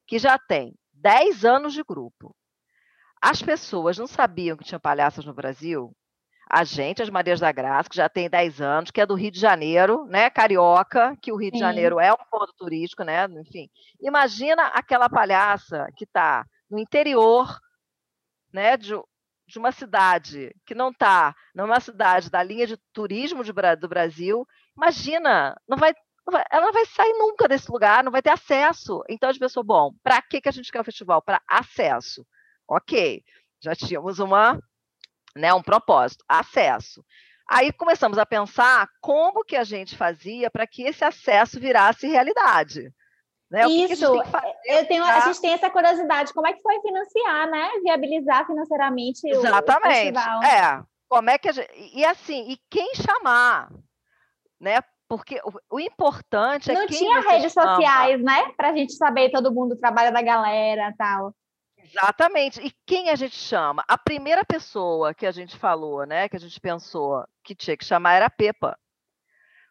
que 0.06 0.20
já 0.20 0.38
tem 0.38 0.74
10 0.94 1.44
anos 1.44 1.74
de 1.74 1.84
grupo, 1.84 2.36
as 3.22 3.42
pessoas 3.42 3.98
não 3.98 4.08
sabiam 4.08 4.56
que 4.56 4.64
tinha 4.64 4.80
palhaças 4.80 5.26
no 5.26 5.34
Brasil, 5.34 5.96
a 6.48 6.64
gente, 6.64 7.02
as 7.02 7.10
Marias 7.10 7.40
da 7.40 7.52
Graça, 7.52 7.90
que 7.90 7.96
já 7.96 8.08
tem 8.08 8.30
10 8.30 8.62
anos, 8.62 8.92
que 8.92 9.02
é 9.02 9.06
do 9.06 9.16
Rio 9.16 9.32
de 9.32 9.40
Janeiro, 9.40 10.06
né? 10.06 10.30
Carioca, 10.30 11.18
que 11.22 11.32
o 11.32 11.36
Rio 11.36 11.52
de 11.52 11.58
Janeiro 11.58 12.00
é 12.00 12.14
um 12.14 12.26
ponto 12.30 12.54
turístico, 12.54 13.04
né? 13.04 13.26
Enfim. 13.26 13.68
Imagina 14.00 14.68
aquela 14.68 15.10
palhaça 15.10 15.88
que 15.98 16.04
está 16.04 16.46
no 16.70 16.78
interior, 16.78 17.60
né? 18.54 18.78
De, 18.78 18.94
de 19.48 19.58
uma 19.58 19.72
cidade 19.72 20.56
que 20.66 20.76
não 20.76 20.92
está 20.92 21.36
numa 21.54 21.80
cidade 21.80 22.30
da 22.30 22.44
linha 22.44 22.68
de 22.68 22.78
turismo 22.94 23.44
de, 23.44 23.52
do 23.80 23.88
Brasil, 23.88 24.46
imagina, 24.78 25.60
não 25.68 25.78
vai, 25.78 25.94
não 26.28 26.32
vai, 26.32 26.44
ela 26.52 26.68
não 26.68 26.74
vai 26.74 26.86
sair 26.86 27.14
nunca 27.14 27.48
desse 27.48 27.72
lugar, 27.72 28.04
não 28.04 28.12
vai 28.12 28.22
ter 28.22 28.30
acesso. 28.30 29.04
Então 29.10 29.30
as 29.30 29.38
pessoas, 29.38 29.66
bom, 29.66 29.92
para 30.04 30.22
que, 30.22 30.42
que 30.42 30.50
a 30.50 30.52
gente 30.52 30.72
quer 30.72 30.82
o 30.82 30.86
festival? 30.86 31.24
Para 31.24 31.42
acesso. 31.48 32.26
Ok, 32.68 33.24
já 33.62 33.76
tínhamos 33.76 34.20
uma, 34.20 34.60
né, 35.36 35.54
um 35.54 35.62
propósito, 35.62 36.24
acesso. 36.28 37.04
Aí 37.50 37.72
começamos 37.72 38.18
a 38.18 38.26
pensar 38.26 38.88
como 39.02 39.44
que 39.44 39.56
a 39.56 39.64
gente 39.64 39.96
fazia 39.96 40.50
para 40.50 40.66
que 40.66 40.84
esse 40.84 41.04
acesso 41.04 41.60
virasse 41.60 42.08
realidade. 42.08 42.92
Né? 43.52 43.68
Isso, 43.68 44.12
que 44.12 44.74
eu 44.74 44.88
tenho, 44.88 45.04
a 45.04 45.20
gente 45.20 45.40
tem 45.40 45.54
essa 45.54 45.70
curiosidade, 45.70 46.34
como 46.34 46.48
é 46.48 46.54
que 46.54 46.62
foi 46.62 46.82
financiar, 46.82 47.50
né? 47.50 47.70
Viabilizar 47.84 48.48
financeiramente 48.48 49.28
Exatamente. 49.28 49.88
o 49.88 49.92
festival. 49.92 50.44
É, 50.44 50.84
como 51.08 51.30
é 51.30 51.38
que 51.38 51.54
gente, 51.54 51.70
e 51.94 52.04
assim, 52.04 52.50
e 52.50 52.58
quem 52.70 52.96
chamar, 52.96 53.72
né? 54.60 54.80
Porque 55.08 55.40
o, 55.46 55.76
o 55.76 55.80
importante 55.80 56.72
é 56.72 56.74
Não 56.74 56.88
tinha 56.88 57.22
redes 57.22 57.54
chama. 57.54 57.76
sociais, 57.76 58.24
né? 58.24 58.52
Para 58.58 58.70
a 58.70 58.76
gente 58.76 58.94
saber 58.94 59.30
todo 59.30 59.54
mundo 59.54 59.74
o 59.74 59.80
trabalho 59.80 60.12
da 60.12 60.24
galera 60.24 60.92
tal. 60.98 61.32
Exatamente. 61.86 62.62
E 62.62 62.72
quem 62.86 63.10
a 63.10 63.16
gente 63.16 63.36
chama? 63.36 63.84
A 63.88 63.98
primeira 63.98 64.44
pessoa 64.44 65.14
que 65.14 65.26
a 65.26 65.32
gente 65.32 65.58
falou, 65.58 66.06
né? 66.06 66.28
Que 66.28 66.36
a 66.36 66.40
gente 66.40 66.60
pensou 66.60 67.26
que 67.44 67.56
tinha 67.56 67.78
que 67.78 67.86
chamar 67.86 68.14
era 68.14 68.26
a 68.26 68.30
Pepa. 68.30 68.78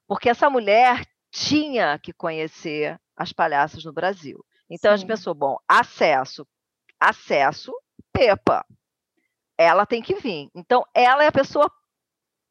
Porque 0.06 0.28
essa 0.28 0.48
mulher 0.48 1.04
tinha 1.30 1.98
que 1.98 2.12
conhecer 2.12 3.00
as 3.16 3.32
palhaças 3.32 3.84
no 3.84 3.92
Brasil. 3.92 4.44
Então 4.70 4.90
Sim. 4.90 4.94
a 4.94 4.96
gente 4.96 5.08
pensou, 5.08 5.34
bom, 5.34 5.56
acesso, 5.68 6.46
acesso, 7.00 7.72
Pepa. 8.12 8.64
Ela 9.58 9.86
tem 9.86 10.02
que 10.02 10.14
vir. 10.14 10.50
Então 10.54 10.84
ela 10.94 11.24
é 11.24 11.28
a 11.28 11.32
pessoa 11.32 11.70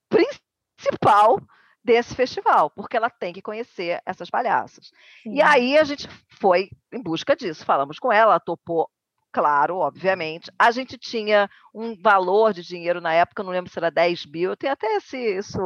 principal 0.09 1.39
desse 1.83 2.15
festival, 2.15 2.69
porque 2.69 2.95
ela 2.95 3.09
tem 3.09 3.33
que 3.33 3.41
conhecer 3.41 4.01
essas 4.05 4.29
palhaças. 4.29 4.91
Sim. 5.21 5.35
E 5.35 5.41
aí 5.41 5.77
a 5.77 5.83
gente 5.83 6.07
foi 6.39 6.69
em 6.91 7.01
busca 7.01 7.35
disso, 7.35 7.65
falamos 7.65 7.99
com 7.99 8.11
ela, 8.11 8.33
ela 8.33 8.39
topou, 8.39 8.89
claro, 9.33 9.77
obviamente. 9.77 10.51
A 10.57 10.71
gente 10.71 10.97
tinha 10.97 11.49
um 11.73 11.99
valor 11.99 12.53
de 12.53 12.61
dinheiro 12.61 13.01
na 13.01 13.13
época, 13.13 13.43
não 13.43 13.51
lembro 13.51 13.71
se 13.71 13.79
era 13.79 13.89
10 13.89 14.27
mil, 14.27 14.55
tem 14.55 14.69
até 14.69 14.95
esse, 14.95 15.17
isso, 15.17 15.59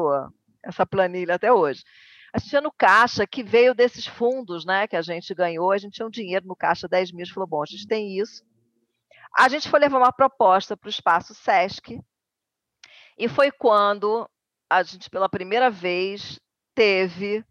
essa 0.63 0.85
planilha 0.85 1.35
até 1.35 1.51
hoje. 1.51 1.83
A 2.33 2.39
gente 2.39 2.49
tinha 2.49 2.61
no 2.61 2.71
caixa 2.71 3.27
que 3.27 3.43
veio 3.43 3.75
desses 3.75 4.07
fundos 4.07 4.65
né, 4.65 4.87
que 4.87 4.95
a 4.95 5.01
gente 5.01 5.33
ganhou, 5.35 5.71
a 5.71 5.77
gente 5.77 5.93
tinha 5.93 6.07
um 6.07 6.11
dinheiro 6.11 6.47
no 6.47 6.55
caixa, 6.55 6.87
10 6.87 7.11
mil, 7.11 7.21
a 7.21 7.25
gente 7.25 7.33
falou, 7.33 7.47
bom, 7.47 7.61
a 7.61 7.65
gente 7.65 7.85
tem 7.85 8.17
isso. 8.17 8.43
A 9.37 9.49
gente 9.49 9.69
foi 9.69 9.79
levar 9.79 9.97
uma 9.97 10.11
proposta 10.11 10.75
para 10.75 10.87
o 10.87 10.89
espaço 10.89 11.35
SESC, 11.35 11.99
e 13.17 13.27
foi 13.27 13.51
quando 13.51 14.29
a 14.69 14.83
gente, 14.83 15.09
pela 15.09 15.27
primeira 15.27 15.69
vez, 15.69 16.39
teve 16.75 17.43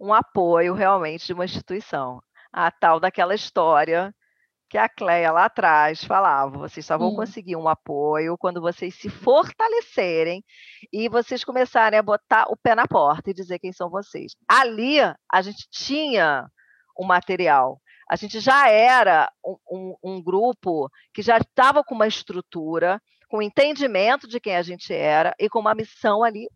um 0.00 0.14
apoio 0.14 0.72
realmente 0.72 1.26
de 1.26 1.32
uma 1.34 1.44
instituição. 1.44 2.22
A 2.52 2.70
tal 2.70 2.98
daquela 2.98 3.34
história 3.34 4.14
que 4.70 4.78
a 4.78 4.88
Cleia 4.88 5.32
lá 5.32 5.46
atrás 5.46 6.04
falava, 6.04 6.56
vocês 6.56 6.86
só 6.86 6.96
vão 6.96 7.12
conseguir 7.16 7.56
um 7.56 7.68
apoio 7.68 8.38
quando 8.38 8.60
vocês 8.60 8.94
se 8.94 9.10
fortalecerem 9.10 10.44
e 10.92 11.08
vocês 11.08 11.42
começarem 11.42 11.98
a 11.98 12.02
botar 12.02 12.44
o 12.48 12.56
pé 12.56 12.76
na 12.76 12.86
porta 12.86 13.28
e 13.30 13.34
dizer 13.34 13.58
quem 13.58 13.72
são 13.72 13.90
vocês. 13.90 14.36
Ali 14.48 14.98
a 15.00 15.42
gente 15.42 15.66
tinha 15.68 16.48
um 16.96 17.04
material, 17.04 17.80
a 18.08 18.14
gente 18.14 18.38
já 18.38 18.68
era 18.68 19.28
um, 19.44 19.56
um, 19.68 19.96
um 20.04 20.22
grupo 20.22 20.88
que 21.12 21.20
já 21.20 21.38
estava 21.38 21.82
com 21.82 21.96
uma 21.96 22.06
estrutura, 22.06 23.02
com 23.28 23.42
entendimento 23.42 24.28
de 24.28 24.38
quem 24.38 24.54
a 24.54 24.62
gente 24.62 24.94
era 24.94 25.34
e 25.36 25.48
com 25.48 25.58
uma 25.58 25.74
missão 25.74 26.22
ali 26.22 26.48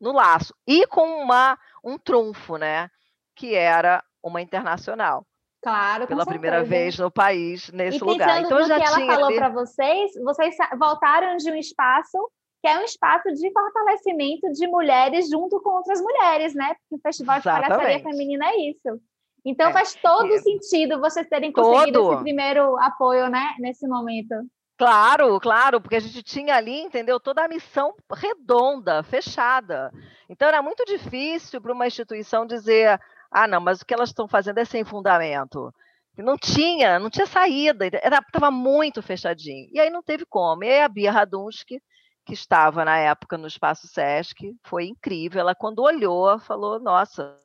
no 0.00 0.10
laço 0.10 0.52
e 0.66 0.84
com 0.88 1.22
uma, 1.22 1.56
um 1.84 1.96
trunfo, 1.96 2.56
né? 2.56 2.88
Que 3.36 3.54
era 3.54 4.02
uma 4.20 4.42
internacional. 4.42 5.24
Claro, 5.62 6.06
pela 6.06 6.24
primeira 6.24 6.64
vez 6.64 6.98
no 6.98 7.10
país 7.10 7.70
nesse 7.70 7.98
e 7.98 8.00
lugar. 8.00 8.42
Então 8.42 8.62
já 8.64 8.78
que 8.80 8.86
ela 8.86 9.06
falou 9.06 9.26
ali... 9.26 9.36
para 9.36 9.48
vocês, 9.50 10.12
vocês 10.24 10.56
voltaram 10.78 11.36
de 11.36 11.50
um 11.50 11.56
espaço 11.56 12.18
que 12.62 12.68
é 12.68 12.78
um 12.78 12.82
espaço 12.82 13.32
de 13.32 13.50
fortalecimento 13.52 14.52
de 14.52 14.66
mulheres 14.66 15.30
junto 15.30 15.60
com 15.62 15.70
outras 15.70 16.00
mulheres, 16.00 16.54
né? 16.54 16.74
Porque 16.74 16.96
o 16.96 17.00
Festival 17.00 17.38
Exatamente. 17.38 17.70
de 17.70 17.76
Palhaçaria 17.76 18.02
Feminina 18.02 18.46
é 18.50 18.70
isso. 18.70 19.00
Então 19.44 19.70
é, 19.70 19.72
faz 19.72 19.94
todo 19.94 20.32
é. 20.32 20.38
sentido 20.38 21.00
vocês 21.00 21.26
terem 21.26 21.52
conseguido 21.52 22.00
todo. 22.00 22.14
esse 22.14 22.22
primeiro 22.22 22.76
apoio, 22.78 23.28
né, 23.28 23.54
nesse 23.58 23.86
momento. 23.88 24.34
Claro, 24.76 25.38
claro, 25.40 25.80
porque 25.80 25.96
a 25.96 26.00
gente 26.00 26.22
tinha 26.22 26.54
ali, 26.54 26.80
entendeu, 26.80 27.20
toda 27.20 27.44
a 27.44 27.48
missão 27.48 27.94
redonda, 28.14 29.02
fechada. 29.02 29.92
Então 30.28 30.48
era 30.48 30.62
muito 30.62 30.84
difícil 30.86 31.60
para 31.60 31.72
uma 31.72 31.86
instituição 31.86 32.46
dizer, 32.46 32.98
ah, 33.30 33.46
não, 33.46 33.60
mas 33.60 33.80
o 33.80 33.86
que 33.86 33.94
elas 33.94 34.10
estão 34.10 34.26
fazendo 34.26 34.58
é 34.58 34.64
sem 34.64 34.84
fundamento. 34.84 35.72
Não 36.16 36.36
tinha, 36.36 36.98
não 36.98 37.08
tinha 37.08 37.26
saída, 37.26 37.86
estava 37.86 38.50
muito 38.50 39.02
fechadinho. 39.02 39.68
E 39.72 39.80
aí 39.80 39.88
não 39.90 40.02
teve 40.02 40.26
como. 40.26 40.64
E 40.64 40.68
aí 40.68 40.82
a 40.82 40.88
Bia 40.88 41.12
Radunsky, 41.12 41.80
que 42.26 42.34
estava 42.34 42.84
na 42.84 42.98
época 42.98 43.38
no 43.38 43.46
Espaço 43.46 43.86
Sesc, 43.86 44.54
foi 44.64 44.86
incrível. 44.86 45.40
Ela, 45.40 45.54
quando 45.54 45.80
olhou, 45.82 46.38
falou: 46.40 46.80
Nossa, 46.80 47.38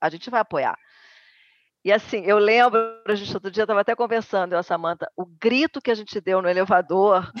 a 0.00 0.08
gente 0.10 0.30
vai 0.30 0.40
apoiar. 0.40 0.78
E 1.84 1.92
assim, 1.92 2.22
eu 2.24 2.38
lembro, 2.38 2.80
a 3.06 3.14
gente 3.14 3.32
outro 3.32 3.50
dia 3.50 3.62
estava 3.62 3.80
até 3.80 3.94
conversando, 3.94 4.52
eu 4.52 4.56
e 4.56 4.60
a 4.60 4.62
Samanta, 4.62 5.10
o 5.16 5.24
grito 5.24 5.80
que 5.80 5.90
a 5.90 5.94
gente 5.94 6.20
deu 6.20 6.42
no 6.42 6.48
elevador 6.48 7.32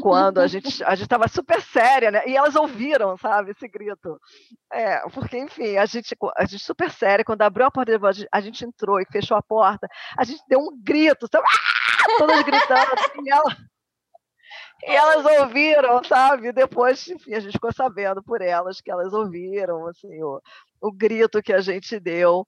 quando 0.00 0.40
a 0.40 0.46
gente 0.46 0.82
a 0.84 0.94
gente 0.94 1.04
estava 1.04 1.28
super 1.28 1.60
séria, 1.60 2.10
né? 2.10 2.22
E 2.26 2.36
elas 2.36 2.54
ouviram, 2.56 3.16
sabe, 3.16 3.50
esse 3.52 3.68
grito. 3.68 4.20
É, 4.72 5.00
porque 5.10 5.38
enfim, 5.38 5.76
a 5.76 5.86
gente 5.86 6.16
a 6.36 6.44
gente 6.44 6.62
super 6.62 6.90
séria 6.90 7.24
quando 7.24 7.42
abriu 7.42 7.66
a 7.66 7.70
porta 7.70 7.92
a 8.32 8.40
gente 8.40 8.64
entrou 8.64 9.00
e 9.00 9.06
fechou 9.10 9.36
a 9.36 9.42
porta, 9.42 9.88
a 10.16 10.24
gente 10.24 10.42
deu 10.48 10.60
um 10.60 10.70
grito, 10.82 11.28
sabe? 11.30 11.46
Ah! 11.46 11.84
todas 12.18 12.42
gritando, 12.42 12.92
assim, 12.94 13.30
ela, 13.30 13.56
e 14.82 14.94
elas 14.94 15.40
ouviram, 15.40 16.04
sabe? 16.04 16.52
Depois, 16.52 17.06
enfim, 17.08 17.34
a 17.34 17.40
gente 17.40 17.52
ficou 17.52 17.72
sabendo 17.72 18.22
por 18.22 18.40
elas 18.42 18.80
que 18.80 18.90
elas 18.90 19.12
ouviram, 19.12 19.86
assim, 19.86 20.22
o, 20.22 20.40
o 20.80 20.92
grito 20.92 21.42
que 21.42 21.52
a 21.52 21.60
gente 21.60 21.98
deu 21.98 22.46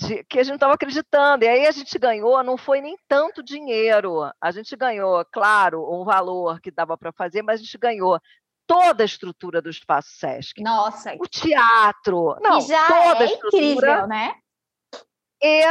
de, 0.00 0.24
que 0.24 0.38
a 0.38 0.42
gente 0.42 0.54
estava 0.54 0.74
acreditando. 0.74 1.44
E 1.44 1.48
aí 1.48 1.66
a 1.66 1.70
gente 1.70 1.98
ganhou, 1.98 2.42
não 2.42 2.56
foi 2.56 2.80
nem 2.80 2.96
tanto 3.06 3.42
dinheiro. 3.42 4.30
A 4.40 4.50
gente 4.50 4.74
ganhou, 4.74 5.24
claro, 5.26 5.86
um 5.92 6.04
valor 6.04 6.60
que 6.60 6.70
dava 6.70 6.96
para 6.96 7.12
fazer, 7.12 7.42
mas 7.42 7.60
a 7.60 7.64
gente 7.64 7.78
ganhou 7.78 8.18
toda 8.66 9.02
a 9.02 9.06
estrutura 9.06 9.60
do 9.60 9.68
Espaço 9.68 10.10
Sesc. 10.12 10.62
Nossa. 10.62 11.14
O 11.18 11.26
teatro. 11.26 12.36
Não, 12.40 12.60
já 12.60 12.86
toda 12.86 13.24
é 13.24 13.32
incrível, 13.32 14.06
né? 14.06 14.34
E 15.42 15.64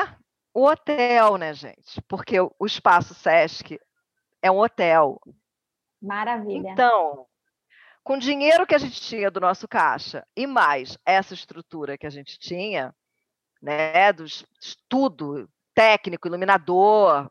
o 0.53 0.65
hotel, 0.65 1.37
né, 1.37 1.53
gente? 1.53 2.01
Porque 2.07 2.39
o 2.39 2.65
Espaço 2.65 3.13
Sesc 3.13 3.79
é 4.41 4.51
um 4.51 4.59
hotel. 4.59 5.19
Maravilha. 6.01 6.69
Então, 6.69 7.25
com 8.03 8.13
o 8.13 8.19
dinheiro 8.19 8.65
que 8.65 8.75
a 8.75 8.79
gente 8.79 8.99
tinha 9.01 9.29
do 9.29 9.39
nosso 9.39 9.67
caixa 9.67 10.25
e 10.35 10.47
mais 10.47 10.97
essa 11.05 11.33
estrutura 11.33 11.97
que 11.97 12.07
a 12.07 12.09
gente 12.09 12.39
tinha, 12.39 12.93
né, 13.61 14.13
do 14.13 14.25
estudo 14.25 15.49
técnico, 15.73 16.27
iluminador, 16.27 17.29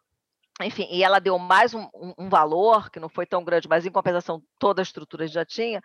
enfim, 0.60 0.88
e 0.90 1.04
ela 1.04 1.20
deu 1.20 1.38
mais 1.38 1.74
um, 1.74 1.88
um, 2.18 2.28
valor, 2.28 2.90
que 2.90 2.98
não 2.98 3.08
foi 3.08 3.26
tão 3.26 3.44
grande, 3.44 3.68
mas 3.68 3.86
em 3.86 3.90
compensação 3.90 4.42
toda 4.58 4.80
a 4.80 4.84
estrutura 4.84 5.26
já 5.26 5.44
tinha, 5.44 5.80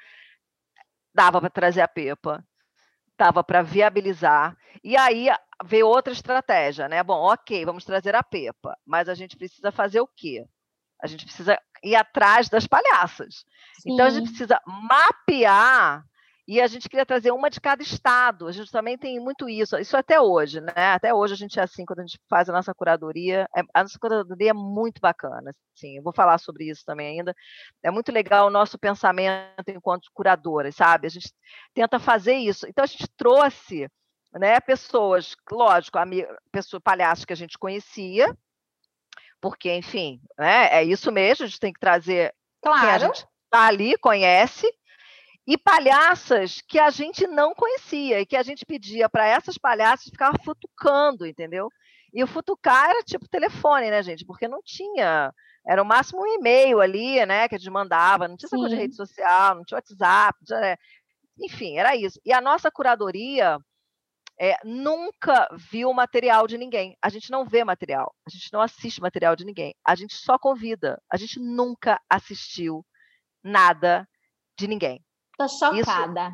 dava 1.14 1.40
para 1.40 1.50
trazer 1.50 1.82
a 1.82 1.88
Pepa, 1.88 2.44
dava 3.18 3.44
para 3.44 3.62
viabilizar, 3.62 4.58
e 4.84 4.98
aí 4.98 5.28
veio 5.64 5.88
outra 5.88 6.12
estratégia, 6.12 6.88
né? 6.88 7.04
Bom, 7.04 7.22
ok, 7.32 7.64
vamos 7.66 7.86
trazer 7.86 8.16
a 8.16 8.24
Pepa, 8.24 8.76
mas 8.86 9.08
a 9.08 9.14
gente 9.14 9.38
precisa 9.38 9.72
fazer 9.72 10.02
o 10.02 10.08
quê? 10.08 10.46
A 11.02 11.08
gente 11.08 11.26
precisa 11.26 11.60
ir 11.84 11.96
atrás 11.96 12.50
das 12.50 12.66
palhaças. 12.66 13.46
Sim. 13.80 13.94
Então, 13.94 14.06
a 14.06 14.10
gente 14.10 14.30
precisa 14.30 14.60
mapear 14.66 16.04
e 16.46 16.60
a 16.60 16.68
gente 16.68 16.90
queria 16.90 17.06
trazer 17.06 17.32
uma 17.32 17.50
de 17.50 17.62
cada 17.62 17.82
estado. 17.82 18.48
A 18.48 18.52
gente 18.52 18.70
também 18.70 18.98
tem 18.98 19.18
muito 19.20 19.48
isso, 19.48 19.78
isso 19.78 19.96
até 19.96 20.20
hoje, 20.20 20.60
né? 20.60 20.74
Até 20.76 21.14
hoje 21.14 21.34
a 21.34 21.38
gente 21.38 21.58
é 21.58 21.64
assim, 21.64 21.86
quando 21.86 22.00
a 22.00 22.06
gente 22.06 22.20
faz 22.30 22.50
a 22.50 22.54
nossa 22.54 22.74
curadoria, 22.74 23.48
é, 23.56 23.62
a 23.74 23.84
nossa 23.84 23.98
curadoria 23.98 24.50
é 24.50 24.54
muito 24.54 25.00
bacana, 25.00 25.52
sim. 25.74 25.98
Eu 25.98 26.04
vou 26.04 26.14
falar 26.14 26.38
sobre 26.40 26.70
isso 26.70 26.84
também 26.86 27.20
ainda. 27.20 27.34
É 27.82 27.90
muito 27.90 28.12
legal 28.12 28.48
o 28.48 28.52
nosso 28.52 28.78
pensamento 28.78 29.70
enquanto 29.70 30.10
curadoras, 30.14 30.76
sabe? 30.76 31.08
A 31.08 31.10
gente 31.10 31.32
tenta 31.74 31.98
fazer 31.98 32.36
isso. 32.36 32.68
Então 32.68 32.84
a 32.84 32.88
gente 32.88 33.08
trouxe, 33.16 33.88
né, 34.34 34.60
pessoas, 34.60 35.36
lógico, 35.50 35.98
pessoas 36.52 36.84
palhaços 36.84 37.24
que 37.24 37.34
a 37.34 37.38
gente 37.38 37.58
conhecia, 37.58 38.36
porque, 39.40 39.74
enfim, 39.74 40.22
né, 40.38 40.68
é 40.72 40.84
isso 40.84 41.10
mesmo, 41.10 41.46
a 41.46 41.48
gente 41.48 41.60
tem 41.60 41.72
que 41.72 41.80
trazer 41.80 42.34
claro. 42.62 42.82
quem 42.82 42.90
a 42.90 43.00
gente 43.00 43.26
tá 43.50 43.68
ali, 43.68 43.98
conhece, 43.98 44.68
e 45.46 45.58
palhaças 45.58 46.62
que 46.68 46.80
a 46.80 46.90
gente 46.90 47.28
não 47.28 47.54
conhecia 47.54 48.22
e 48.22 48.26
que 48.26 48.38
a 48.38 48.44
gente 48.44 48.66
pedia 48.66 49.10
para 49.10 49.28
essas 49.28 49.58
palhaças 49.58 50.06
ficar 50.06 50.34
futucando, 50.44 51.26
entendeu? 51.26 51.70
E 52.14 52.24
o 52.24 52.28
futucar 52.28 52.90
era 52.90 53.04
tipo 53.04 53.28
telefone, 53.28 53.90
né, 53.90 54.02
gente? 54.04 54.26
Porque 54.26 54.48
não 54.48 54.62
tinha. 54.64 55.34
Era 55.66 55.82
o 55.82 55.86
máximo 55.86 56.22
um 56.22 56.28
e-mail 56.28 56.80
ali, 56.82 57.26
né, 57.26 57.48
que 57.48 57.56
a 57.56 57.58
gente 57.58 57.72
mandava, 57.72 58.28
não 58.28 58.36
tinha 58.38 58.48
essa 58.48 58.58
coisa 58.58 58.76
de 58.76 58.82
rede 58.82 58.96
social, 58.96 59.56
não 59.56 59.64
tinha 59.64 59.78
WhatsApp, 59.78 60.38
não 60.42 60.46
tinha, 60.46 60.60
né? 60.60 60.78
enfim, 61.40 61.78
era 61.78 61.96
isso. 61.96 62.20
E 62.26 62.34
a 62.34 62.42
nossa 62.42 62.70
curadoria 62.72 63.58
é, 64.40 64.58
nunca 64.64 65.48
viu 65.72 65.94
material 65.94 66.48
de 66.48 66.58
ninguém. 66.58 66.98
A 67.02 67.10
gente 67.10 67.32
não 67.32 67.46
vê 67.46 67.64
material, 67.64 68.14
a 68.28 68.30
gente 68.30 68.52
não 68.52 68.62
assiste 68.62 69.02
material 69.02 69.36
de 69.36 69.46
ninguém. 69.46 69.76
A 69.86 69.96
gente 69.96 70.16
só 70.16 70.38
convida. 70.38 71.02
A 71.10 71.18
gente 71.18 71.40
nunca 71.40 72.00
assistiu 72.10 72.86
nada 73.44 74.08
de 74.58 74.68
ninguém. 74.68 75.04
Tô 75.38 75.48
chocada. 75.48 76.34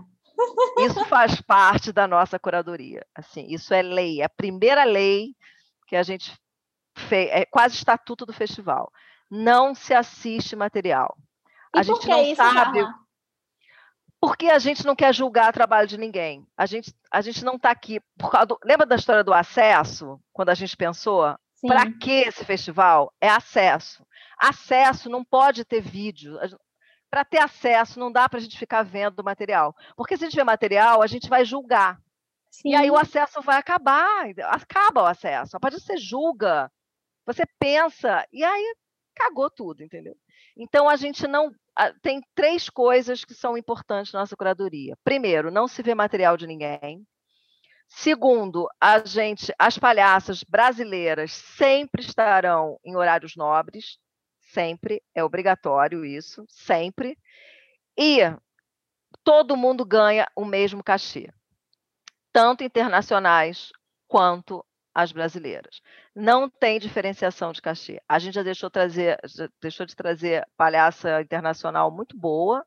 Isso, 0.78 1.00
isso 1.00 1.06
faz 1.06 1.41
parte 1.41 1.91
da 1.91 2.08
nossa 2.08 2.39
curadoria. 2.39 3.06
Assim, 3.16 3.47
isso 3.50 3.74
é 3.74 3.82
lei, 3.82 4.22
é 4.22 4.26
a 4.26 4.30
primeira 4.30 4.84
lei 4.84 5.36
que 5.88 5.95
a 5.95 6.04
gente 6.04 6.38
fez, 6.95 7.30
é 7.32 7.45
quase 7.45 7.76
estatuto 7.76 8.26
do 8.26 8.34
festival. 8.34 8.91
Não 9.30 9.76
se 9.76 9.93
assiste 9.93 10.56
material. 10.56 11.18
E 11.76 11.80
a 11.80 11.84
gente 11.84 12.08
não 12.08 12.22
isso, 12.24 12.36
sabe. 12.36 12.86
Porque 14.22 14.47
a 14.47 14.60
gente 14.60 14.86
não 14.86 14.95
quer 14.95 15.14
julgar 15.14 15.50
o 15.50 15.54
trabalho 15.54 15.88
de 15.88 15.97
ninguém. 15.97 16.45
A 16.58 16.66
gente, 16.66 16.93
a 17.12 17.22
gente 17.22 17.43
não 17.45 17.56
está 17.56 17.72
aqui. 17.72 18.02
Do, 18.47 18.60
lembra 18.64 18.86
da 18.86 18.95
história 18.95 19.24
do 19.24 19.34
acesso? 19.34 20.20
Quando 20.34 20.50
a 20.50 20.54
gente 20.54 20.76
pensou? 20.76 21.36
Para 21.66 21.91
que 21.91 22.12
esse 22.12 22.43
festival? 22.43 23.14
É 23.22 23.30
acesso. 23.30 24.06
Acesso 24.38 25.10
não 25.10 25.24
pode 25.24 25.64
ter 25.64 25.82
vídeo 25.82 26.38
para 27.10 27.26
ter 27.26 27.39
acesso, 27.39 27.99
não 27.99 28.12
dá 28.12 28.30
para 28.30 28.39
a 28.39 28.41
gente 28.41 28.57
ficar 28.57 28.84
vendo 28.84 29.20
o 29.20 29.24
material. 29.24 29.76
Porque 29.95 30.16
se 30.16 30.24
a 30.24 30.28
gente 30.30 30.36
vê 30.36 30.43
material, 30.43 31.01
a 31.01 31.07
gente 31.07 31.28
vai 31.28 31.43
julgar. 31.43 31.99
Sim. 32.51 32.70
E 32.70 32.76
aí 32.76 32.89
o 32.89 32.97
acesso 32.97 33.41
vai 33.41 33.57
acabar, 33.57 34.26
acaba 34.45 35.03
o 35.03 35.05
acesso. 35.05 35.55
A 35.55 35.60
partir 35.60 35.78
de 35.78 35.84
você 35.84 35.97
julga, 35.97 36.72
você 37.26 37.43
pensa, 37.60 38.26
e 38.32 38.43
aí 38.43 38.76
cagou 39.16 39.49
tudo, 39.49 39.84
entendeu? 39.84 40.16
Então 40.57 40.89
a 40.89 40.95
gente 40.95 41.28
não. 41.28 41.51
Tem 42.01 42.22
três 42.36 42.70
coisas 42.70 43.24
que 43.24 43.34
são 43.34 43.57
importantes 43.57 44.12
na 44.12 44.20
nossa 44.20 44.36
curadoria. 44.36 44.97
Primeiro, 45.03 45.49
não 45.49 45.68
se 45.68 45.82
vê 45.82 45.95
material 45.95 46.36
de 46.36 46.45
ninguém. 46.45 47.05
Segundo, 47.88 48.68
a 48.80 48.99
gente, 48.99 49.53
as 49.57 49.78
palhaças 49.78 50.43
brasileiras 50.43 51.32
sempre 51.32 52.01
estarão 52.01 52.78
em 52.84 52.95
horários 52.95 53.36
nobres 53.36 53.97
sempre, 54.50 55.02
é 55.14 55.24
obrigatório 55.24 56.06
isso, 56.06 56.45
sempre. 56.47 57.18
E 57.97 58.20
todo 59.24 59.58
mundo 59.58 59.86
ganha 59.86 60.28
o 60.36 60.45
mesmo 60.45 60.84
cachê, 60.84 61.32
tanto 62.32 62.64
internacionais 62.64 63.72
quanto 64.08 64.66
as 64.93 65.12
brasileiras. 65.12 65.82
Não 66.16 66.50
tem 66.50 66.80
diferenciação 66.80 67.52
de 67.52 67.62
cachê. 67.62 68.02
A 68.08 68.20
gente 68.20 68.36
já 68.36 68.43
deixou, 68.43 68.70
trazer, 68.70 69.20
já 69.26 69.50
deixou 69.62 69.86
de 69.86 69.95
trazer 69.95 70.47
palhaça 70.58 71.22
internacional 71.22 71.91
muito 71.91 72.18
boa 72.18 72.66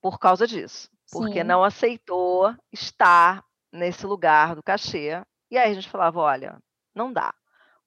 por 0.00 0.18
causa 0.18 0.46
disso, 0.46 0.90
porque 1.12 1.40
Sim. 1.40 1.46
não 1.46 1.62
aceitou 1.62 2.54
estar 2.72 3.44
nesse 3.70 4.06
lugar 4.06 4.54
do 4.54 4.62
cachê. 4.62 5.22
E 5.50 5.58
aí 5.58 5.70
a 5.70 5.74
gente 5.74 5.90
falava, 5.90 6.20
olha, 6.20 6.58
não 6.94 7.12
dá 7.12 7.34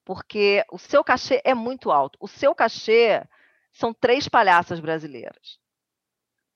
porque 0.05 0.63
o 0.71 0.77
seu 0.77 1.03
cachê 1.03 1.41
é 1.43 1.53
muito 1.53 1.91
alto. 1.91 2.17
O 2.19 2.27
seu 2.27 2.53
cachê 2.53 3.23
são 3.71 3.93
três 3.93 4.27
palhaças 4.27 4.79
brasileiras. 4.79 5.59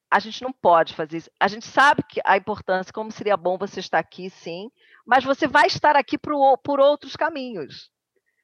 A 0.10 0.20
gente 0.20 0.42
não 0.42 0.54
pode 0.54 0.94
fazer 0.94 1.18
isso. 1.18 1.32
A 1.40 1.48
gente 1.48 1.66
sabe 1.66 2.04
que 2.04 2.22
a 2.26 2.38
importância, 2.38 2.94
como 2.94 3.12
seria 3.12 3.36
bom 3.36 3.58
você 3.58 3.80
estar 3.80 4.00
aqui, 4.00 4.30
sim, 4.30 4.72
mas 5.06 5.24
você 5.24 5.48
vai 5.48 5.68
estar 5.68 5.96
aqui 5.96 6.18
por, 6.18 6.58
por 6.60 6.80
outros 6.80 7.16
caminhos. 7.16 7.90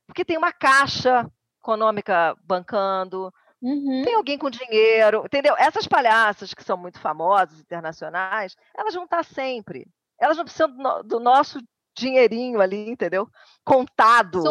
Porque 0.06 0.26
tem 0.26 0.38
uma 0.38 0.52
caixa 0.52 1.30
econômica 1.62 2.36
bancando, 2.44 3.32
Uhum. 3.64 4.04
Tem 4.04 4.14
alguém 4.16 4.38
com 4.38 4.50
dinheiro, 4.50 5.24
entendeu? 5.26 5.56
Essas 5.58 5.88
palhaças 5.88 6.54
que 6.54 6.62
são 6.62 6.76
muito 6.76 7.00
famosas, 7.00 7.62
internacionais, 7.62 8.58
elas 8.78 8.94
vão 8.94 9.06
estar 9.06 9.24
sempre. 9.24 9.88
Elas 10.20 10.36
não 10.36 10.44
precisam 10.44 10.70
do, 10.70 11.04
do 11.04 11.20
nosso 11.22 11.60
dinheirinho 11.96 12.62
ali, 12.62 12.90
entendeu? 12.90 13.28
Contado 13.64 14.44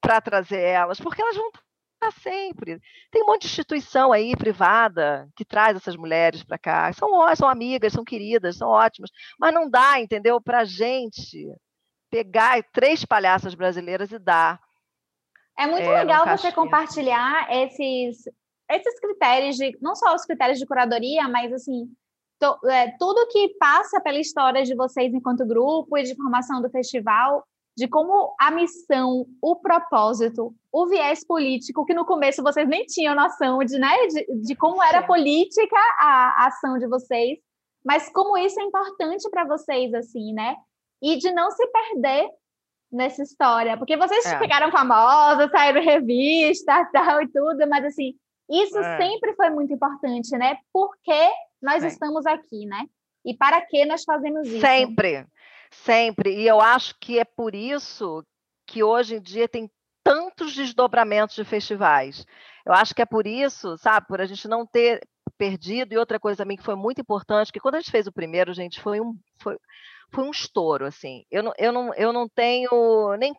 para 0.00 0.20
trazer 0.20 0.60
elas, 0.60 1.00
porque 1.00 1.20
elas 1.20 1.36
vão 1.36 1.50
estar 1.94 2.12
sempre. 2.20 2.80
Tem 3.10 3.22
um 3.22 3.26
monte 3.26 3.42
de 3.42 3.48
instituição 3.48 4.12
aí 4.12 4.36
privada 4.36 5.28
que 5.34 5.44
traz 5.44 5.76
essas 5.76 5.96
mulheres 5.96 6.44
para 6.44 6.58
cá. 6.58 6.92
São, 6.92 7.10
são 7.34 7.48
amigas, 7.48 7.92
são 7.92 8.04
queridas, 8.04 8.56
são 8.56 8.68
ótimas, 8.68 9.10
mas 9.38 9.52
não 9.52 9.68
dá, 9.68 10.00
entendeu? 10.00 10.40
Para 10.40 10.64
gente 10.64 11.48
pegar 12.10 12.62
três 12.72 13.04
palhaças 13.04 13.54
brasileiras 13.54 14.10
e 14.12 14.18
dar. 14.18 14.60
É 15.58 15.66
muito 15.66 15.88
é, 15.88 16.04
legal 16.04 16.26
você 16.26 16.52
compartilhar 16.52 17.48
esses 17.50 18.24
esses 18.68 18.98
critérios 18.98 19.56
de 19.56 19.78
não 19.80 19.94
só 19.94 20.12
os 20.14 20.24
critérios 20.24 20.58
de 20.58 20.66
curadoria, 20.66 21.28
mas 21.28 21.52
assim 21.52 21.88
to, 22.38 22.58
é, 22.68 22.94
tudo 22.98 23.28
que 23.28 23.56
passa 23.58 24.00
pela 24.00 24.18
história 24.18 24.62
de 24.62 24.74
vocês 24.74 25.12
enquanto 25.12 25.46
grupo 25.46 25.96
e 25.96 26.02
de 26.02 26.14
formação 26.14 26.60
do 26.60 26.70
festival, 26.70 27.44
de 27.76 27.86
como 27.86 28.34
a 28.40 28.50
missão, 28.50 29.26
o 29.42 29.56
propósito, 29.56 30.54
o 30.72 30.86
viés 30.86 31.24
político, 31.26 31.84
que 31.84 31.92
no 31.92 32.06
começo 32.06 32.42
vocês 32.42 32.66
nem 32.66 32.86
tinham 32.86 33.14
noção 33.14 33.58
de, 33.58 33.78
né, 33.78 34.06
de, 34.06 34.40
de 34.42 34.56
como 34.56 34.82
era 34.82 35.02
política 35.02 35.76
a, 35.98 36.42
a 36.42 36.46
ação 36.46 36.78
de 36.78 36.86
vocês, 36.86 37.38
mas 37.84 38.08
como 38.08 38.36
isso 38.38 38.58
é 38.58 38.64
importante 38.64 39.28
para 39.30 39.44
vocês, 39.44 39.92
assim, 39.94 40.32
né? 40.32 40.56
E 41.02 41.16
de 41.18 41.30
não 41.30 41.50
se 41.50 41.64
perder 41.68 42.28
nessa 42.90 43.22
história, 43.22 43.76
porque 43.76 43.96
vocês 43.96 44.24
é. 44.24 44.38
ficaram 44.38 44.72
famosas, 44.72 45.50
saíram 45.50 45.82
revista, 45.82 46.84
tal 46.92 47.22
e 47.22 47.28
tudo, 47.28 47.68
mas 47.68 47.84
assim, 47.84 48.14
isso 48.50 48.78
é. 48.78 48.96
sempre 48.98 49.34
foi 49.34 49.50
muito 49.50 49.72
importante, 49.72 50.36
né? 50.36 50.56
Porque 50.72 51.30
nós 51.62 51.82
Sim. 51.82 51.88
estamos 51.88 52.26
aqui, 52.26 52.66
né? 52.66 52.86
E 53.24 53.36
para 53.36 53.60
que 53.62 53.84
nós 53.84 54.04
fazemos 54.04 54.46
isso? 54.46 54.60
Sempre, 54.60 55.26
sempre. 55.70 56.34
E 56.36 56.46
eu 56.46 56.60
acho 56.60 56.94
que 57.00 57.18
é 57.18 57.24
por 57.24 57.54
isso 57.54 58.24
que 58.66 58.82
hoje 58.82 59.16
em 59.16 59.20
dia 59.20 59.48
tem 59.48 59.70
tantos 60.04 60.54
desdobramentos 60.54 61.34
de 61.34 61.44
festivais. 61.44 62.24
Eu 62.64 62.72
acho 62.72 62.94
que 62.94 63.02
é 63.02 63.06
por 63.06 63.26
isso, 63.26 63.76
sabe, 63.78 64.06
por 64.06 64.20
a 64.20 64.26
gente 64.26 64.46
não 64.46 64.64
ter 64.64 65.00
perdido. 65.36 65.92
E 65.92 65.98
outra 65.98 66.20
coisa 66.20 66.38
também 66.38 66.56
que 66.56 66.62
foi 66.62 66.76
muito 66.76 67.00
importante, 67.00 67.52
que 67.52 67.60
quando 67.60 67.74
a 67.74 67.80
gente 67.80 67.90
fez 67.90 68.06
o 68.06 68.12
primeiro, 68.12 68.54
gente, 68.54 68.80
foi 68.80 69.00
um, 69.00 69.18
foi, 69.40 69.56
foi 70.12 70.24
um 70.24 70.30
estouro, 70.30 70.86
assim. 70.86 71.24
Eu 71.30 71.42
não, 71.42 71.52
eu 71.58 71.72
não, 71.72 71.94
eu 71.94 72.12
não 72.12 72.28
tenho 72.28 73.16
nem 73.18 73.34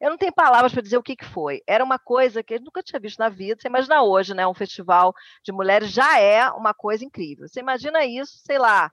eu 0.00 0.10
não 0.10 0.16
tenho 0.16 0.32
palavras 0.32 0.72
para 0.72 0.82
dizer 0.82 0.96
o 0.96 1.02
que, 1.02 1.16
que 1.16 1.24
foi. 1.24 1.60
Era 1.66 1.84
uma 1.84 1.98
coisa 1.98 2.42
que 2.42 2.54
eu 2.54 2.60
nunca 2.60 2.82
tinha 2.82 3.00
visto 3.00 3.18
na 3.18 3.28
vida. 3.28 3.60
Você 3.60 3.68
imagina 3.68 4.02
hoje, 4.02 4.34
né? 4.34 4.46
Um 4.46 4.54
festival 4.54 5.14
de 5.44 5.52
mulheres 5.52 5.90
já 5.90 6.18
é 6.18 6.48
uma 6.50 6.74
coisa 6.74 7.04
incrível. 7.04 7.48
Você 7.48 7.60
imagina 7.60 8.04
isso, 8.04 8.32
sei 8.44 8.58
lá, 8.58 8.90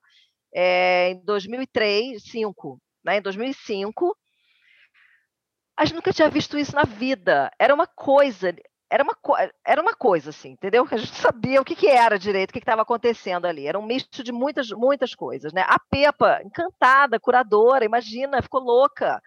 é, 0.53 1.11
em 1.11 1.23
2003, 1.25 2.11
2005, 2.23 2.82
né? 3.03 3.17
Em 3.17 3.21
2005, 3.21 4.15
a 5.77 5.86
gente 5.86 5.95
nunca 5.95 6.13
tinha 6.13 6.30
visto 6.30 6.57
isso 6.57 6.75
na 6.75 6.84
vida. 6.84 7.51
Era 7.57 7.73
uma 7.73 7.88
coisa, 7.88 8.53
era 8.89 9.03
uma, 9.03 9.15
era 9.65 9.82
uma 9.82 9.93
coisa 9.93 10.32
assim, 10.32 10.49
entendeu? 10.49 10.86
A 10.91 10.97
gente 10.97 11.15
sabia 11.15 11.61
o 11.61 11.65
que, 11.65 11.75
que 11.75 11.88
era 11.88 12.17
direito, 12.19 12.49
o 12.49 12.53
que 12.53 12.59
estava 12.59 12.82
acontecendo 12.82 13.45
ali. 13.45 13.67
Era 13.67 13.80
um 13.80 13.86
misto 13.86 14.23
de 14.23 14.32
muitas, 14.32 14.69
muitas 14.71 15.15
coisas, 15.15 15.53
né? 15.53 15.63
A 15.67 15.80
Pepa, 15.80 16.41
encantada, 16.43 17.19
curadora, 17.19 17.86
imagina, 17.86 18.41
ficou 18.41 18.61
louca 18.61 19.21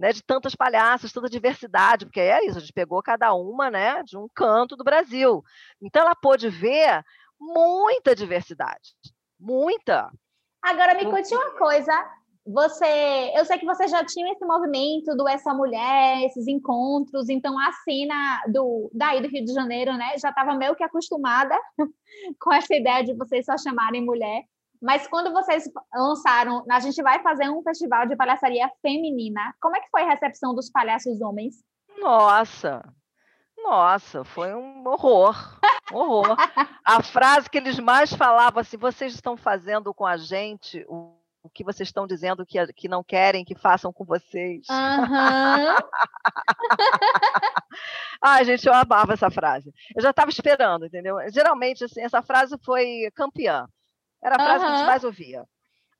né, 0.00 0.14
de 0.14 0.22
tantas 0.22 0.54
palhaças, 0.54 1.12
tanta 1.12 1.28
diversidade, 1.28 2.06
porque 2.06 2.20
é 2.20 2.46
isso, 2.46 2.56
a 2.56 2.60
gente 2.60 2.72
pegou 2.72 3.02
cada 3.02 3.34
uma 3.34 3.70
né, 3.70 4.02
de 4.02 4.16
um 4.16 4.26
canto 4.34 4.74
do 4.74 4.82
Brasil. 4.82 5.44
Então 5.80 6.00
ela 6.00 6.14
pôde 6.14 6.48
ver 6.48 7.04
muita 7.38 8.16
diversidade, 8.16 8.94
muita. 9.38 10.10
Agora 10.62 10.94
me 10.94 11.04
conte 11.04 11.34
uma 11.34 11.50
coisa, 11.50 11.92
você, 12.46 13.30
eu 13.36 13.44
sei 13.44 13.58
que 13.58 13.66
você 13.66 13.86
já 13.88 14.02
tinha 14.02 14.32
esse 14.32 14.44
movimento 14.46 15.14
do 15.14 15.28
essa 15.28 15.52
mulher, 15.52 16.22
esses 16.24 16.48
encontros, 16.48 17.28
então 17.28 17.58
a 17.58 17.70
cena 17.84 18.42
do 18.50 18.90
daí 18.94 19.20
do 19.20 19.28
Rio 19.28 19.44
de 19.44 19.52
Janeiro, 19.52 19.92
né, 19.92 20.16
já 20.16 20.30
estava 20.30 20.54
meio 20.54 20.74
que 20.74 20.82
acostumada 20.82 21.54
com 22.40 22.50
essa 22.50 22.74
ideia 22.74 23.04
de 23.04 23.12
vocês 23.12 23.44
só 23.44 23.58
chamarem 23.58 24.02
mulher. 24.02 24.44
Mas 24.80 25.06
quando 25.06 25.32
vocês 25.32 25.64
lançaram, 25.94 26.64
a 26.70 26.80
gente 26.80 27.02
vai 27.02 27.22
fazer 27.22 27.50
um 27.50 27.62
festival 27.62 28.06
de 28.06 28.16
palhaçaria 28.16 28.70
feminina. 28.80 29.54
Como 29.60 29.76
é 29.76 29.80
que 29.80 29.90
foi 29.90 30.02
a 30.02 30.10
recepção 30.10 30.54
dos 30.54 30.70
palhaços 30.70 31.20
homens? 31.20 31.56
Nossa, 31.98 32.82
nossa, 33.62 34.24
foi 34.24 34.54
um 34.54 34.86
horror, 34.86 35.36
horror. 35.92 36.36
a 36.84 37.02
frase 37.02 37.50
que 37.50 37.58
eles 37.58 37.78
mais 37.78 38.12
falavam 38.12 38.60
assim: 38.60 38.76
vocês 38.76 39.14
estão 39.14 39.36
fazendo 39.36 39.92
com 39.92 40.06
a 40.06 40.16
gente 40.16 40.84
o, 40.88 41.14
o 41.42 41.50
que 41.50 41.64
vocês 41.64 41.88
estão 41.88 42.06
dizendo 42.06 42.46
que, 42.46 42.64
que 42.72 42.88
não 42.88 43.04
querem 43.04 43.44
que 43.44 43.54
façam 43.54 43.92
com 43.92 44.04
vocês. 44.04 44.66
Uhum. 44.68 45.76
Ai, 48.22 48.44
gente, 48.44 48.66
eu 48.66 48.74
amava 48.74 49.12
essa 49.12 49.30
frase. 49.30 49.72
Eu 49.94 50.02
já 50.02 50.10
estava 50.10 50.30
esperando, 50.30 50.86
entendeu? 50.86 51.16
Geralmente, 51.32 51.84
assim, 51.84 52.02
essa 52.02 52.22
frase 52.22 52.56
foi 52.64 53.10
campeã. 53.14 53.66
Era 54.22 54.36
a 54.36 54.38
frase 54.38 54.64
uhum. 54.64 54.70
que 54.70 54.74
a 54.74 54.78
gente 54.78 54.86
mais 54.86 55.04
ouvia. 55.04 55.44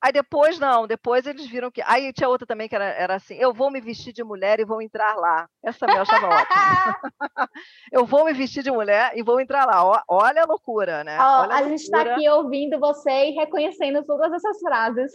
Aí 0.01 0.11
depois, 0.11 0.57
não, 0.57 0.87
depois 0.87 1.27
eles 1.27 1.45
viram 1.45 1.69
que. 1.69 1.79
Aí 1.85 2.11
tinha 2.11 2.27
outra 2.27 2.47
também 2.47 2.67
que 2.67 2.73
era, 2.73 2.85
era 2.85 3.15
assim: 3.15 3.35
eu 3.35 3.53
vou 3.53 3.69
me 3.69 3.79
vestir 3.79 4.11
de 4.11 4.23
mulher 4.23 4.59
e 4.59 4.65
vou 4.65 4.81
entrar 4.81 5.15
lá. 5.15 5.47
Essa 5.63 5.79
também 5.79 5.97
eu 5.97 6.01
achava 6.01 6.27
ótima. 6.27 6.97
eu 7.93 8.03
vou 8.03 8.25
me 8.25 8.33
vestir 8.33 8.63
de 8.63 8.71
mulher 8.71 9.11
e 9.15 9.21
vou 9.21 9.39
entrar 9.39 9.63
lá. 9.63 10.03
olha 10.09 10.41
a 10.41 10.47
loucura, 10.47 11.03
né? 11.03 11.15
A, 11.15 11.41
a 11.55 11.63
gente 11.67 11.83
está 11.83 12.01
aqui 12.01 12.27
ouvindo 12.27 12.79
você 12.79 13.29
e 13.29 13.31
reconhecendo 13.31 14.03
todas 14.03 14.33
essas 14.33 14.57
frases. 14.59 15.11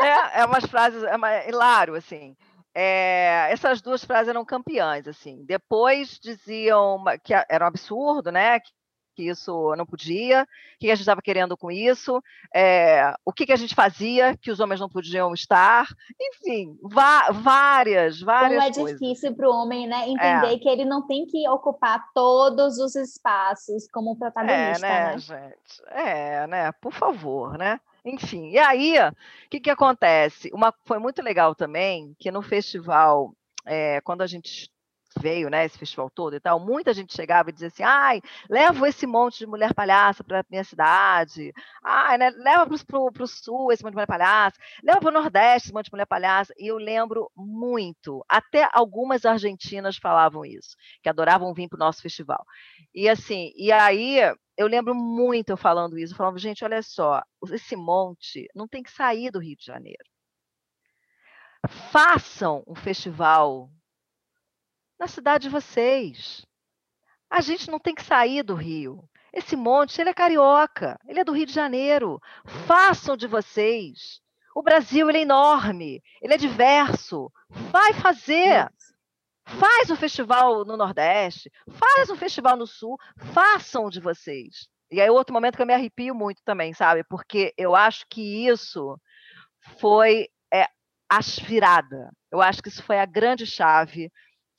é, 0.00 0.40
é 0.40 0.44
umas 0.44 0.66
frases, 0.66 1.02
é 1.02 1.16
uma, 1.16 1.46
hilário, 1.46 1.94
assim. 1.94 2.36
É, 2.74 3.48
essas 3.50 3.80
duas 3.80 4.04
frases 4.04 4.28
eram 4.28 4.44
campeãs, 4.44 5.08
assim. 5.08 5.42
Depois 5.46 6.18
diziam 6.20 7.02
que 7.24 7.32
era 7.32 7.64
um 7.64 7.68
absurdo, 7.68 8.30
né? 8.30 8.60
Que 9.16 9.22
isso 9.22 9.74
não 9.76 9.86
podia, 9.86 10.42
o 10.42 10.78
que 10.78 10.90
a 10.90 10.94
gente 10.94 11.00
estava 11.00 11.22
querendo 11.22 11.56
com 11.56 11.70
isso, 11.70 12.22
é, 12.54 13.14
o 13.24 13.32
que, 13.32 13.46
que, 13.46 13.52
a 13.52 13.56
gente 13.56 13.74
fazia 13.74 14.36
que 14.36 14.50
os 14.50 14.60
homens 14.60 14.78
não 14.78 14.90
podiam 14.90 15.32
estar, 15.32 15.86
enfim, 16.20 16.78
várias, 16.82 18.20
várias 18.20 18.62
Como 18.62 18.70
é 18.70 18.72
coisas. 18.72 19.00
difícil 19.00 19.34
para 19.34 19.48
o 19.48 19.52
homem 19.52 19.86
né, 19.86 20.06
entender 20.06 20.54
é. 20.54 20.58
que 20.58 20.68
ele 20.68 20.84
não 20.84 21.06
tem 21.06 21.24
que 21.24 21.48
ocupar 21.48 22.04
todos 22.14 22.78
os 22.78 22.94
espaços 22.94 23.88
como 23.90 24.16
protagonista. 24.16 24.86
É, 24.86 24.90
né, 24.90 25.12
né? 25.12 25.18
gente? 25.18 25.82
É, 25.88 26.46
né? 26.46 26.72
Por 26.72 26.92
favor, 26.92 27.56
né? 27.56 27.80
Enfim, 28.04 28.50
e 28.50 28.58
aí, 28.58 28.96
o 28.98 29.50
que, 29.50 29.58
que 29.58 29.70
acontece? 29.70 30.50
Uma, 30.52 30.72
foi 30.84 30.98
muito 30.98 31.22
legal 31.22 31.54
também 31.54 32.14
que 32.18 32.30
no 32.30 32.42
festival, 32.42 33.34
é, 33.64 34.00
quando 34.02 34.22
a 34.22 34.26
gente 34.26 34.70
veio, 35.20 35.48
né, 35.50 35.64
esse 35.64 35.78
festival 35.78 36.10
todo 36.10 36.36
e 36.36 36.40
tal, 36.40 36.58
muita 36.58 36.92
gente 36.94 37.14
chegava 37.14 37.50
e 37.50 37.52
dizia 37.52 37.68
assim, 37.68 37.82
ai, 37.82 38.22
levo 38.48 38.86
esse 38.86 39.06
monte 39.06 39.38
de 39.38 39.46
mulher 39.46 39.74
palhaça 39.74 40.22
para 40.22 40.44
minha 40.50 40.64
cidade, 40.64 41.52
ai, 41.82 42.18
né, 42.18 42.30
leva 42.30 42.66
para 42.66 43.24
o 43.24 43.26
sul 43.26 43.72
esse 43.72 43.82
monte 43.82 43.92
de 43.92 43.96
mulher 43.96 44.06
palhaça, 44.06 44.58
leva 44.82 45.00
para 45.00 45.08
o 45.08 45.12
nordeste 45.12 45.68
esse 45.68 45.74
monte 45.74 45.86
de 45.86 45.92
mulher 45.92 46.06
palhaça, 46.06 46.52
e 46.58 46.66
eu 46.66 46.76
lembro 46.76 47.30
muito, 47.36 48.24
até 48.28 48.68
algumas 48.72 49.24
argentinas 49.24 49.96
falavam 49.96 50.44
isso, 50.44 50.76
que 51.02 51.08
adoravam 51.08 51.52
vir 51.54 51.68
para 51.68 51.76
o 51.76 51.80
nosso 51.80 52.02
festival. 52.02 52.44
E 52.94 53.08
assim, 53.08 53.52
e 53.56 53.72
aí 53.72 54.18
eu 54.56 54.66
lembro 54.66 54.94
muito 54.94 55.50
eu 55.50 55.56
falando 55.56 55.98
isso, 55.98 56.14
falando, 56.14 56.38
gente, 56.38 56.64
olha 56.64 56.82
só, 56.82 57.22
esse 57.50 57.76
monte 57.76 58.48
não 58.54 58.66
tem 58.66 58.82
que 58.82 58.90
sair 58.90 59.30
do 59.30 59.38
Rio 59.38 59.56
de 59.56 59.64
Janeiro. 59.64 60.04
Façam 61.90 62.62
um 62.66 62.74
festival 62.74 63.70
na 64.98 65.06
cidade 65.06 65.44
de 65.44 65.48
vocês. 65.48 66.44
A 67.30 67.40
gente 67.40 67.70
não 67.70 67.78
tem 67.78 67.94
que 67.94 68.04
sair 68.04 68.42
do 68.42 68.54
Rio. 68.54 69.08
Esse 69.32 69.56
monte, 69.56 70.00
ele 70.00 70.10
é 70.10 70.14
carioca, 70.14 70.98
ele 71.06 71.20
é 71.20 71.24
do 71.24 71.32
Rio 71.32 71.46
de 71.46 71.52
Janeiro. 71.52 72.20
Façam 72.66 73.16
de 73.16 73.26
vocês. 73.26 74.20
O 74.54 74.62
Brasil 74.62 75.08
ele 75.10 75.18
é 75.18 75.22
enorme, 75.22 76.02
ele 76.22 76.32
é 76.32 76.38
diverso. 76.38 77.30
Vai 77.50 77.92
fazer. 77.92 78.66
Faz 79.44 79.90
o 79.90 79.96
festival 79.96 80.64
no 80.64 80.76
Nordeste, 80.76 81.52
faz 81.70 82.10
o 82.10 82.16
festival 82.16 82.56
no 82.56 82.66
Sul, 82.66 82.98
façam 83.32 83.88
de 83.88 84.00
vocês. 84.00 84.66
E 84.90 85.00
aí 85.00 85.08
outro 85.08 85.32
momento 85.32 85.56
que 85.56 85.62
eu 85.62 85.66
me 85.66 85.74
arrepio 85.74 86.14
muito 86.14 86.42
também, 86.44 86.72
sabe? 86.72 87.04
Porque 87.04 87.52
eu 87.56 87.76
acho 87.76 88.06
que 88.10 88.48
isso 88.48 88.98
foi 89.78 90.28
é, 90.52 90.66
virada. 91.44 92.10
Eu 92.32 92.40
acho 92.40 92.62
que 92.62 92.68
isso 92.68 92.82
foi 92.82 92.98
a 92.98 93.06
grande 93.06 93.46
chave 93.46 94.10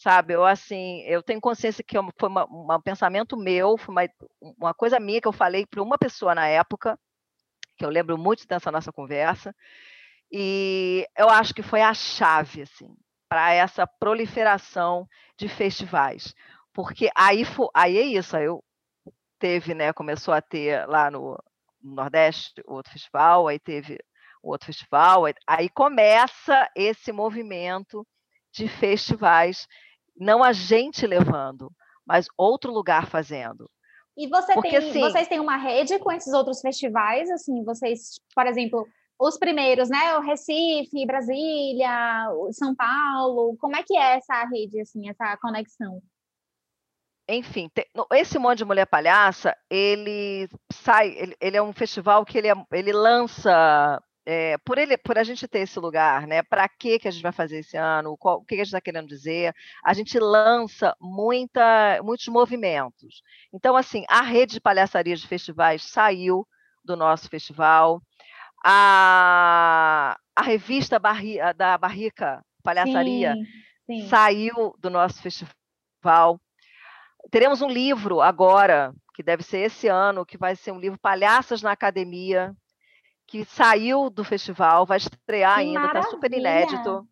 sabe? 0.08 0.36
Eu 0.36 0.45
assim, 0.45 1.01
eu 1.01 1.22
tenho 1.22 1.41
consciência 1.41 1.84
que 1.84 1.97
foi 2.18 2.30
uma, 2.30 2.45
um 2.45 2.82
pensamento 2.82 3.36
meu, 3.36 3.78
foi 3.78 3.93
uma, 3.93 4.10
uma 4.58 4.74
coisa 4.74 5.01
minha 5.01 5.20
que 5.20 5.28
eu 5.28 5.34
falei 5.34 5.66
para 5.66 5.84
uma 5.84 5.97
pessoa 5.97 6.34
na 6.34 6.47
época, 6.47 6.97
que 7.78 7.84
eu 7.84 7.89
lembro 7.89 8.18
muito 8.18 8.47
dessa 8.47 8.72
nossa 8.72 8.89
conversa, 8.89 9.53
e 10.32 11.05
eu 11.18 11.28
acho 11.28 11.53
que 11.53 11.62
foi 11.62 11.82
a 11.82 11.93
chave, 11.93 12.62
assim, 12.62 12.95
para 13.28 13.51
essa 13.51 13.86
proliferação 13.86 15.05
de 15.38 15.49
festivais, 15.49 16.34
porque 16.74 17.10
aí, 17.14 17.43
foi, 17.43 17.68
aí 17.74 17.97
é 17.97 18.03
isso, 18.03 18.38
aí 18.38 18.45
eu 18.45 18.64
teve, 19.38 19.74
né, 19.74 19.91
começou 19.91 20.34
a 20.34 20.41
ter 20.41 20.88
lá 20.88 21.12
no, 21.12 21.38
no 21.84 21.95
Nordeste 21.95 22.53
outro 22.66 22.93
festival, 22.93 23.49
aí 23.49 23.60
teve 23.60 23.99
outro 24.41 24.68
festival, 24.68 25.26
aí, 25.26 25.34
aí 25.45 25.70
começa 25.70 26.66
esse 26.78 27.12
movimento 27.12 28.08
de 28.53 28.70
festivais 28.70 29.68
não 30.20 30.43
a 30.43 30.53
gente 30.53 31.05
levando, 31.05 31.72
mas 32.05 32.28
outro 32.38 32.72
lugar 32.72 33.07
fazendo. 33.07 33.70
E 34.18 34.28
você 34.28 34.53
Porque, 34.53 34.70
tem, 34.70 34.89
assim, 34.89 34.99
vocês 34.99 35.28
têm 35.28 35.39
uma 35.39 35.57
rede 35.57 35.99
com 35.99 36.11
esses 36.11 36.34
outros 36.34 36.59
festivais, 36.59 37.30
assim, 37.30 37.63
vocês, 37.63 38.20
por 38.34 38.47
exemplo, 38.47 38.88
os 39.20 39.38
primeiros, 39.38 39.89
né, 39.89 40.18
o 40.18 40.22
Recife, 40.22 41.05
Brasília, 41.05 42.28
São 42.51 42.76
Paulo, 42.76 43.55
como 43.59 43.76
é 43.76 43.84
que 43.84 43.95
é 43.95 44.18
essa 44.18 44.43
rede, 44.45 44.82
assim, 44.82 45.07
essa 45.09 45.38
conexão? 45.38 46.01
Enfim, 47.30 47.70
esse 48.13 48.39
monte 48.39 48.59
de 48.59 48.65
mulher 48.65 48.86
palhaça, 48.86 49.55
ele 49.70 50.47
sai, 50.72 51.09
ele, 51.09 51.36
ele 51.41 51.57
é 51.57 51.61
um 51.61 51.74
festival 51.74 52.24
que 52.26 52.38
ele, 52.38 52.47
é, 52.47 52.55
ele 52.72 52.93
lança 52.93 54.01
é, 54.30 54.57
por, 54.57 54.78
ele, 54.78 54.97
por 54.97 55.17
a 55.17 55.23
gente 55.23 55.47
ter 55.47 55.59
esse 55.59 55.80
lugar, 55.80 56.28
né? 56.28 56.43
Para 56.43 56.67
que 56.67 56.99
que 56.99 57.07
a 57.07 57.11
gente 57.11 57.23
vai 57.23 57.32
fazer 57.32 57.59
esse 57.59 57.78
ano? 57.78 58.17
Qual, 58.17 58.39
o 58.39 58.41
que, 58.41 58.55
que 58.55 58.61
a 58.61 58.65
gente 58.65 58.73
está 58.73 58.82
querendo 58.82 59.07
dizer? 59.07 59.55
A 59.82 59.93
gente 59.93 60.19
lança 60.19 60.93
muita, 60.99 62.01
muitos 62.03 62.28
movimentos. 62.28 63.23
Então, 63.53 63.78
assim, 63.78 64.03
a 64.09 64.21
rede 64.21 64.55
de 64.55 64.59
palhaçarias 64.59 65.21
de 65.21 65.28
festivais 65.28 65.82
saiu 65.82 66.45
do 66.84 66.97
nosso 66.97 67.30
festival. 67.30 68.01
A, 68.65 70.19
a 70.36 70.41
revista 70.41 70.99
Barri, 70.99 71.38
da 71.55 71.78
Barrica 71.78 72.43
Palhaçaria 72.61 73.34
sim, 73.34 74.01
sim. 74.01 74.09
saiu 74.09 74.75
do 74.78 74.89
nosso 74.89 75.21
festival. 75.21 76.38
Teremos 77.32 77.61
um 77.61 77.69
livro 77.69 78.19
agora, 78.19 78.93
que 79.15 79.23
deve 79.23 79.41
ser 79.41 79.59
esse 79.59 79.88
ano, 79.88 80.25
que 80.25 80.38
vai 80.38 80.53
ser 80.53 80.73
um 80.73 80.80
livro 80.82 80.99
Palhaças 80.99 81.61
na 81.61 81.71
Academia, 81.71 82.53
que 83.28 83.45
saiu 83.45 84.09
do 84.09 84.23
festival, 84.23 84.86
vai 84.86 84.97
estrear 84.97 85.55
que 85.55 85.61
ainda, 85.61 85.86
está 85.88 86.03
super 86.03 86.32
inédito. 86.32 87.07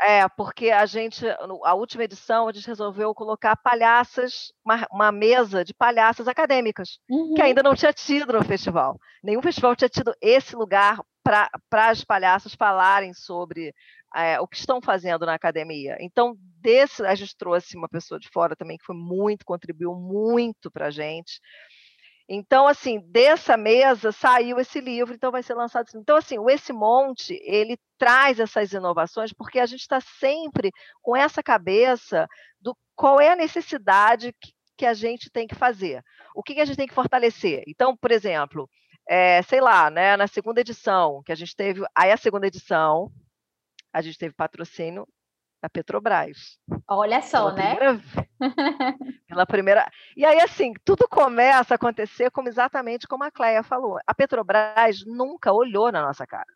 É, 0.00 0.28
porque 0.30 0.70
a 0.70 0.84
gente, 0.86 1.24
a 1.64 1.74
última 1.74 2.02
edição, 2.02 2.48
a 2.48 2.52
gente 2.52 2.66
resolveu 2.66 3.14
colocar 3.14 3.54
palhaças, 3.56 4.52
uma, 4.64 4.86
uma 4.90 5.12
mesa 5.12 5.64
de 5.64 5.72
palhaças 5.72 6.26
acadêmicas, 6.26 6.98
uhum. 7.08 7.34
que 7.34 7.42
ainda 7.42 7.62
não 7.62 7.76
tinha 7.76 7.92
tido 7.92 8.32
no 8.32 8.44
festival. 8.44 8.98
Nenhum 9.22 9.40
festival 9.40 9.76
tinha 9.76 9.88
tido 9.88 10.12
esse 10.20 10.56
lugar 10.56 11.00
para 11.22 11.48
as 11.72 12.04
palhaças 12.04 12.54
falarem 12.54 13.14
sobre 13.14 13.72
é, 14.14 14.38
o 14.40 14.48
que 14.48 14.56
estão 14.56 14.80
fazendo 14.82 15.24
na 15.24 15.34
academia. 15.34 15.96
Então, 16.00 16.36
desse, 16.60 17.04
a 17.04 17.14
gente 17.14 17.36
trouxe 17.36 17.76
uma 17.76 17.88
pessoa 17.88 18.18
de 18.18 18.28
fora 18.28 18.56
também 18.56 18.76
que 18.76 18.84
foi 18.84 18.96
muito, 18.96 19.44
contribuiu 19.44 19.94
muito 19.94 20.70
para 20.70 20.86
a 20.86 20.90
gente. 20.90 21.40
Então, 22.28 22.66
assim, 22.66 23.00
dessa 23.10 23.56
mesa 23.56 24.10
saiu 24.10 24.58
esse 24.58 24.80
livro, 24.80 25.14
então 25.14 25.30
vai 25.30 25.42
ser 25.42 25.54
lançado. 25.54 25.88
Então, 25.94 26.16
assim, 26.16 26.38
o 26.38 26.48
Esse 26.48 26.72
Monte, 26.72 27.38
ele 27.44 27.78
traz 27.98 28.40
essas 28.40 28.72
inovações, 28.72 29.32
porque 29.32 29.58
a 29.58 29.66
gente 29.66 29.80
está 29.80 30.00
sempre 30.00 30.70
com 31.02 31.14
essa 31.14 31.42
cabeça 31.42 32.26
do 32.60 32.74
qual 32.96 33.20
é 33.20 33.30
a 33.30 33.36
necessidade 33.36 34.32
que, 34.40 34.52
que 34.76 34.86
a 34.86 34.94
gente 34.94 35.30
tem 35.30 35.46
que 35.46 35.54
fazer, 35.54 36.02
o 36.34 36.42
que, 36.42 36.54
que 36.54 36.60
a 36.60 36.64
gente 36.64 36.76
tem 36.76 36.86
que 36.86 36.94
fortalecer. 36.94 37.62
Então, 37.66 37.94
por 37.94 38.10
exemplo, 38.10 38.68
é, 39.06 39.42
sei 39.42 39.60
lá, 39.60 39.90
né, 39.90 40.16
na 40.16 40.26
segunda 40.26 40.60
edição, 40.60 41.22
que 41.24 41.32
a 41.32 41.34
gente 41.34 41.54
teve, 41.54 41.84
aí 41.94 42.10
a 42.10 42.16
segunda 42.16 42.46
edição, 42.46 43.12
a 43.92 44.00
gente 44.00 44.18
teve 44.18 44.34
patrocínio 44.34 45.06
da 45.64 45.70
Petrobras. 45.70 46.58
Olha 46.86 47.22
só, 47.22 47.50
pela 47.50 47.54
né? 47.54 47.74
Primeira, 47.74 48.02
pela 49.26 49.46
primeira. 49.46 49.90
E 50.14 50.22
aí, 50.26 50.38
assim, 50.40 50.74
tudo 50.84 51.08
começa 51.08 51.72
a 51.72 51.76
acontecer 51.76 52.30
como 52.30 52.48
exatamente 52.48 53.08
como 53.08 53.24
a 53.24 53.30
Cleia 53.30 53.62
falou. 53.62 53.98
A 54.06 54.14
Petrobras 54.14 55.02
nunca 55.06 55.54
olhou 55.54 55.90
na 55.90 56.02
nossa 56.02 56.26
cara. 56.26 56.52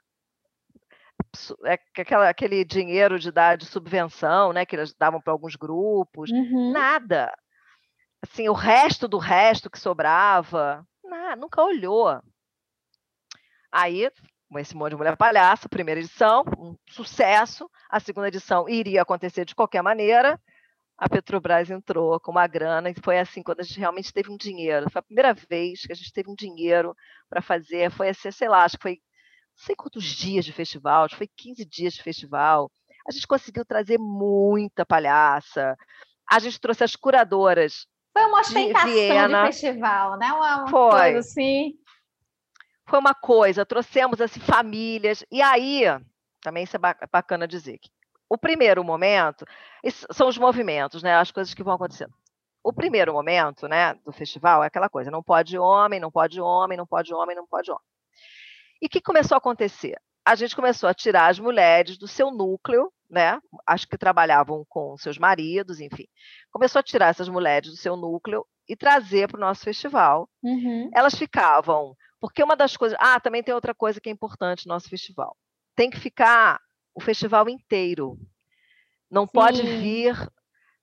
É 1.65 1.79
aquela, 1.99 2.29
aquele 2.29 2.67
dinheiro 2.67 3.19
de 3.19 3.33
dar 3.33 3.57
de 3.57 3.65
subvenção, 3.65 4.53
né, 4.53 4.67
que 4.67 4.77
eles 4.77 4.95
davam 4.95 5.23
para 5.23 5.33
alguns 5.33 5.57
grupos, 5.57 6.31
uhum. 6.31 6.71
nada. 6.71 7.33
Assim, 8.23 8.47
o 8.47 8.53
resto 8.53 9.09
do 9.09 9.17
resto 9.17 9.71
que 9.71 9.79
sobrava, 9.79 10.87
nada, 11.03 11.35
nunca 11.35 11.63
olhou. 11.63 12.21
Aí 13.73 14.11
esse 14.57 14.77
monte 14.77 14.91
de 14.91 14.97
mulher 14.97 15.17
palhaça, 15.17 15.69
primeira 15.69 16.01
edição, 16.01 16.45
um 16.59 16.77
sucesso. 16.91 17.71
A 17.89 18.01
segunda 18.01 18.29
edição 18.29 18.69
iria 18.69 19.03
acontecer 19.03 19.45
de 19.45 19.55
qualquer 19.55 19.83
maneira. 19.83 20.41
A 20.97 21.09
Petrobras 21.09 21.71
entrou 21.71 22.19
com 22.21 22.33
uma 22.33 22.47
grana 22.47 22.91
e 22.91 22.95
foi 23.03 23.19
assim 23.19 23.43
quando 23.43 23.61
a 23.61 23.63
gente 23.63 23.79
realmente 23.79 24.13
teve 24.13 24.31
um 24.31 24.37
dinheiro. 24.37 24.91
Foi 24.91 24.99
a 24.99 25.03
primeira 25.03 25.33
vez 25.33 25.87
que 25.87 25.93
a 25.93 25.95
gente 25.95 26.13
teve 26.13 26.31
um 26.31 26.35
dinheiro 26.35 26.95
para 27.31 27.41
fazer. 27.41 27.91
Foi 27.91 28.09
assim, 28.09 28.31
sei 28.31 28.49
lá, 28.49 28.65
acho 28.65 28.77
que 28.77 28.83
foi 28.83 28.93
não 28.93 29.65
sei 29.65 29.75
quantos 29.75 30.05
dias 30.05 30.45
de 30.45 30.53
festival, 30.53 31.05
acho 31.05 31.15
que 31.15 31.19
foi 31.19 31.31
15 31.37 31.65
dias 31.65 31.95
de 31.95 32.03
festival. 32.03 32.71
A 33.09 33.13
gente 33.13 33.27
conseguiu 33.27 33.65
trazer 33.65 33.99
muita 33.99 34.85
palhaça. 34.85 35.77
A 36.31 36.39
gente 36.39 36.61
trouxe 36.61 36.85
as 36.85 36.95
curadoras. 36.95 37.87
Foi 38.13 38.25
uma 38.25 38.41
ostentação 38.41 38.89
de, 38.91 39.35
de 39.35 39.47
festival, 39.47 40.19
né? 40.19 40.33
Uma 40.33 40.69
foi. 40.69 40.91
coisa 40.91 41.19
assim 41.21 41.75
foi 42.89 42.99
uma 42.99 43.15
coisa, 43.15 43.67
trouxemos 43.67 44.19
assim 44.21 44.41
famílias, 44.41 45.23
e 45.31 45.43
aí, 45.43 45.83
também 46.41 46.65
isso 46.65 46.77
é 46.77 47.07
bacana 47.11 47.47
dizer, 47.47 47.79
que 47.79 47.91
o 48.29 48.37
primeiro 48.37 48.85
momento, 48.85 49.45
são 50.13 50.29
os 50.29 50.37
movimentos, 50.37 51.03
né, 51.03 51.15
as 51.15 51.31
coisas 51.31 51.55
que 51.55 51.63
vão 51.63 51.75
acontecendo. 51.75 52.13
O 52.63 52.73
primeiro 52.73 53.13
momento, 53.13 53.67
né, 53.67 53.95
do 54.05 54.13
festival 54.13 54.63
é 54.63 54.67
aquela 54.67 54.89
coisa, 54.89 55.11
não 55.11 55.23
pode 55.23 55.57
homem, 55.57 55.99
não 55.99 56.11
pode 56.11 56.41
homem, 56.41 56.77
não 56.77 56.87
pode 56.87 57.15
homem, 57.15 57.35
não 57.35 57.47
pode 57.47 57.71
homem. 57.71 57.85
E 58.83 58.87
o 58.87 58.89
que 58.89 59.01
começou 59.01 59.35
a 59.35 59.39
acontecer? 59.39 59.97
A 60.25 60.35
gente 60.35 60.55
começou 60.55 60.89
a 60.89 60.95
tirar 60.95 61.29
as 61.29 61.39
mulheres 61.39 61.97
do 61.97 62.07
seu 62.07 62.31
núcleo, 62.31 62.93
né? 63.09 63.41
Acho 63.67 63.89
que 63.89 63.97
trabalhavam 63.97 64.65
com 64.69 64.97
seus 64.99 65.17
maridos, 65.17 65.81
enfim. 65.81 66.07
Começou 66.51 66.81
a 66.81 66.83
tirar 66.83 67.07
essas 67.07 67.31
mulheres 67.31 67.71
do 67.71 67.77
seu 67.77 67.97
núcleo 67.97 68.47
e 68.69 68.77
trazer 68.77 69.29
para 69.29 69.39
o 69.39 69.41
nosso 69.41 69.65
festival. 69.65 70.29
Uhum. 70.43 70.91
Elas 70.93 71.15
ficavam 71.15 71.97
porque 72.21 72.43
uma 72.43 72.55
das 72.55 72.77
coisas. 72.77 72.99
Ah, 73.01 73.19
também 73.19 73.43
tem 73.43 73.55
outra 73.55 73.75
coisa 73.75 74.01
que 74.01 74.09
é 74.11 74.13
importante 74.13 74.67
no 74.67 74.75
nosso 74.75 74.91
festival. 74.91 75.35
Tem 75.79 75.91
que 75.91 76.01
ficar 76.01 76.61
o 76.93 77.01
festival 77.01 77.49
inteiro. 77.49 78.19
Não 79.09 79.27
Sim. 79.27 79.33
pode 79.33 79.63
vir 79.63 80.13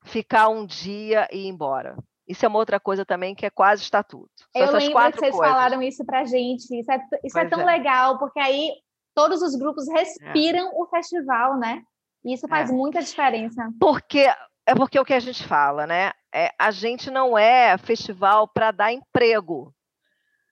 ficar 0.06 0.48
um 0.48 0.66
dia 0.66 1.28
e 1.30 1.40
ir 1.40 1.48
embora. 1.48 1.98
Isso 2.26 2.46
é 2.46 2.48
uma 2.48 2.60
outra 2.60 2.80
coisa 2.80 3.06
também 3.06 3.36
que 3.36 3.46
é 3.46 3.50
quase 3.50 3.84
estatuto. 3.84 4.32
São 4.38 4.62
Eu 4.62 4.72
lembro 4.72 5.12
que 5.12 5.20
vocês 5.20 5.36
coisas. 5.36 5.54
falaram 5.54 5.82
isso 5.82 6.06
pra 6.06 6.24
gente. 6.24 6.80
Isso 6.80 6.90
é, 6.90 7.00
isso 7.26 7.38
é 7.38 7.46
tão 7.46 7.60
é. 7.60 7.66
legal, 7.66 8.18
porque 8.18 8.40
aí 8.40 8.72
todos 9.14 9.42
os 9.42 9.54
grupos 9.58 9.86
respiram 9.90 10.70
é. 10.70 10.72
o 10.76 10.86
festival, 10.88 11.60
né? 11.60 11.84
E 12.24 12.34
isso 12.34 12.48
faz 12.48 12.70
é. 12.70 12.74
muita 12.74 13.02
diferença. 13.02 13.68
Porque 13.78 14.34
é 14.66 14.74
porque 14.78 14.98
o 14.98 15.04
que 15.04 15.14
a 15.14 15.20
gente 15.20 15.44
fala, 15.44 15.86
né? 15.86 16.14
É, 16.34 16.52
a 16.58 16.72
gente 16.72 17.12
não 17.12 17.38
é 17.38 17.78
festival 17.78 18.48
para 18.48 18.72
dar 18.72 18.94
emprego. 18.94 19.76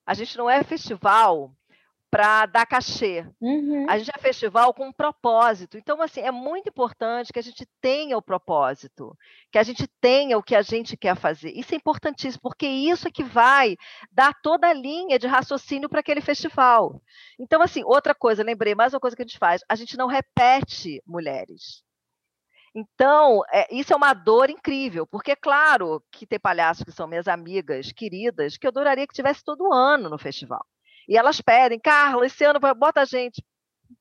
A 0.06 0.14
gente 0.14 0.38
não 0.38 0.50
é 0.50 0.62
festival 0.66 1.56
para 2.14 2.45
dar 2.45 2.68
cachê. 2.68 3.26
Uhum. 3.41 3.89
A 3.89 3.97
gente 3.97 4.11
é 4.16 4.22
festival 4.22 4.72
com 4.72 4.86
um 4.86 4.93
propósito. 4.93 5.80
Então, 5.80 5.99
assim, 5.99 6.22
é 6.22 6.30
muito 6.30 6.70
importante 6.70 7.34
que 7.34 7.39
a 7.39 7.41
gente 7.41 7.68
tenha 7.82 8.16
o 8.16 8.22
propósito, 8.22 9.18
que 9.51 9.57
a 9.57 9.64
gente 9.64 9.88
tenha 9.99 10.38
o 10.38 10.43
que 10.43 10.55
a 10.55 10.61
gente 10.61 10.95
quer 10.95 11.16
fazer. 11.16 11.49
Isso 11.57 11.74
é 11.74 11.78
importantíssimo, 11.78 12.39
porque 12.43 12.68
isso 12.68 13.07
é 13.07 13.11
que 13.11 13.24
vai 13.24 13.76
dar 14.11 14.32
toda 14.43 14.68
a 14.68 14.74
linha 14.74 15.18
de 15.18 15.26
raciocínio 15.26 15.89
para 15.89 16.01
aquele 16.01 16.22
festival. 16.22 17.01
Então, 17.39 17.64
assim, 17.64 17.84
outra 17.84 18.14
coisa, 18.14 18.43
lembrei, 18.43 18.76
mais 18.76 18.93
uma 18.93 18.99
coisa 18.99 19.16
que 19.16 19.24
a 19.24 19.26
gente 19.26 19.39
faz, 19.39 19.64
a 19.68 19.74
gente 19.74 19.97
não 19.97 20.05
repete 20.05 21.01
mulheres. 21.07 21.84
Então, 22.76 23.41
é, 23.51 23.74
isso 23.74 23.91
é 23.91 23.95
uma 23.95 24.14
dor 24.14 24.51
incrível, 24.51 25.07
porque 25.07 25.32
é 25.32 25.36
claro 25.36 26.03
que 26.11 26.28
tem 26.28 26.39
palhaços 26.39 26.84
que 26.84 26.91
são 26.91 27.07
minhas 27.07 27.28
amigas 27.28 27.91
queridas, 27.91 28.55
que 28.55 28.68
eu 28.68 28.70
adoraria 28.70 29.07
que 29.07 29.16
tivesse 29.16 29.43
todo 29.43 29.74
ano 29.74 30.11
no 30.11 30.20
festival. 30.20 30.64
E 31.08 31.18
elas 31.18 31.41
pedem, 31.41 31.80
Carla, 31.80 32.26
esse 32.26 32.43
ano 32.43 32.60
bota 32.60 33.01
a 33.01 33.06
gente. 33.06 33.43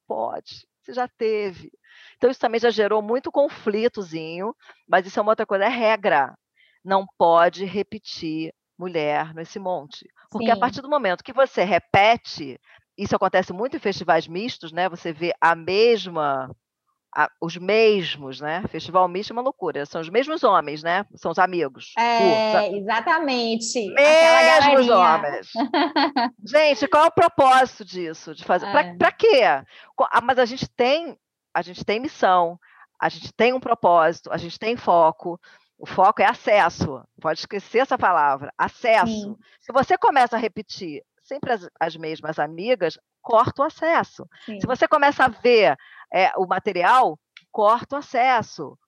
Pode, 0.07 0.67
você 0.81 0.93
já 0.93 1.09
teve. 1.09 1.71
Então, 2.17 2.31
isso 2.31 2.41
também 2.41 2.61
já 2.61 2.71
gerou 2.71 3.03
muito 3.03 3.31
conflitozinho, 3.31 4.55
mas 4.89 5.07
isso 5.07 5.19
é 5.19 5.23
uma 5.23 5.33
outra 5.33 5.47
coisa, 5.47 5.65
é 5.65 5.69
regra. 5.69 6.35
Não 6.85 7.07
pode 7.19 7.65
repetir 7.65 8.53
mulher 8.79 9.35
nesse 9.35 9.59
monte. 9.59 10.09
Porque 10.31 10.47
Sim. 10.47 10.53
a 10.53 10.57
partir 10.57 10.81
do 10.81 10.89
momento 10.89 11.23
que 11.23 11.33
você 11.33 11.63
repete, 11.63 12.59
isso 12.97 13.15
acontece 13.15 13.53
muito 13.53 13.77
em 13.77 13.81
festivais 13.81 14.27
mistos, 14.27 14.73
né? 14.73 14.89
Você 14.89 15.13
vê 15.13 15.33
a 15.41 15.55
mesma 15.55 16.51
a, 17.15 17.31
os 17.41 17.57
mesmos, 17.57 18.41
né? 18.41 18.63
Festival 18.69 19.07
misto 19.07 19.31
é 19.31 19.35
uma 19.35 19.43
loucura. 19.43 19.85
São 19.85 20.01
os 20.01 20.09
mesmos 20.09 20.43
homens, 20.43 20.83
né? 20.83 21.05
São 21.15 21.31
os 21.31 21.39
amigos. 21.39 21.93
É, 21.99 22.75
exatamente. 22.77 23.93
Mesmos 23.95 24.89
homens. 24.89 25.49
gente, 26.45 26.89
qual 26.89 27.05
é 27.05 27.09
o 27.09 27.13
propósito 27.13 27.85
disso? 27.85 28.35
De 28.35 28.45
fazer? 28.45 28.67
É. 28.67 28.95
Para 28.97 29.13
quê? 29.13 29.43
Ah, 30.11 30.21
mas 30.23 30.39
a 30.39 30.45
gente 30.45 30.69
tem, 30.69 31.19
a 31.55 31.61
gente 31.61 31.85
tem 31.85 32.01
missão, 32.01 32.59
a 32.99 33.09
gente 33.09 33.33
tem 33.33 33.53
um 33.53 33.61
propósito, 33.61 34.33
a 34.33 34.39
gente 34.39 34.59
tem 34.59 34.77
foco. 34.77 35.39
O 35.79 35.87
foco 35.87 36.23
é 36.23 36.27
acesso. 36.27 37.03
Pode 37.21 37.41
esquecer 37.41 37.79
essa 37.79 37.99
palavra. 37.99 38.53
Acesso. 38.57 39.07
Sim. 39.07 39.37
Se 39.61 39.73
você 39.73 39.99
começa 39.99 40.37
a 40.37 40.39
repetir 40.39 41.03
sempre 41.23 41.53
as, 41.53 41.69
as 41.81 41.97
mesmas 41.97 42.39
amigas, 42.39 42.99
corta 43.21 43.63
o 43.63 43.65
acesso. 43.65 44.27
Sim. 44.45 44.61
Se 44.61 44.67
você 44.67 44.87
começa 44.89 45.25
a 45.25 45.29
ver 45.29 45.77
é, 46.13 46.33
o 46.37 46.47
material, 46.47 47.19
corta 47.51 47.97
o 47.97 47.99
acesso. 47.99 48.79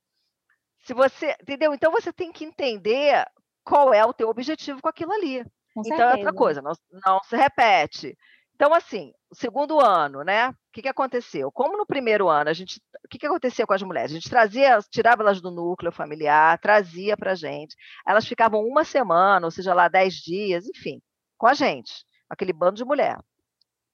Se 0.84 0.92
você, 0.92 1.34
entendeu? 1.40 1.72
Então 1.72 1.90
você 1.90 2.12
tem 2.12 2.32
que 2.32 2.44
entender 2.44 3.24
qual 3.64 3.94
é 3.94 4.04
o 4.04 4.12
teu 4.12 4.28
objetivo 4.28 4.82
com 4.82 4.88
aquilo 4.88 5.12
ali. 5.12 5.44
Com 5.74 5.82
então 5.84 6.10
é 6.10 6.16
outra 6.16 6.32
coisa, 6.32 6.60
não, 6.60 6.72
não 7.04 7.20
se 7.24 7.36
repete. 7.36 8.16
Então, 8.54 8.72
assim, 8.72 9.12
o 9.30 9.34
segundo 9.34 9.80
ano, 9.80 10.22
né? 10.22 10.50
O 10.50 10.54
que, 10.72 10.82
que 10.82 10.88
aconteceu? 10.88 11.50
Como 11.50 11.76
no 11.76 11.86
primeiro 11.86 12.28
ano, 12.28 12.50
a 12.50 12.52
gente. 12.52 12.80
O 13.04 13.08
que, 13.08 13.18
que 13.18 13.26
acontecia 13.26 13.66
com 13.66 13.72
as 13.72 13.82
mulheres? 13.82 14.12
A 14.12 14.14
gente 14.14 14.30
trazia, 14.30 14.78
tirava 14.90 15.22
elas 15.22 15.40
do 15.40 15.50
núcleo 15.50 15.90
familiar, 15.90 16.58
trazia 16.58 17.16
para 17.16 17.32
a 17.32 17.34
gente. 17.34 17.74
Elas 18.06 18.26
ficavam 18.26 18.64
uma 18.64 18.84
semana, 18.84 19.46
ou 19.46 19.50
seja, 19.50 19.74
lá 19.74 19.88
dez 19.88 20.14
dias, 20.14 20.66
enfim, 20.68 21.00
com 21.36 21.48
a 21.48 21.54
gente, 21.54 22.04
aquele 22.28 22.52
bando 22.52 22.76
de 22.76 22.84
mulher, 22.84 23.18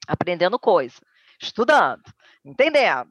aprendendo 0.06 0.58
coisa, 0.58 1.00
estudando, 1.40 2.02
entendendo. 2.44 3.10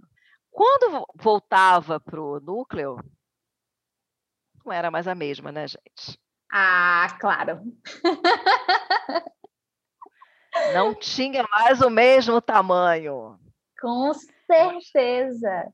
Quando 0.51 1.05
voltava 1.15 1.99
para 1.99 2.21
o 2.21 2.39
núcleo, 2.39 2.97
não 4.65 4.73
era 4.73 4.91
mais 4.91 5.07
a 5.07 5.15
mesma, 5.15 5.51
né, 5.51 5.67
gente? 5.67 6.19
Ah, 6.51 7.07
claro. 7.19 7.61
Não 10.73 10.95
tinha 10.95 11.45
mais 11.49 11.79
o 11.81 11.89
mesmo 11.89 12.41
tamanho. 12.41 13.39
Com 13.79 14.11
certeza. 14.13 15.71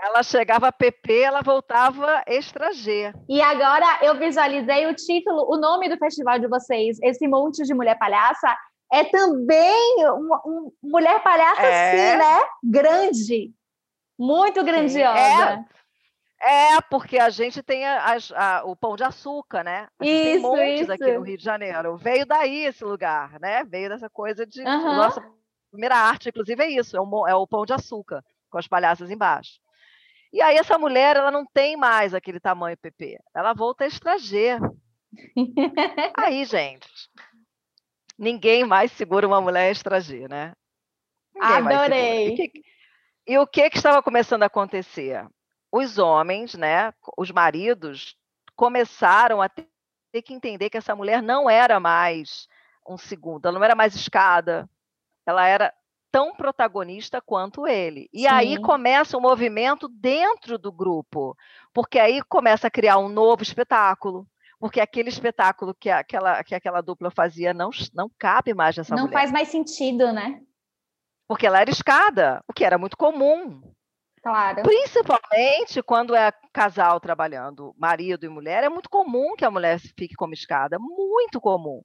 Ela 0.00 0.22
chegava 0.22 0.68
a 0.68 0.72
PP, 0.72 1.20
ela 1.20 1.42
voltava 1.42 2.22
extra 2.26 2.72
G. 2.72 3.12
E 3.28 3.40
agora 3.40 4.00
eu 4.02 4.18
visualizei 4.18 4.86
o 4.86 4.94
título, 4.94 5.46
o 5.48 5.56
nome 5.56 5.88
do 5.88 5.96
festival 5.96 6.38
de 6.38 6.48
vocês, 6.48 6.98
esse 7.02 7.28
monte 7.28 7.62
de 7.62 7.74
mulher 7.74 7.98
palhaça, 7.98 8.56
é 8.92 9.04
também 9.04 9.96
uma, 10.06 10.40
uma 10.44 10.72
mulher 10.82 11.22
palhaça, 11.22 11.62
é... 11.62 12.14
assim, 12.14 12.18
né? 12.18 12.48
Grande. 12.62 13.52
Muito 14.18 14.62
grandiosa. 14.62 15.64
É, 16.40 16.74
é, 16.74 16.80
porque 16.90 17.18
a 17.18 17.30
gente 17.30 17.62
tem 17.62 17.86
a, 17.86 18.16
a, 18.34 18.64
o 18.64 18.76
pão 18.76 18.96
de 18.96 19.02
açúcar, 19.02 19.64
né? 19.64 19.88
A 19.98 20.04
gente 20.04 20.14
isso, 20.14 20.32
tem 20.32 20.40
montes 20.40 20.80
isso. 20.82 20.92
aqui 20.92 21.12
no 21.12 21.22
Rio 21.22 21.38
de 21.38 21.44
Janeiro. 21.44 21.96
Veio 21.96 22.26
daí 22.26 22.66
esse 22.66 22.84
lugar, 22.84 23.40
né? 23.40 23.64
Veio 23.64 23.88
dessa 23.88 24.10
coisa 24.10 24.46
de 24.46 24.60
uhum. 24.60 24.96
nossa 24.96 25.22
primeira 25.70 25.96
arte, 25.96 26.28
inclusive, 26.28 26.62
é 26.62 26.70
isso, 26.70 26.96
é 26.96 27.00
o, 27.00 27.26
é 27.26 27.34
o 27.34 27.46
pão 27.46 27.66
de 27.66 27.72
açúcar, 27.72 28.22
com 28.48 28.58
as 28.58 28.68
palhaças 28.68 29.10
embaixo. 29.10 29.58
E 30.32 30.40
aí 30.40 30.56
essa 30.56 30.78
mulher, 30.78 31.16
ela 31.16 31.30
não 31.30 31.44
tem 31.46 31.76
mais 31.76 32.14
aquele 32.14 32.38
tamanho 32.38 32.76
PP, 32.76 33.18
ela 33.34 33.52
volta 33.52 33.84
a 33.84 33.86
extrager. 33.86 34.60
aí, 36.16 36.44
gente, 36.44 36.88
ninguém 38.18 38.64
mais 38.64 38.92
segura 38.92 39.26
uma 39.26 39.40
mulher 39.40 39.70
extrager, 39.70 40.28
né? 40.28 40.52
Ninguém 41.34 41.56
Adorei. 41.56 42.34
E, 42.34 43.32
e 43.34 43.38
o 43.38 43.46
que 43.46 43.68
que 43.70 43.76
estava 43.76 44.02
começando 44.02 44.42
a 44.42 44.46
acontecer? 44.46 45.26
Os 45.72 45.98
homens, 45.98 46.54
né, 46.54 46.92
os 47.16 47.30
maridos, 47.30 48.16
começaram 48.54 49.42
a 49.42 49.48
ter 49.48 50.22
que 50.22 50.32
entender 50.32 50.70
que 50.70 50.76
essa 50.76 50.94
mulher 50.94 51.20
não 51.22 51.50
era 51.50 51.80
mais 51.80 52.46
um 52.88 52.96
segundo, 52.96 53.46
ela 53.46 53.58
não 53.58 53.64
era 53.64 53.74
mais 53.74 53.94
escada, 53.94 54.68
ela 55.26 55.46
era 55.46 55.72
tão 56.12 56.32
protagonista 56.36 57.20
quanto 57.20 57.66
ele. 57.66 58.08
E 58.12 58.20
Sim. 58.20 58.28
aí 58.28 58.60
começa 58.60 59.16
um 59.18 59.20
movimento 59.20 59.88
dentro 59.88 60.56
do 60.56 60.70
grupo, 60.70 61.36
porque 61.72 61.98
aí 61.98 62.22
começa 62.22 62.68
a 62.68 62.70
criar 62.70 62.98
um 62.98 63.08
novo 63.08 63.42
espetáculo, 63.42 64.24
porque 64.64 64.80
aquele 64.80 65.10
espetáculo 65.10 65.74
que 65.74 65.90
aquela, 65.90 66.42
que 66.42 66.54
aquela 66.54 66.80
dupla 66.80 67.10
fazia 67.10 67.52
não, 67.52 67.68
não 67.92 68.10
cabe 68.18 68.54
mais 68.54 68.74
nessa 68.74 68.94
não 68.94 69.02
mulher. 69.02 69.12
Não 69.12 69.20
faz 69.20 69.30
mais 69.30 69.48
sentido, 69.48 70.10
né? 70.10 70.40
Porque 71.28 71.46
ela 71.46 71.60
era 71.60 71.68
escada, 71.68 72.42
o 72.48 72.52
que 72.54 72.64
era 72.64 72.78
muito 72.78 72.96
comum. 72.96 73.60
Claro. 74.22 74.62
Principalmente 74.62 75.82
quando 75.82 76.16
é 76.16 76.32
casal 76.50 76.98
trabalhando, 76.98 77.74
marido 77.76 78.24
e 78.24 78.28
mulher, 78.30 78.64
é 78.64 78.70
muito 78.70 78.88
comum 78.88 79.36
que 79.36 79.44
a 79.44 79.50
mulher 79.50 79.78
fique 79.78 80.14
como 80.14 80.32
escada, 80.32 80.78
muito 80.78 81.42
comum. 81.42 81.82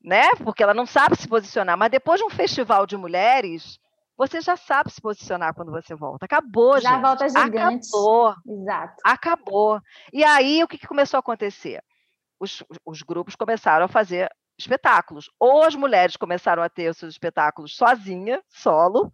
Né? 0.00 0.30
Porque 0.44 0.62
ela 0.62 0.74
não 0.74 0.86
sabe 0.86 1.16
se 1.16 1.26
posicionar, 1.26 1.76
mas 1.76 1.90
depois 1.90 2.20
de 2.20 2.24
um 2.24 2.30
festival 2.30 2.86
de 2.86 2.96
mulheres, 2.96 3.76
você 4.16 4.40
já 4.40 4.56
sabe 4.56 4.92
se 4.92 5.00
posicionar 5.00 5.52
quando 5.52 5.72
você 5.72 5.96
volta. 5.96 6.26
Acabou, 6.26 6.80
já 6.80 6.90
gente. 6.92 7.02
volta 7.02 7.28
gigante. 7.28 7.88
Acabou. 7.88 8.34
Exato. 8.46 8.94
Acabou. 9.04 9.80
E 10.12 10.22
aí, 10.22 10.62
o 10.62 10.68
que 10.68 10.86
começou 10.86 11.18
a 11.18 11.20
acontecer? 11.20 11.82
Os, 12.40 12.62
os 12.84 13.02
grupos 13.02 13.34
começaram 13.34 13.86
a 13.86 13.88
fazer 13.88 14.30
espetáculos. 14.58 15.30
Ou 15.38 15.62
as 15.62 15.74
mulheres 15.74 16.16
começaram 16.16 16.62
a 16.62 16.68
ter 16.68 16.90
os 16.90 16.96
seus 16.96 17.14
espetáculos 17.14 17.76
sozinha, 17.76 18.42
solo, 18.48 19.12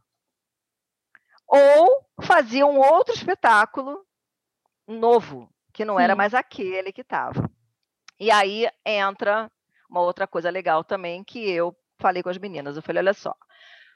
ou 1.46 2.04
faziam 2.22 2.78
outro 2.78 3.14
espetáculo 3.14 4.04
novo, 4.86 5.48
que 5.72 5.84
não 5.84 5.96
Sim. 5.96 6.02
era 6.02 6.16
mais 6.16 6.34
aquele 6.34 6.92
que 6.92 7.02
estava. 7.02 7.50
E 8.18 8.30
aí 8.30 8.68
entra 8.84 9.50
uma 9.88 10.00
outra 10.00 10.26
coisa 10.26 10.50
legal 10.50 10.82
também 10.82 11.22
que 11.22 11.38
eu 11.50 11.76
falei 12.00 12.22
com 12.22 12.28
as 12.28 12.38
meninas. 12.38 12.76
Eu 12.76 12.82
falei, 12.82 13.00
olha 13.00 13.14
só, 13.14 13.34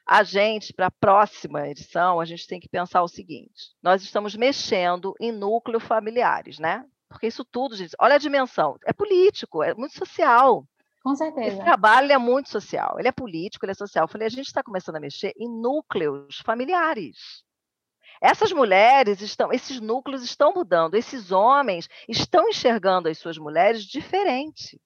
a 0.06 0.22
gente, 0.22 0.72
para 0.72 0.86
a 0.86 0.90
próxima 0.90 1.68
edição, 1.68 2.20
a 2.20 2.24
gente 2.24 2.46
tem 2.46 2.60
que 2.60 2.68
pensar 2.68 3.02
o 3.02 3.08
seguinte: 3.08 3.74
nós 3.82 4.02
estamos 4.02 4.34
mexendo 4.34 5.14
em 5.20 5.32
núcleos 5.32 5.82
familiares, 5.82 6.58
né? 6.58 6.84
Porque 7.08 7.26
isso 7.26 7.44
tudo, 7.44 7.74
gente, 7.74 7.94
olha 7.98 8.16
a 8.16 8.18
dimensão, 8.18 8.76
é 8.84 8.92
político, 8.92 9.62
é 9.62 9.74
muito 9.74 9.94
social. 9.94 10.66
Com 11.02 11.14
certeza. 11.14 11.48
Esse 11.48 11.64
trabalho 11.64 12.12
é 12.12 12.18
muito 12.18 12.50
social, 12.50 12.98
ele 12.98 13.08
é 13.08 13.12
político, 13.12 13.64
ele 13.64 13.72
é 13.72 13.74
social. 13.74 14.04
Eu 14.04 14.08
falei, 14.08 14.26
a 14.26 14.30
gente 14.30 14.46
está 14.46 14.62
começando 14.62 14.96
a 14.96 15.00
mexer 15.00 15.32
em 15.36 15.48
núcleos 15.48 16.38
familiares. 16.44 17.42
Essas 18.20 18.52
mulheres 18.52 19.20
estão, 19.20 19.52
esses 19.52 19.80
núcleos 19.80 20.22
estão 20.22 20.52
mudando, 20.52 20.96
esses 20.96 21.30
homens 21.30 21.88
estão 22.08 22.48
enxergando 22.48 23.08
as 23.08 23.18
suas 23.18 23.38
mulheres 23.38 23.84
diferente. 23.84 24.80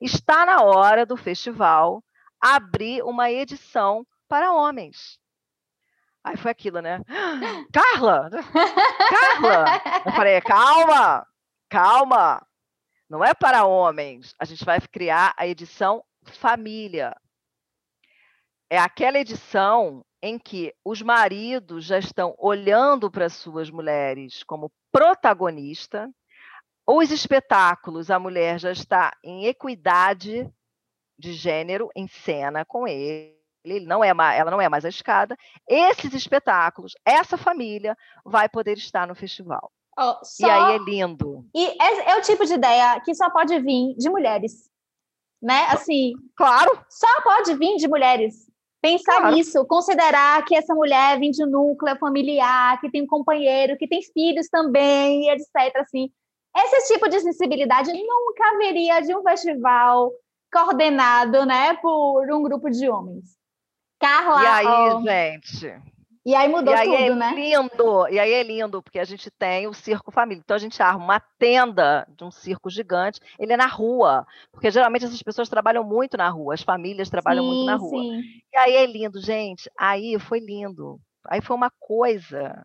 Está 0.00 0.46
na 0.46 0.62
hora 0.62 1.04
do 1.04 1.16
festival 1.16 2.02
abrir 2.40 3.02
uma 3.02 3.30
edição 3.30 4.06
para 4.28 4.52
homens. 4.52 5.18
Aí 6.24 6.36
foi 6.36 6.50
aquilo, 6.50 6.80
né? 6.80 7.00
Carla! 7.72 8.30
Carla! 9.08 9.64
Eu 10.04 10.12
falei, 10.12 10.40
calma, 10.40 11.26
calma. 11.68 12.44
Não 13.08 13.24
é 13.24 13.32
para 13.34 13.66
homens. 13.66 14.34
A 14.38 14.44
gente 14.44 14.64
vai 14.64 14.80
criar 14.80 15.34
a 15.36 15.46
edição 15.46 16.04
família. 16.24 17.16
É 18.70 18.78
aquela 18.78 19.18
edição 19.18 20.04
em 20.22 20.38
que 20.38 20.74
os 20.84 21.00
maridos 21.00 21.84
já 21.84 21.98
estão 21.98 22.34
olhando 22.38 23.10
para 23.10 23.28
suas 23.28 23.70
mulheres 23.70 24.42
como 24.42 24.70
protagonista, 24.92 26.10
os 26.86 27.10
espetáculos, 27.10 28.10
a 28.10 28.18
mulher 28.18 28.58
já 28.58 28.72
está 28.72 29.12
em 29.22 29.46
equidade 29.46 30.50
de 31.18 31.32
gênero 31.32 31.90
em 31.94 32.08
cena 32.08 32.64
com 32.64 32.86
ele, 32.86 33.36
ele 33.64 33.86
não 33.86 34.02
é 34.02 34.08
ela 34.08 34.50
não 34.50 34.60
é 34.60 34.68
mais 34.68 34.84
a 34.84 34.88
escada. 34.88 35.36
Esses 35.68 36.14
espetáculos, 36.14 36.94
essa 37.04 37.36
família 37.36 37.96
vai 38.24 38.48
poder 38.48 38.76
estar 38.78 39.06
no 39.06 39.14
festival. 39.14 39.70
Oh, 39.98 40.24
só... 40.24 40.46
E 40.46 40.50
aí 40.50 40.76
é 40.76 40.78
lindo. 40.78 41.44
E 41.52 41.66
é, 41.66 42.10
é, 42.10 42.16
o 42.16 42.22
tipo 42.22 42.44
de 42.44 42.54
ideia 42.54 43.00
que 43.00 43.12
só 43.14 43.28
pode 43.30 43.58
vir 43.58 43.96
de 43.96 44.08
mulheres, 44.08 44.70
né? 45.42 45.66
Assim. 45.70 46.12
Claro. 46.36 46.70
Só 46.88 47.22
pode 47.22 47.54
vir 47.56 47.76
de 47.76 47.88
mulheres. 47.88 48.48
Pensar 48.80 49.16
claro. 49.16 49.34
nisso, 49.34 49.66
considerar 49.66 50.44
que 50.44 50.54
essa 50.54 50.72
mulher 50.72 51.18
vem 51.18 51.32
de 51.32 51.42
um 51.42 51.50
núcleo 51.50 51.98
familiar, 51.98 52.80
que 52.80 52.88
tem 52.88 53.02
um 53.02 53.08
companheiro, 53.08 53.76
que 53.76 53.88
tem 53.88 54.00
filhos 54.00 54.48
também, 54.48 55.28
etc. 55.30 55.76
Assim, 55.80 56.08
esse 56.56 56.94
tipo 56.94 57.08
de 57.08 57.18
sensibilidade 57.18 57.92
nunca 57.92 58.50
haveria 58.54 59.00
de 59.00 59.16
um 59.16 59.22
festival 59.24 60.12
coordenado, 60.52 61.44
né, 61.44 61.74
por 61.74 62.30
um 62.32 62.42
grupo 62.42 62.70
de 62.70 62.88
homens. 62.88 63.36
Carla. 64.00 64.42
E 64.42 64.46
aí, 64.46 64.66
ó, 64.66 65.00
gente? 65.00 65.97
E 66.28 66.34
aí 66.34 66.46
mudou 66.46 66.74
e 66.74 66.76
aí 66.76 66.86
tudo, 66.86 66.94
é 66.94 67.14
né? 67.14 67.32
Lindo. 67.34 68.08
E 68.10 68.18
aí 68.18 68.32
é 68.34 68.42
lindo, 68.42 68.82
porque 68.82 68.98
a 68.98 69.04
gente 69.04 69.30
tem 69.30 69.66
o 69.66 69.72
circo 69.72 70.10
família. 70.10 70.42
Então 70.44 70.54
a 70.54 70.58
gente 70.58 70.82
arma 70.82 71.02
uma 71.02 71.20
tenda 71.38 72.06
de 72.14 72.22
um 72.22 72.30
circo 72.30 72.68
gigante. 72.68 73.18
Ele 73.38 73.54
é 73.54 73.56
na 73.56 73.66
rua, 73.66 74.26
porque 74.52 74.70
geralmente 74.70 75.06
essas 75.06 75.22
pessoas 75.22 75.48
trabalham 75.48 75.82
muito 75.82 76.18
na 76.18 76.28
rua, 76.28 76.52
as 76.52 76.60
famílias 76.60 77.08
trabalham 77.08 77.42
sim, 77.42 77.48
muito 77.48 77.64
na 77.64 77.76
rua. 77.76 78.02
Sim. 78.02 78.20
E 78.52 78.58
aí 78.58 78.76
é 78.76 78.84
lindo, 78.84 79.18
gente. 79.22 79.70
Aí 79.74 80.18
foi 80.18 80.38
lindo. 80.38 81.00
Aí 81.26 81.40
foi 81.40 81.56
uma 81.56 81.70
coisa 81.80 82.62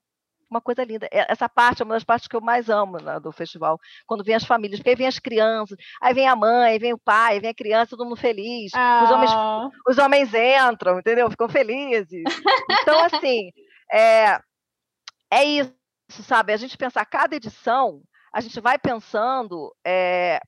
uma 0.54 0.62
coisa 0.62 0.84
linda. 0.84 1.08
Essa 1.12 1.50
parte 1.50 1.82
é 1.82 1.86
uma 1.86 1.96
das 1.96 2.04
partes 2.04 2.28
que 2.28 2.36
eu 2.36 2.42
mais 2.42 2.70
amo 2.70 2.98
né, 2.98 3.20
do 3.20 3.32
festival, 3.32 3.80
quando 4.06 4.24
vem 4.24 4.36
as 4.36 4.44
famílias, 4.44 4.80
porque 4.80 4.92
aí 4.92 4.96
vem 4.96 5.08
as 5.08 5.20
crianças, 5.20 5.78
aí 6.02 6.14
vem 6.14 6.28
a 6.28 6.36
mãe, 6.36 6.78
vem 6.78 6.94
o 6.94 6.98
pai, 6.98 7.40
vem 7.40 7.50
a 7.50 7.56
criança, 7.56 7.92
todo 7.92 8.06
mundo 8.06 8.16
feliz. 8.16 8.72
Ah. 8.76 9.04
Os, 9.04 9.12
homens, 9.12 9.32
ah. 9.34 9.70
os 9.88 9.98
homens 9.98 10.32
entram, 10.34 11.00
entendeu? 11.00 11.30
Ficam 11.30 11.50
felizes. 11.50 12.24
Então, 12.82 13.00
assim, 13.06 13.50
é, 13.92 14.40
é 15.32 15.44
isso, 15.44 15.74
sabe? 16.10 16.54
A 16.54 16.58
gente 16.58 16.78
pensar 16.78 17.06
cada 17.06 17.36
edição, 17.36 18.02
a 18.34 18.42
gente 18.42 18.60
vai 18.60 18.78
pensando 18.78 19.74
é, 19.86 20.40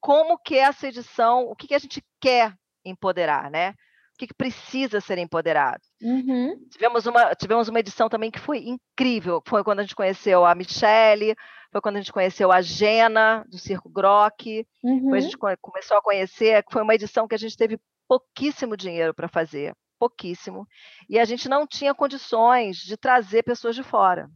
como 0.00 0.38
que 0.38 0.56
essa 0.56 0.86
edição, 0.86 1.42
o 1.44 1.56
que, 1.56 1.68
que 1.68 1.74
a 1.74 1.78
gente 1.78 2.02
quer 2.20 2.54
empoderar, 2.84 3.50
né? 3.50 3.74
Que, 4.20 4.26
que 4.26 4.34
precisa 4.34 5.00
ser 5.00 5.16
empoderado. 5.16 5.80
Uhum. 6.02 6.66
Tivemos, 6.70 7.06
uma, 7.06 7.34
tivemos 7.34 7.68
uma 7.68 7.80
edição 7.80 8.06
também 8.06 8.30
que 8.30 8.38
foi 8.38 8.58
incrível. 8.58 9.42
Foi 9.46 9.64
quando 9.64 9.78
a 9.78 9.82
gente 9.82 9.96
conheceu 9.96 10.44
a 10.44 10.54
Michelle, 10.54 11.34
foi 11.72 11.80
quando 11.80 11.96
a 11.96 12.00
gente 12.00 12.12
conheceu 12.12 12.52
a 12.52 12.60
Gena, 12.60 13.46
do 13.48 13.58
Circo 13.58 13.88
Grock. 13.88 14.66
Uhum. 14.84 15.14
a 15.14 15.20
gente 15.20 15.38
começou 15.38 15.96
a 15.96 16.02
conhecer. 16.02 16.62
Foi 16.70 16.82
uma 16.82 16.94
edição 16.94 17.26
que 17.26 17.34
a 17.34 17.38
gente 17.38 17.56
teve 17.56 17.80
pouquíssimo 18.06 18.76
dinheiro 18.76 19.14
para 19.14 19.26
fazer 19.28 19.74
pouquíssimo. 19.98 20.66
E 21.10 21.18
a 21.18 21.24
gente 21.26 21.46
não 21.46 21.66
tinha 21.66 21.94
condições 21.94 22.78
de 22.78 22.96
trazer 22.96 23.42
pessoas 23.42 23.74
de 23.76 23.82
fora. 23.82 24.30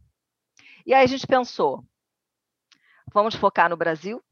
E 0.85 0.93
aí 0.93 1.03
a 1.03 1.07
gente 1.07 1.25
pensou: 1.25 1.83
vamos 3.11 3.35
focar 3.35 3.69
no 3.69 3.77
Brasil? 3.77 4.23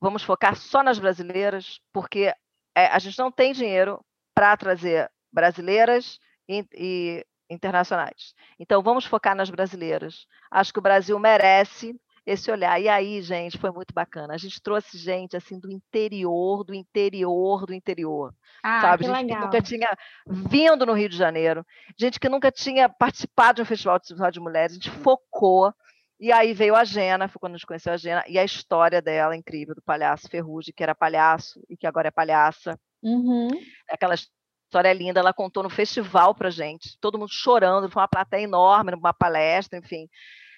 Vamos 0.00 0.22
focar 0.22 0.56
só 0.56 0.82
nas 0.82 0.98
brasileiras, 0.98 1.80
porque 1.92 2.34
é, 2.74 2.86
a 2.86 2.98
gente 2.98 3.18
não 3.18 3.30
tem 3.30 3.52
dinheiro 3.52 4.04
para 4.34 4.56
trazer 4.56 5.10
brasileiras 5.32 6.18
e, 6.48 6.66
e 6.74 7.26
internacionais. 7.48 8.34
Então, 8.58 8.82
vamos 8.82 9.04
focar 9.04 9.34
nas 9.34 9.50
brasileiras. 9.50 10.26
Acho 10.50 10.72
que 10.72 10.78
o 10.78 10.82
Brasil 10.82 11.18
merece 11.18 11.94
esse 12.26 12.50
olhar. 12.50 12.80
E 12.80 12.88
aí, 12.88 13.20
gente, 13.20 13.58
foi 13.58 13.70
muito 13.70 13.92
bacana. 13.92 14.34
A 14.34 14.38
gente 14.38 14.60
trouxe 14.60 14.96
gente 14.96 15.36
assim 15.36 15.58
do 15.58 15.70
interior, 15.70 16.64
do 16.64 16.74
interior, 16.74 17.66
do 17.66 17.74
interior. 17.74 18.34
Ah, 18.62 18.80
sabe? 18.80 19.04
Que 19.04 19.10
gente 19.10 19.22
legal. 19.22 19.38
que 19.38 19.44
nunca 19.44 19.62
tinha 19.62 19.98
vindo 20.26 20.86
no 20.86 20.94
Rio 20.94 21.08
de 21.08 21.16
Janeiro, 21.16 21.64
gente 21.98 22.18
que 22.18 22.28
nunca 22.28 22.50
tinha 22.50 22.88
participado 22.88 23.56
de 23.56 23.62
um 23.62 23.66
festival 23.66 23.98
de, 24.00 24.14
de 24.32 24.40
mulheres. 24.40 24.72
A 24.72 24.74
gente 24.74 24.90
focou. 24.90 25.72
E 26.18 26.32
aí 26.32 26.54
veio 26.54 26.76
a 26.76 26.84
Gena, 26.84 27.28
foi 27.28 27.40
quando 27.40 27.54
a 27.54 27.56
gente 27.56 27.66
conheceu 27.66 27.92
a 27.92 27.96
Gena, 27.96 28.24
e 28.28 28.38
a 28.38 28.44
história 28.44 29.02
dela 29.02 29.36
incrível, 29.36 29.74
do 29.74 29.82
palhaço 29.82 30.28
Ferrugem, 30.30 30.72
que 30.74 30.82
era 30.82 30.94
palhaço 30.94 31.60
e 31.68 31.76
que 31.76 31.86
agora 31.86 32.08
é 32.08 32.10
palhaça. 32.10 32.78
Uhum. 33.04 33.48
Aquela 33.88 34.14
história 34.14 34.92
linda, 34.92 35.20
ela 35.20 35.32
contou 35.32 35.62
no 35.62 35.70
festival 35.70 36.34
pra 36.34 36.50
gente, 36.50 36.98
todo 37.00 37.18
mundo 37.18 37.30
chorando, 37.30 37.90
foi 37.90 38.02
uma 38.02 38.08
plateia 38.08 38.42
enorme, 38.42 38.92
numa 38.92 39.12
palestra, 39.12 39.78
enfim. 39.78 40.08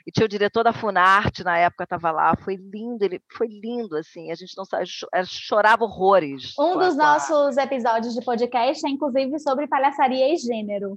E 0.07 0.13
tinha 0.13 0.25
o 0.25 0.29
diretor 0.29 0.63
da 0.63 0.73
Funarte, 0.73 1.43
na 1.43 1.59
época 1.59 1.83
estava 1.83 2.13
lá, 2.13 2.37
foi 2.37 2.55
lindo, 2.55 3.05
ele 3.05 3.21
foi 3.37 3.49
lindo, 3.49 3.97
assim, 3.97 4.31
a 4.31 4.37
gente 4.37 4.57
não 4.57 4.65
sabe, 4.65 4.85
chorava 5.27 5.85
horrores. 5.85 6.57
Um 6.57 6.79
dos 6.79 6.97
nossos 6.97 7.57
episódios 7.57 8.15
de 8.15 8.25
podcast 8.25 8.87
é, 8.87 8.89
inclusive, 8.89 9.37
sobre 9.41 9.67
palhaçaria 9.67 10.33
e 10.33 10.37
gênero. 10.37 10.97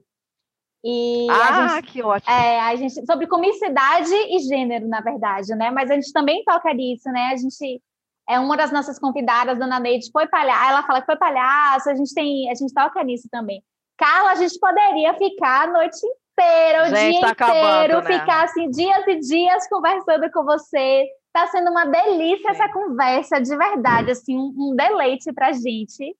E 0.84 1.28
ah, 1.30 1.76
gente, 1.76 1.92
que 1.92 2.04
ótimo. 2.04 2.32
É, 2.32 2.60
a 2.60 2.76
gente, 2.76 3.06
sobre 3.06 3.28
comicidade 3.28 4.14
e 4.14 4.40
gênero, 4.40 4.88
na 4.88 5.02
verdade, 5.02 5.54
né? 5.56 5.72
Mas 5.72 5.90
a 5.90 5.96
gente 5.96 6.14
também 6.14 6.44
toca 6.46 6.74
nisso, 6.74 7.10
né? 7.10 7.32
A 7.34 7.36
gente 7.36 7.82
é 8.30 8.40
uma 8.40 8.56
das 8.56 8.72
nossas 8.72 9.00
convidadas, 9.00 9.58
Dona 9.58 9.80
Neide, 9.80 10.12
foi 10.12 10.28
palhaço, 10.28 10.70
ela 10.70 10.84
fala 10.84 11.00
que 11.00 11.08
foi 11.08 11.18
palhaço, 11.18 11.90
a 11.90 11.96
gente 11.96 12.14
tem, 12.14 12.50
a 12.52 12.54
gente 12.54 12.72
toca 12.72 13.04
nisso 13.04 13.28
também. 13.32 13.64
Carla, 13.98 14.32
a 14.32 14.36
gente 14.36 14.58
poderia 14.60 15.16
ficar 15.16 15.64
a 15.64 15.72
noite 15.72 15.98
inteira, 16.06 16.84
o 16.84 16.96
gente, 16.96 17.20
dia 17.20 17.36
tá 17.36 17.48
inteiro, 17.48 17.98
acabando, 17.98 18.10
né? 18.10 18.20
ficar 18.20 18.44
assim 18.44 18.70
dias 18.70 19.08
e 19.08 19.20
dias 19.20 19.68
conversando 19.68 20.32
com 20.32 20.44
você. 20.44 21.06
Tá 21.34 21.48
sendo 21.48 21.72
uma 21.72 21.86
delícia 21.86 22.54
Sim. 22.54 22.62
essa 22.62 22.72
conversa, 22.72 23.42
de 23.42 23.58
verdade, 23.58 24.12
assim, 24.12 24.38
um, 24.38 24.54
um 24.58 24.76
deleite 24.76 25.34
pra 25.34 25.52
gente. 25.52 26.16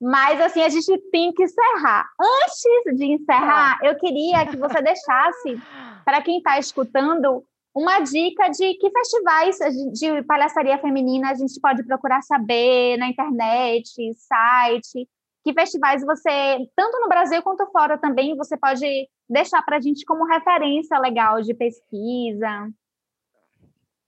Mas 0.00 0.40
assim, 0.40 0.60
a 0.60 0.68
gente 0.68 0.98
tem 1.12 1.32
que 1.32 1.44
encerrar. 1.44 2.06
Antes 2.20 2.98
de 2.98 3.04
encerrar, 3.06 3.78
eu 3.82 3.96
queria 3.96 4.44
que 4.46 4.56
você 4.56 4.82
deixasse 4.82 5.56
para 6.04 6.20
quem 6.20 6.38
está 6.38 6.58
escutando 6.58 7.44
uma 7.74 8.00
dica 8.00 8.48
de 8.48 8.74
que 8.74 8.90
festivais 8.90 9.58
de 9.92 10.22
palhaçaria 10.22 10.78
feminina 10.78 11.30
a 11.30 11.34
gente 11.34 11.60
pode 11.60 11.84
procurar 11.84 12.22
saber 12.22 12.96
na 12.96 13.08
internet, 13.08 13.90
site, 14.14 15.08
que 15.42 15.52
festivais 15.52 16.02
você, 16.04 16.58
tanto 16.76 17.00
no 17.00 17.08
Brasil 17.08 17.42
quanto 17.42 17.66
fora 17.72 17.98
também, 17.98 18.36
você 18.36 18.56
pode 18.56 18.86
deixar 19.28 19.60
para 19.62 19.78
a 19.78 19.80
gente 19.80 20.04
como 20.04 20.24
referência 20.24 20.98
legal 20.98 21.42
de 21.42 21.52
pesquisa? 21.52 22.70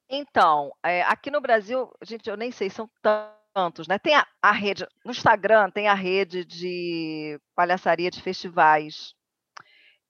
Então, 0.09 0.73
é, 0.85 1.03
aqui 1.03 1.31
no 1.31 1.41
Brasil, 1.41 1.91
gente, 2.03 2.31
eu 2.31 2.37
nem 2.37 2.53
sei, 2.53 2.71
são 2.71 2.89
tantos, 3.03 3.89
né? 3.89 3.99
Tem 3.99 4.15
a, 4.15 4.25
a 4.41 4.53
rede, 4.53 4.87
no 5.05 5.11
Instagram 5.11 5.71
tem 5.71 5.89
a 5.89 5.95
rede 5.95 6.45
de 6.45 7.41
palhaçaria 7.57 8.11
de 8.11 8.23
festivais, 8.23 9.15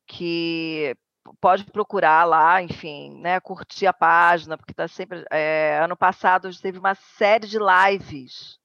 que 0.06 0.94
pode 1.40 1.64
procurar 1.64 2.24
lá, 2.24 2.62
enfim, 2.62 3.20
né, 3.20 3.40
curtir 3.40 3.86
a 3.86 3.92
página, 3.92 4.56
porque 4.56 4.72
está 4.72 4.88
sempre. 4.88 5.24
É, 5.30 5.80
ano 5.82 5.96
passado 5.96 6.48
teve 6.60 6.78
uma 6.78 6.94
série 6.94 7.46
de 7.46 7.58
lives 7.58 8.58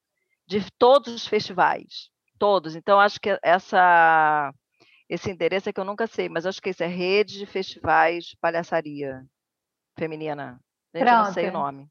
de 0.46 0.70
todos 0.78 1.12
os 1.14 1.26
festivais 1.26 2.12
todos. 2.42 2.74
Então, 2.74 2.98
acho 2.98 3.20
que 3.20 3.38
essa, 3.40 4.52
esse 5.08 5.30
endereço 5.30 5.68
é 5.68 5.72
que 5.72 5.78
eu 5.78 5.84
nunca 5.84 6.08
sei, 6.08 6.28
mas 6.28 6.44
acho 6.44 6.60
que 6.60 6.70
esse 6.70 6.82
é 6.82 6.88
Rede 6.88 7.38
de 7.38 7.46
Festivais 7.46 8.24
de 8.24 8.36
Palhaçaria 8.38 9.24
Feminina. 9.96 10.58
Eu 10.92 11.04
não 11.04 11.32
sei 11.32 11.50
o 11.50 11.52
nome. 11.52 11.88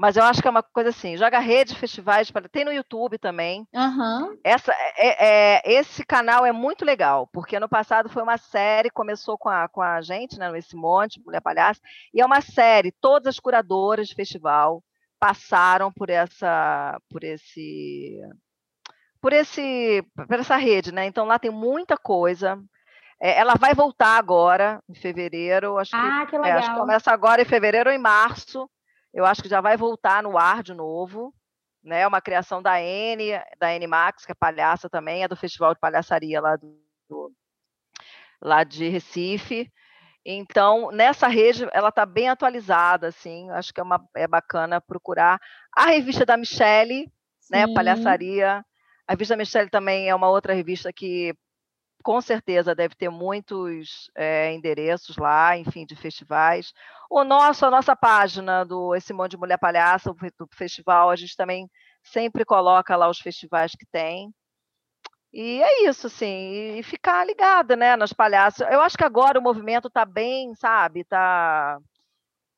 Mas 0.00 0.16
eu 0.16 0.24
acho 0.24 0.40
que 0.40 0.48
é 0.48 0.50
uma 0.50 0.62
coisa 0.62 0.88
assim, 0.88 1.14
joga 1.14 1.38
rede, 1.38 1.74
festivais, 1.74 2.32
tem 2.50 2.64
no 2.64 2.72
YouTube 2.72 3.18
também. 3.18 3.68
Uhum. 3.74 4.34
Essa, 4.42 4.72
é, 4.96 5.58
é, 5.58 5.62
esse 5.74 6.02
canal 6.06 6.46
é 6.46 6.52
muito 6.52 6.86
legal, 6.86 7.28
porque 7.30 7.56
ano 7.56 7.68
passado 7.68 8.08
foi 8.08 8.22
uma 8.22 8.38
série, 8.38 8.88
começou 8.88 9.36
com 9.36 9.50
a, 9.50 9.68
com 9.68 9.82
a 9.82 10.00
gente, 10.00 10.38
né, 10.38 10.50
Esse 10.56 10.74
Monte, 10.74 11.20
Mulher 11.22 11.42
Palhaça, 11.42 11.82
e 12.14 12.20
é 12.22 12.24
uma 12.24 12.40
série, 12.40 12.94
todas 12.98 13.26
as 13.26 13.38
curadoras 13.38 14.08
de 14.08 14.14
festival 14.14 14.82
passaram 15.18 15.92
por 15.92 16.08
essa, 16.08 16.98
por 17.10 17.22
esse 17.22 18.18
por 19.20 19.34
esse 19.34 20.02
por 20.26 20.40
essa 20.40 20.56
rede, 20.56 20.92
né? 20.92 21.04
Então 21.04 21.26
lá 21.26 21.38
tem 21.38 21.50
muita 21.50 21.94
coisa. 21.98 22.58
É, 23.20 23.38
ela 23.38 23.54
vai 23.54 23.74
voltar 23.74 24.16
agora 24.16 24.82
em 24.88 24.94
fevereiro, 24.94 25.76
acho 25.76 25.90
que, 25.90 25.96
ah, 25.98 26.24
que 26.24 26.38
legal. 26.38 26.46
É, 26.46 26.52
acho 26.52 26.70
que 26.70 26.80
começa 26.80 27.12
agora 27.12 27.42
em 27.42 27.44
fevereiro 27.44 27.90
ou 27.90 27.94
em 27.94 27.98
março. 27.98 28.66
Eu 29.12 29.24
acho 29.24 29.42
que 29.42 29.48
já 29.48 29.60
vai 29.60 29.76
voltar 29.76 30.22
no 30.22 30.38
ar 30.38 30.62
de 30.62 30.74
novo, 30.74 31.34
né? 31.82 32.06
Uma 32.06 32.20
criação 32.20 32.62
da 32.62 32.80
N, 32.80 33.40
da 33.58 33.74
N 33.74 33.86
Max, 33.86 34.24
que 34.24 34.32
é 34.32 34.34
palhaça 34.34 34.88
também, 34.88 35.22
é 35.22 35.28
do 35.28 35.36
Festival 35.36 35.74
de 35.74 35.80
Palhaçaria 35.80 36.40
lá 36.40 36.56
do, 36.56 36.78
do 37.08 37.32
lá 38.40 38.64
de 38.64 38.88
Recife. 38.88 39.70
Então, 40.24 40.90
nessa 40.90 41.28
rede, 41.28 41.66
ela 41.72 41.88
está 41.88 42.04
bem 42.04 42.28
atualizada, 42.28 43.08
assim, 43.08 43.50
acho 43.50 43.72
que 43.72 43.80
é, 43.80 43.82
uma, 43.82 44.06
é 44.14 44.28
bacana 44.28 44.80
procurar. 44.80 45.40
A 45.74 45.86
revista 45.86 46.26
da 46.26 46.36
Michelle, 46.36 47.10
né, 47.50 47.66
Palhaçaria, 47.74 48.64
a 49.06 49.12
revista 49.12 49.36
Michelle 49.36 49.70
também 49.70 50.08
é 50.08 50.14
uma 50.14 50.28
outra 50.28 50.52
revista 50.52 50.92
que 50.92 51.34
com 52.02 52.20
certeza 52.20 52.74
deve 52.74 52.94
ter 52.94 53.10
muitos 53.10 54.10
é, 54.14 54.52
endereços 54.52 55.16
lá, 55.16 55.56
enfim, 55.56 55.84
de 55.84 55.94
festivais. 55.94 56.72
O 57.10 57.24
nosso, 57.24 57.66
a 57.66 57.70
nossa 57.70 57.94
página 57.94 58.64
do 58.64 58.94
Esse 58.94 59.12
Monte 59.12 59.32
de 59.32 59.36
Mulher 59.36 59.58
Palhaça, 59.58 60.12
do 60.38 60.48
festival, 60.52 61.10
a 61.10 61.16
gente 61.16 61.36
também 61.36 61.68
sempre 62.02 62.44
coloca 62.44 62.96
lá 62.96 63.08
os 63.08 63.18
festivais 63.18 63.72
que 63.72 63.86
tem. 63.86 64.32
E 65.32 65.62
é 65.62 65.88
isso, 65.88 66.08
assim, 66.08 66.78
e 66.78 66.82
ficar 66.82 67.24
ligada, 67.24 67.76
né, 67.76 67.94
nas 67.96 68.12
palhaças. 68.12 68.68
Eu 68.68 68.80
acho 68.80 68.96
que 68.96 69.04
agora 69.04 69.38
o 69.38 69.42
movimento 69.42 69.86
está 69.86 70.04
bem, 70.04 70.54
sabe, 70.56 71.00
está 71.00 71.78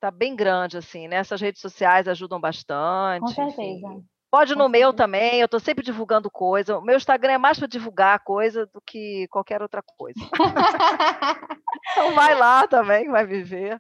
tá 0.01 0.11
bem 0.11 0.35
grande, 0.35 0.79
assim, 0.79 1.07
né? 1.07 1.17
Essas 1.17 1.41
redes 1.41 1.61
sociais 1.61 2.09
ajudam 2.09 2.41
bastante. 2.41 3.21
Com 3.21 3.29
certeza. 3.29 3.63
Enfim. 3.63 4.12
Pode 4.33 4.55
no 4.55 4.67
meu 4.67 4.95
também, 4.95 5.41
eu 5.41 5.45
estou 5.45 5.61
sempre 5.61 5.85
divulgando 5.85 6.31
coisa. 6.31 6.79
O 6.79 6.81
meu 6.81 6.97
Instagram 6.97 7.33
é 7.33 7.39
mais 7.39 7.59
para 7.59 7.69
divulgar 7.69 8.25
coisa 8.25 8.65
do 8.65 8.81
que 8.81 9.29
qualquer 9.29 9.61
outra 9.61 9.83
coisa. 9.83 10.19
então 11.93 12.15
vai 12.15 12.35
lá 12.35 12.67
também, 12.67 13.11
vai 13.11 13.27
viver. 13.27 13.79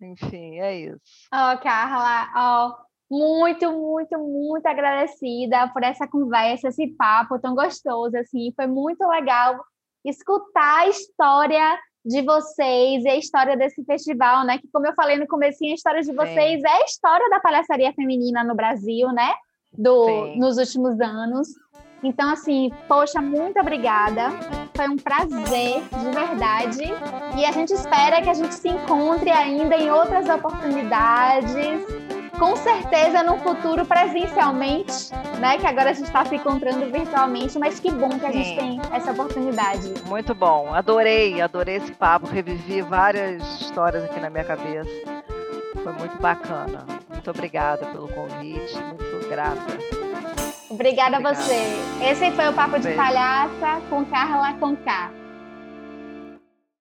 Enfim, 0.00 0.58
é 0.58 0.80
isso. 0.80 0.98
Ó, 1.32 1.52
oh, 1.52 1.58
Carla, 1.58 2.28
ó, 2.34 2.70
oh, 2.70 3.16
muito, 3.16 3.70
muito, 3.70 4.18
muito 4.18 4.66
agradecida 4.66 5.68
por 5.68 5.84
essa 5.84 6.08
conversa, 6.08 6.66
esse 6.66 6.88
papo 6.96 7.38
tão 7.38 7.54
gostoso, 7.54 8.16
assim, 8.16 8.52
foi 8.56 8.66
muito 8.66 9.06
legal 9.06 9.64
escutar 10.04 10.80
a 10.80 10.88
história 10.88 11.78
de 12.04 12.20
vocês 12.22 13.04
e 13.04 13.08
a 13.08 13.16
história 13.16 13.56
desse 13.56 13.84
festival, 13.84 14.44
né? 14.44 14.58
Que 14.58 14.66
como 14.72 14.88
eu 14.88 14.94
falei 14.94 15.18
no 15.18 15.28
começo, 15.28 15.64
a 15.64 15.68
história 15.68 16.02
de 16.02 16.12
vocês 16.12 16.60
Sim. 16.60 16.66
é 16.66 16.82
a 16.82 16.84
história 16.84 17.30
da 17.30 17.38
palhaçaria 17.38 17.92
feminina 17.92 18.42
no 18.42 18.56
Brasil, 18.56 19.06
né? 19.12 19.32
Do, 19.76 20.26
nos 20.36 20.58
últimos 20.58 21.00
anos. 21.00 21.48
Então, 22.02 22.30
assim, 22.30 22.72
poxa, 22.88 23.20
muito 23.20 23.60
obrigada. 23.60 24.30
Foi 24.74 24.88
um 24.88 24.96
prazer, 24.96 25.82
de 25.82 26.10
verdade. 26.10 26.82
E 27.38 27.44
a 27.44 27.52
gente 27.52 27.72
espera 27.72 28.20
que 28.20 28.28
a 28.28 28.34
gente 28.34 28.54
se 28.54 28.68
encontre 28.68 29.30
ainda 29.30 29.76
em 29.76 29.88
outras 29.90 30.28
oportunidades. 30.28 31.56
Com 32.38 32.56
certeza 32.56 33.22
no 33.22 33.38
futuro 33.38 33.86
presencialmente, 33.86 35.12
né? 35.38 35.58
Que 35.58 35.66
agora 35.66 35.90
a 35.90 35.92
gente 35.92 36.06
está 36.06 36.24
se 36.24 36.34
encontrando 36.34 36.90
virtualmente, 36.90 37.56
mas 37.56 37.78
que 37.78 37.92
bom 37.92 38.08
que 38.08 38.26
a 38.26 38.32
Sim. 38.32 38.42
gente 38.42 38.58
tem 38.58 38.80
essa 38.92 39.12
oportunidade. 39.12 39.94
Muito 40.08 40.34
bom, 40.34 40.74
adorei, 40.74 41.40
adorei 41.40 41.76
esse 41.76 41.92
papo, 41.92 42.26
revivi 42.26 42.82
várias 42.82 43.40
histórias 43.60 44.02
aqui 44.02 44.18
na 44.18 44.28
minha 44.28 44.44
cabeça. 44.44 45.21
Foi 45.72 45.92
muito 45.92 46.18
bacana. 46.20 46.84
Muito 47.08 47.30
obrigada 47.30 47.86
pelo 47.86 48.08
convite, 48.08 48.74
muito 48.76 49.28
grata. 49.28 49.60
Obrigada, 50.68 51.18
Obrigada. 51.18 51.28
a 51.28 51.34
você. 51.34 51.60
Esse 52.10 52.30
foi 52.32 52.48
o 52.48 52.52
Papo 52.52 52.78
de 52.78 52.92
Palhaça 52.94 53.80
com 53.88 54.04
Carla 54.06 54.54
Conká. 54.54 55.21